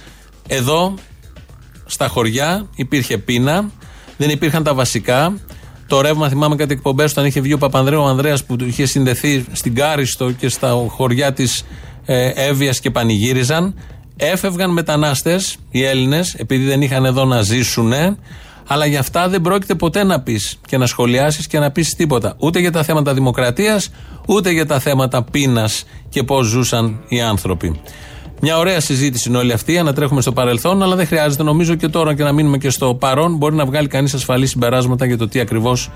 εδώ 0.47 0.93
στα 1.86 2.07
χωριά 2.07 2.68
υπήρχε 2.76 3.18
πείνα, 3.18 3.72
δεν 4.18 4.30
υπήρχαν 4.30 4.63
τα 4.63 4.74
βασικά. 4.74 5.34
Το 5.88 6.01
ρεύμα, 6.01 6.30
θυμάμαι 6.30 6.55
κάτι 6.55 6.74
εκπομπές 6.74 7.11
όταν 7.11 7.26
είχε 7.26 7.39
βγει 7.39 7.53
ο 7.53 7.57
Παπανδρέου 7.57 8.01
ο 8.01 8.05
Ανδρέας 8.05 8.43
που 8.43 8.55
του 8.55 8.66
είχε 8.66 8.86
συνδεθεί 8.86 9.45
στην 9.51 9.76
Κάριστο 9.76 10.32
και 10.32 10.49
στα 10.49 10.86
χωριά 10.88 11.34
της 11.34 11.66
ε, 12.05 12.32
Εύβοιας 12.36 12.80
και 12.80 12.91
πανηγύριζαν. 12.91 13.76
Έφευγαν 14.18 14.72
μετανάστες, 14.72 15.57
οι 15.72 15.84
Έλληνες, 15.84 16.34
επειδή 16.34 16.66
δεν 16.66 16.82
είχαν 16.82 17.05
εδώ 17.05 17.26
να 17.26 17.41
ζήσουν, 17.41 17.93
αλλά 18.68 18.86
για 18.86 18.99
αυτά 18.99 19.30
δεν 19.30 19.41
πρόκειται 19.41 19.76
ποτέ 19.76 20.03
να 20.03 20.22
πεις 20.22 20.59
και 20.68 20.78
να 20.78 20.86
σχολιάσεις 20.86 21.47
και 21.47 21.59
να 21.59 21.72
πεις 21.72 21.95
τίποτα. 21.95 22.36
Ούτε 22.38 22.59
για 22.59 22.72
τα 22.72 22.84
θέματα 22.84 23.13
δημοκρατίας, 23.13 23.89
ούτε 24.28 24.51
για 24.51 24.66
τα 24.66 24.80
θέματα 24.80 25.24
πείνας 25.24 25.84
και 26.09 26.24
πώς 26.24 26.45
ζούσαν 26.45 27.03
οι 27.07 27.22
άνθρωποι. 27.22 27.82
Μια 28.41 28.57
ωραία 28.57 28.79
συζήτηση 28.79 29.29
είναι 29.29 29.38
όλη 29.38 29.51
αυτή, 29.51 29.77
ανατρέχουμε 29.77 30.21
στο 30.21 30.31
παρελθόν, 30.31 30.83
αλλά 30.83 30.95
δεν 30.95 31.07
χρειάζεται 31.07 31.43
νομίζω 31.43 31.75
και 31.75 31.88
τώρα 31.88 32.15
και 32.15 32.23
να 32.23 32.31
μείνουμε 32.31 32.57
και 32.57 32.69
στο 32.69 32.95
παρόν. 32.95 33.36
Μπορεί 33.36 33.55
να 33.55 33.65
βγάλει 33.65 33.88
κανείς 33.88 34.13
ασφαλή 34.13 34.47
συμπεράσματα 34.47 35.05
για 35.05 35.17
το 35.17 35.27
τι 35.27 35.39
ακριβώς 35.39 35.89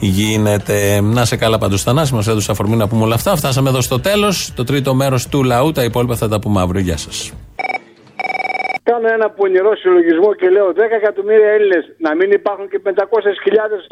γίνεται. 0.00 1.00
Να 1.00 1.24
σε 1.24 1.36
καλά 1.36 1.58
πάντως, 1.58 1.82
Θανάση, 1.82 2.14
μας 2.14 2.26
έδωσε 2.26 2.50
αφορμή 2.50 2.76
να 2.76 2.88
πούμε 2.88 3.04
όλα 3.04 3.14
αυτά. 3.14 3.36
Φτάσαμε 3.36 3.68
εδώ 3.68 3.80
στο 3.80 4.00
τέλος, 4.00 4.50
το 4.54 4.64
τρίτο 4.64 4.94
μέρος 4.94 5.26
του 5.26 5.42
λαού. 5.42 5.72
Τα 5.72 5.84
υπόλοιπα 5.84 6.16
θα 6.16 6.28
τα 6.28 6.38
πούμε 6.38 6.60
αύριο. 6.60 6.80
Γεια 6.80 6.96
σας. 6.96 7.32
Κάνω 8.90 9.08
ένα 9.16 9.28
πονηρό 9.38 9.72
συλλογισμό 9.80 10.30
και 10.40 10.48
λέω 10.56 10.68
10 10.68 10.78
εκατομμύρια 11.00 11.50
Έλληνες 11.56 11.84
να 12.06 12.10
μην 12.18 12.28
υπάρχουν 12.38 12.66
και 12.72 12.80
500.000 12.84 12.94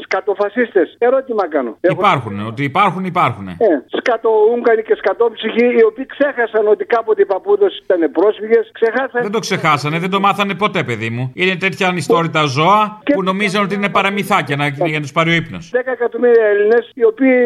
σκατοφασίστες. 0.04 0.86
Ερώτημα 0.98 1.48
κάνω. 1.48 1.72
Υπάρχουν, 1.80 2.46
ότι 2.50 2.62
υπάρχουν, 2.64 3.04
υπάρχουν. 3.04 3.46
Ε, 3.48 3.54
σκατοούγγαροι 3.98 4.82
και 4.88 4.94
σκατόψυχοι 5.02 5.66
οι 5.78 5.84
οποίοι 5.90 6.06
ξέχασαν 6.14 6.64
ότι 6.74 6.84
κάποτε 6.84 7.22
οι 7.22 7.26
παππούδες 7.26 7.72
ήταν 7.84 8.10
πρόσφυγες. 8.18 8.64
Ξεχάσαν. 8.78 9.22
Δεν 9.22 9.30
το 9.30 9.38
ξεχάσανε, 9.38 9.98
δεν 9.98 10.10
το 10.10 10.20
μάθανε 10.20 10.54
ποτέ, 10.54 10.80
παιδί 10.88 11.10
μου. 11.10 11.24
Είναι 11.34 11.56
τέτοια 11.56 11.86
ανιστόρυτα 11.88 12.42
ζώα 12.44 13.02
που 13.14 13.22
νομίζαν 13.22 13.62
ότι 13.62 13.74
είναι 13.74 13.88
παραμυθάκια 13.88 14.56
να, 14.56 14.66
για 14.68 14.98
να 14.98 15.00
τους 15.00 15.12
πάρει 15.12 15.30
ο 15.30 15.34
ύπνος. 15.34 15.70
10 15.74 15.78
εκατομμύρια 15.84 16.44
Έλληνες 16.52 16.90
οι 16.94 17.04
οποίοι 17.04 17.36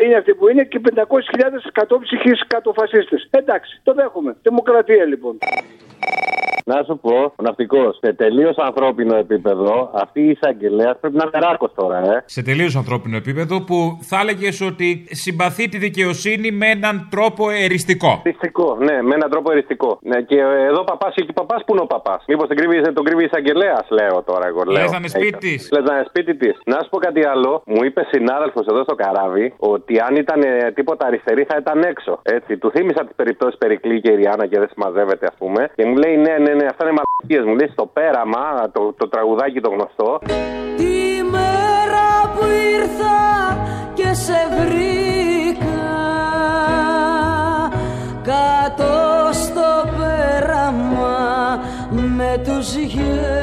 ε, 0.00 0.04
είναι 0.04 0.16
αυτοί 0.20 0.34
που 0.34 0.48
είναι 0.48 0.64
και 0.64 0.80
500.000 0.94 1.02
σκατόψυχοι 1.68 2.30
σκατοφασίστες. 2.44 3.28
Εντάξει, 3.30 3.80
το 3.82 3.92
δέχομαι. 3.94 4.36
Δημοκρατία 4.42 5.04
λοιπόν. 5.04 5.38
Να 6.64 6.82
σου 6.86 6.98
πω, 6.98 7.16
ο 7.36 7.42
ναυτικός, 7.42 7.98
σε 8.00 8.12
τελείως 8.12 8.56
ανθρώπινο 8.56 9.16
επίπεδο, 9.16 9.90
αυτή 9.94 10.20
η 10.20 10.28
εισαγγελέα 10.30 10.94
πρέπει 11.00 11.16
να 11.16 11.24
είναι 11.26 11.46
ράκο 11.46 11.68
τώρα, 11.68 11.98
ε. 11.98 12.22
Σε 12.26 12.42
τελείως 12.42 12.76
ανθρώπινο 12.76 13.16
επίπεδο 13.16 13.62
που 13.64 13.98
θα 14.00 14.18
έλεγες 14.20 14.60
ότι 14.60 15.06
συμπαθεί 15.10 15.68
τη 15.68 15.78
δικαιοσύνη 15.78 16.50
με 16.50 16.66
έναν 16.70 17.08
τρόπο 17.10 17.50
εριστικό. 17.50 18.20
Εριστικό, 18.24 18.76
ναι, 18.80 19.02
με 19.02 19.14
έναν 19.14 19.30
τρόπο 19.30 19.52
εριστικό. 19.52 19.98
Ναι, 20.02 20.20
και 20.20 20.38
εδώ 20.70 20.84
παπάς 20.84 21.14
εκεί 21.14 21.32
παπάς 21.32 21.64
που 21.66 21.72
είναι 21.72 21.82
ο 21.82 21.86
παπάς; 21.86 22.24
Μήπως 22.28 22.48
τον 22.48 22.56
κρύβει, 22.56 22.92
τον 22.92 23.04
κρύβει 23.04 23.22
η 23.22 23.28
εισαγγελέας, 23.30 23.86
λέω 23.90 24.22
τώρα 24.22 24.46
εγώ. 24.46 24.62
Λες 24.66 24.90
να 24.90 24.96
είναι 24.96 25.08
σπίτι 25.08 25.38
της. 25.38 25.68
Λες 25.72 25.84
να 25.88 25.94
είναι 25.94 26.04
σπίτι 26.08 26.34
τη. 26.36 26.48
Να 26.64 26.78
σου 26.82 26.88
πω 26.90 26.98
κάτι 26.98 27.26
άλλο. 27.26 27.62
Μου 27.66 27.84
είπε 27.84 28.06
συνάδελφος 28.10 28.66
εδώ 28.66 28.82
στο 28.82 28.94
καράβι 28.94 29.54
ότι 29.58 29.94
αν 30.06 30.16
ήταν 30.16 30.42
ε, 30.42 30.72
τίποτα 30.74 31.06
αριστερή 31.06 31.44
θα 31.44 31.56
ήταν 31.60 31.82
έξω. 31.82 32.20
Έτσι. 32.22 32.56
Του 32.58 32.70
θύμισα 32.70 33.04
τις 33.04 33.14
περιπτώσεις 33.16 33.58
Περικλή 33.58 34.00
και 34.00 34.10
η 34.10 34.14
Ριάννα 34.14 34.46
και 34.46 34.58
δεν 34.58 34.68
συμμαζεύεται, 34.72 35.26
ας 35.26 35.36
πούμε. 35.38 35.70
Και 35.74 35.84
μου 35.86 35.96
λέει 35.96 36.16
ναι, 36.16 36.34
ναι, 36.44 36.51
ναι, 36.54 36.66
αυτά 36.66 36.84
είναι 36.84 36.98
μαλακίες. 36.98 37.44
Μου 37.46 37.54
λέει 37.58 37.68
στο 37.72 37.86
πέραμα, 37.86 38.70
το, 38.72 38.92
το 38.92 39.08
τραγουδάκι 39.08 39.60
το 39.60 39.70
γνωστό. 39.70 40.18
Τη 40.76 41.22
μέρα 41.30 42.08
που 42.34 42.44
ήρθα 42.76 43.20
και 43.94 44.14
σε 44.14 44.40
βρήκα 44.58 45.10
κάτω 48.22 48.92
στο 49.32 49.88
πέραμα 49.98 51.58
με 51.90 52.42
τους 52.44 52.74
γέρους 52.74 53.41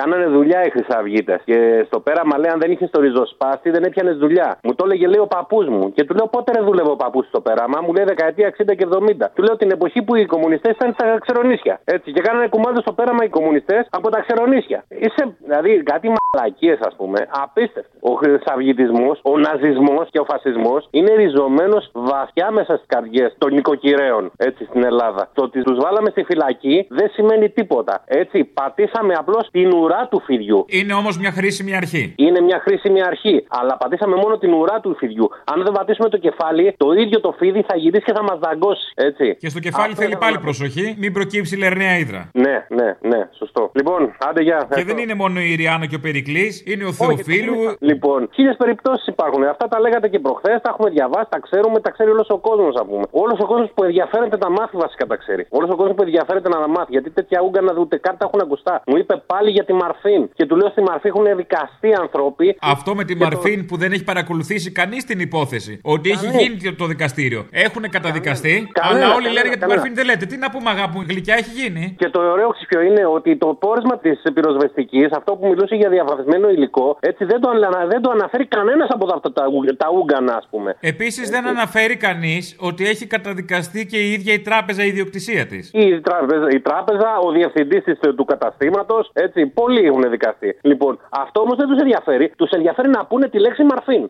Κάνανε 0.00 0.26
δουλειά 0.26 0.60
οι 0.64 0.70
Χρυσαυγίτες. 0.70 1.40
Και 1.44 1.84
στο 1.86 2.00
πέραμα 2.00 2.38
λέει: 2.38 2.50
Αν 2.50 2.58
δεν 2.60 2.70
είχες 2.70 2.90
το 2.90 3.00
ριζοσπάστη, 3.00 3.70
δεν 3.70 3.82
έπιανες 3.82 4.16
δουλειά. 4.16 4.58
Μου 4.62 4.74
το 4.74 4.82
έλεγε 4.86 5.06
λέει 5.06 5.20
ο 5.20 5.26
παππούς 5.26 5.66
μου. 5.68 5.92
Και 5.92 6.04
του 6.04 6.14
λέω: 6.14 6.26
Πότε 6.26 6.52
ρε 6.56 6.62
δούλευε 6.66 6.90
ο 6.90 6.96
παππούς 6.96 7.26
στο 7.26 7.40
πέραμα. 7.40 7.78
Μου 7.84 7.92
λέει 7.92 8.04
δεκαετία 8.04 8.54
60 8.58 8.76
και 8.78 8.86
70. 8.90 9.26
Του 9.34 9.42
λέω 9.42 9.56
την 9.56 9.70
εποχή 9.70 10.02
που 10.02 10.14
οι 10.14 10.26
κομμουνιστές 10.26 10.72
ήταν 10.74 10.92
στα 10.92 11.18
ξερονίσια. 11.24 11.80
Έτσι. 11.84 12.12
Και 12.12 12.20
κάνανε 12.20 12.48
κουμάντο 12.48 12.80
στο 12.80 12.92
πέραμα 12.92 13.24
οι 13.24 13.28
κομμουνιστές 13.28 13.86
από 13.90 14.10
τα 14.10 14.20
ξερονίσια. 14.20 14.84
Είσαι, 14.88 15.36
δηλαδή, 15.44 15.82
κάτι 15.82 16.06
μαλακίες, 16.32 16.78
ας 16.80 16.94
πούμε, 16.96 17.28
απίστευτο. 17.42 17.90
Ο 18.00 18.12
χρυσαυγητισμός, 18.14 19.20
ο 19.22 19.38
ναζισμός 19.38 20.08
και 20.10 20.18
ο 20.18 20.24
φασισμός 20.24 20.88
είναι 20.90 21.12
ριζωμένος 21.14 21.90
βαθιά 21.92 22.50
μέσα 22.50 22.72
στις 22.76 22.86
καρδιές 22.86 23.34
των 23.38 23.52
νοικοκυρέων 23.52 24.30
έτσι 24.36 24.64
στην 24.64 24.84
Ελλάδα. 24.84 25.28
Το 25.32 25.42
ότι 25.42 25.62
τους 25.62 25.78
βάλαμε 25.84 26.10
στη 26.10 26.22
φυλακή 26.22 26.86
δεν 26.88 27.08
σημαίνει 27.10 27.50
τίποτα. 27.50 28.02
Έτσι, 28.06 28.44
πατήσαμε 28.44 29.14
απλώς 29.14 29.48
την 29.50 29.72
ουρά 29.72 29.87
του 30.10 30.22
φιδιού. 30.26 30.64
Είναι 30.68 30.92
όμως 30.92 31.18
μια 31.18 31.30
χρήσιμη 31.30 31.76
αρχή. 31.76 32.14
Είναι 32.16 32.40
μια 32.40 32.60
χρήσιμη 32.64 33.02
αρχή. 33.02 33.46
Αλλά 33.48 33.76
πατήσαμε 33.76 34.16
μόνο 34.16 34.38
την 34.38 34.52
ουρά 34.52 34.80
του 34.80 34.96
φιδιού. 34.98 35.30
Αν 35.44 35.62
δεν 35.62 35.72
πατήσουμε 35.72 36.08
το 36.08 36.18
κεφάλι, 36.18 36.74
το 36.76 36.92
ίδιο 36.92 37.20
το 37.20 37.34
φίδι 37.38 37.64
θα 37.68 37.76
γυρίσει 37.76 38.04
και 38.04 38.12
θα 38.12 38.22
μας 38.22 38.38
δαγκώσει. 38.38 38.92
Έτσι. 38.94 39.36
Και 39.36 39.48
στο 39.48 39.60
κεφάλι 39.60 39.90
Αυτό 39.90 40.00
θέλει 40.00 40.10
είναι 40.10 40.20
πάλι 40.20 40.32
όλα. 40.32 40.40
προσοχή, 40.40 40.94
μην 40.98 41.12
προκύψει 41.12 41.56
λερναία 41.56 41.98
ύδρα. 41.98 42.30
Ναι, 42.32 42.56
ναι, 42.68 42.96
ναι, 43.00 43.28
σωστό. 43.38 43.70
Λοιπόν, 43.74 44.16
άντε 44.28 44.42
για. 44.42 44.68
Και 44.74 44.84
δεν 44.84 44.98
είναι 44.98 45.14
μόνο 45.14 45.40
η 45.40 45.54
Ριάννα 45.54 45.86
και 45.86 45.94
ο 45.94 46.00
Περικλής, 46.00 46.62
είναι 46.66 46.84
ο 46.84 46.92
Θεοφίλου. 46.92 47.54
Λοιπόν, 47.78 48.28
χίλιες 48.34 48.56
περιπτώσεις 48.56 49.06
υπάρχουν. 49.06 49.42
Αυτά 49.44 49.68
τα 49.68 49.80
λέγατε 49.80 50.08
και 50.08 50.18
προχθές, 50.18 50.60
τα 50.62 50.70
έχουμε 50.72 50.90
διαβάσει, 50.90 51.26
τα 51.30 51.40
ξέρουμε, 51.40 51.80
τα 51.80 51.90
ξέρει 51.90 52.10
όλος 52.10 52.28
ο 52.30 52.38
κόσμος, 52.38 52.74
ας 52.76 52.86
πούμε. 52.88 53.04
Όλος 53.10 53.38
ο 53.40 53.46
κόσμος 53.46 53.70
που 53.74 53.84
ενδιαφέρεται 53.84 54.36
να 54.36 54.50
μάθει 54.50 54.76
βασικά 54.76 55.06
τα 55.06 55.16
ξέρει. 55.16 55.46
Όλος 55.48 55.70
ο 55.70 55.76
κόσμος 55.76 55.94
που 55.96 56.02
ενδιαφέρεται 56.02 56.48
να 56.48 56.58
τα 56.60 56.68
μάθει. 56.68 56.90
Γιατί 56.90 57.10
τέτοια 57.10 57.40
ούγκανα 57.44 57.72
ούτε 57.78 57.96
καν 57.96 58.16
τα 58.18 58.24
έχουν 58.28 58.40
ακουστά. 58.40 58.82
Μου 58.86 58.96
είπε 58.96 59.22
πάλι 59.26 59.50
για 59.50 59.64
τη 59.64 59.72
Μαρφίν. 59.82 60.20
Και 60.34 60.46
του 60.46 60.56
λέω 60.56 60.68
στη 60.74 60.82
Μαρφή 60.82 61.06
έχουν 61.12 61.26
δικαστεί 61.36 61.90
άνθρωποι. 62.04 62.56
Αυτό 62.60 62.94
με 62.94 63.04
τη 63.04 63.14
Μαρφίν 63.16 63.66
που 63.66 63.76
δεν 63.76 63.92
έχει 63.92 64.04
παρακολουθήσει 64.04 64.70
κανείς 64.72 65.04
την 65.04 65.18
υπόθεση. 65.20 65.80
Ότι 65.82 66.10
έχει 66.10 66.26
Κανείς. 66.26 66.42
γίνει 66.42 66.74
το 66.74 66.86
δικαστήριο. 66.86 67.46
Έχουν 67.50 67.82
καταδικαστεί, 67.90 68.68
Κανένα, 68.72 69.04
αλλά 69.04 69.14
όλοι 69.14 69.24
κανένα, 69.24 69.32
λένε 69.36 69.48
για 69.48 69.56
τη 69.56 69.58
κανένα. 69.58 69.78
Μαρφίν 69.78 69.94
δεν 69.98 70.04
λέτε. 70.10 70.24
Τι 70.26 70.36
να 70.36 70.50
πούμε, 70.50 70.70
αγάπη 70.70 70.92
μου, 70.96 71.04
γλυκιά 71.08 71.34
έχει 71.42 71.50
γίνει. 71.60 71.94
Και 71.98 72.08
το 72.08 72.20
ωραίο 72.34 72.48
ξέρεις 72.48 72.68
ποιο 72.68 72.80
είναι 72.88 73.04
ότι 73.06 73.36
το 73.36 73.46
πόρισμα 73.64 73.98
της 73.98 74.22
πυροσβεστικής, 74.34 75.08
αυτό 75.12 75.30
που 75.36 75.46
μιλούσε 75.48 75.74
για 75.74 75.88
διαβαθμισμένο 75.88 76.48
υλικό, 76.50 76.96
έτσι 77.00 77.24
δεν 77.24 77.40
το, 77.40 77.48
ανα- 77.50 77.86
δεν 77.86 78.00
το 78.02 78.10
αναφέρει 78.10 78.46
κανένας 78.46 78.88
από 78.90 79.06
αυτά 79.14 79.32
τα, 79.32 79.44
ου- 79.52 79.76
τα 79.76 79.88
ούγκανα, 79.96 80.34
ας 80.36 80.46
πούμε. 80.50 80.76
Επίσης 80.80 81.30
δεν 81.30 81.46
αναφέρει 81.46 81.96
κανείς 81.96 82.56
ότι 82.60 82.86
έχει 82.86 83.06
καταδικαστεί 83.06 83.86
και 83.86 83.96
η 83.98 84.12
ίδια 84.12 84.32
η 84.32 84.40
τράπεζα 84.40 84.84
η 84.84 84.88
ιδιοκτησία 84.88 85.46
της. 85.46 85.70
Η 85.74 86.00
τράπεζα, 86.00 86.46
η 86.50 86.60
τράπεζα 86.60 87.18
ο 87.26 87.30
διευθυντής 87.32 87.84
του 88.16 88.24
καταστήματος, 88.24 89.10
έτσι, 89.12 89.46
πολλοί 89.68 89.86
έχουν 89.86 90.10
δικαστεί. 90.10 90.58
Λοιπόν, 90.62 90.98
αυτό 91.10 91.40
όμως 91.40 91.56
δεν 91.56 91.68
τους 91.68 91.78
ενδιαφέρει. 91.78 92.32
Τους 92.36 92.50
ενδιαφέρει 92.50 92.88
να 92.88 93.06
πούνε 93.06 93.28
τη 93.28 93.38
λέξη 93.38 93.62
μαρφίν. 93.64 94.08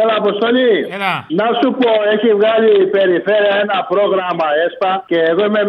Έλα, 0.00 0.14
Αποστολή. 0.22 0.72
Έλα. 0.96 1.12
Να 1.40 1.46
σου 1.60 1.68
πω, 1.80 1.90
έχει 2.14 2.28
βγάλει 2.38 2.70
η 2.84 2.86
περιφέρεια 2.96 3.54
ένα 3.64 3.78
πρόγραμμα 3.92 4.46
ΕΣΠΑ 4.64 4.92
και 5.10 5.18
εγώ 5.30 5.42
είμαι 5.48 5.62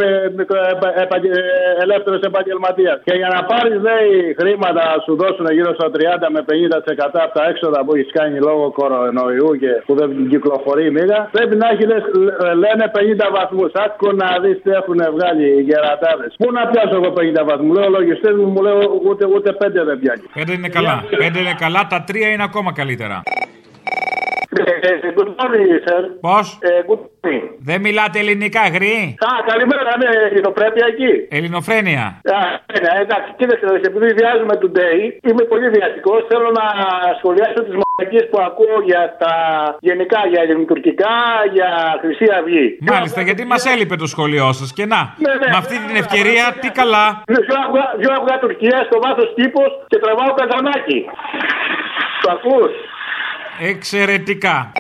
ελεύθερος 1.84 2.22
επαγγελματίας. 2.30 2.97
Και 3.07 3.15
για 3.22 3.30
να 3.36 3.39
πάρεις, 3.51 3.78
λέει, 3.88 4.36
χρήματα 4.39 4.82
να 4.91 4.97
σου 5.05 5.13
δώσουν 5.22 5.45
γύρω 5.57 5.72
στα 5.80 5.88
30 5.95 6.28
με 6.36 6.41
50% 6.49 7.20
από 7.26 7.34
τα 7.39 7.43
έξοδα 7.51 7.80
που 7.84 7.91
έχεις 7.95 8.11
κάνει 8.18 8.38
λόγω 8.47 8.65
κορονοϊού 8.80 9.49
και 9.61 9.72
που 9.86 9.93
δεν 9.99 10.09
κυκλοφορεί 10.32 10.86
η 10.86 10.91
μίγα, 10.97 11.20
πρέπει 11.36 11.55
να 11.61 11.68
έχεις, 11.72 11.86
λες, 11.91 12.03
λένε 12.63 12.86
50 12.97 13.28
βαθμούς. 13.38 13.72
Άκου 13.86 14.07
να 14.22 14.28
δεις 14.43 14.57
τι 14.63 14.72
έχουν 14.80 14.99
βγάλει 15.15 15.45
οι 15.57 15.61
γερατάδες. 15.70 16.30
Πού 16.41 16.51
να 16.51 16.61
πιάσω 16.68 16.95
εγώ 16.99 17.09
50 17.20 17.43
βαθμούς; 17.49 17.78
Λέω 17.78 17.89
λογιστές 17.89 18.34
μου, 18.38 18.45
μου 18.53 18.61
λέω 18.61 18.78
ούτε, 19.07 19.24
ούτε 19.36 19.49
5 19.61 19.84
δεν 19.89 19.99
πιάνει. 19.99 20.26
Πέντε 20.34 20.53
είναι 20.53 20.70
καλά. 20.70 21.03
Πέντε 21.18 21.39
είναι 21.39 21.55
καλά, 21.59 21.88
τα 21.89 22.03
τρία 22.07 22.28
είναι 22.30 22.43
ακόμα 22.43 22.72
καλύτερα. 22.74 23.22
Good 25.19 25.31
morning, 25.39 25.67
sir. 25.88 26.01
Πώς; 26.27 26.45
Ε, 26.61 26.69
good 26.89 27.01
morning. 27.05 27.43
Δεν 27.69 27.79
μιλάτε 27.81 28.19
ελληνικά, 28.19 28.63
γρή; 28.75 28.95
Α, 29.29 29.29
καλημέρα, 29.51 29.91
ναι, 30.01 30.09
ελληνοπρέπεια 30.27 30.85
εκεί. 30.93 31.11
Ελληνοφρένεια. 31.38 32.03
Α, 32.38 32.39
ναι, 32.83 32.91
εντάξει, 33.03 33.29
κοίταξε, 33.39 33.65
επειδή 33.89 34.07
βιάζουμε 34.19 34.53
today, 34.63 34.99
είμαι 35.29 35.43
πολύ 35.51 35.67
βιαστικός. 35.75 36.19
Θέλω 36.31 36.49
να 36.61 36.65
σχολιάσω 37.19 37.59
τις 37.67 37.75
μαλακίες 37.81 38.25
που 38.31 38.38
ακούω 38.49 38.77
για 38.89 39.01
τα 39.23 39.33
γενικά, 39.79 40.19
για 40.31 40.41
ελληνοτουρκικά, 40.45 41.15
για 41.55 41.69
Χρυσή 42.01 42.27
Αυγή. 42.39 42.65
Μάλιστα, 42.93 43.21
γιατί 43.27 43.43
μας 43.45 43.65
έλειπε 43.73 43.95
το 43.95 44.07
σχολείο 44.13 44.47
σας. 44.59 44.69
Και 44.77 44.85
να, 44.93 44.99
Ναι, 45.25 45.33
ναι. 45.41 45.47
με 45.53 45.57
αυτή 45.63 45.75
την 45.88 45.95
ευκαιρία, 46.03 46.43
τι 46.61 46.69
καλά. 46.79 47.05
Ναι, 47.31 47.39
Δυο 47.47 47.55
αυγά, 47.65 47.85
δυο 48.01 48.11
αυγά 48.19 48.35
Τουρκία 48.43 48.77
στο 48.89 48.97
βάθος 49.03 49.27
τύπος 49.39 49.69
και 49.91 49.97
τραβάω 50.03 50.31
καζανάκι. 50.39 50.99
Το 52.23 52.29
ακούς; 52.38 52.73
Εξαιρετικά. 53.60 54.72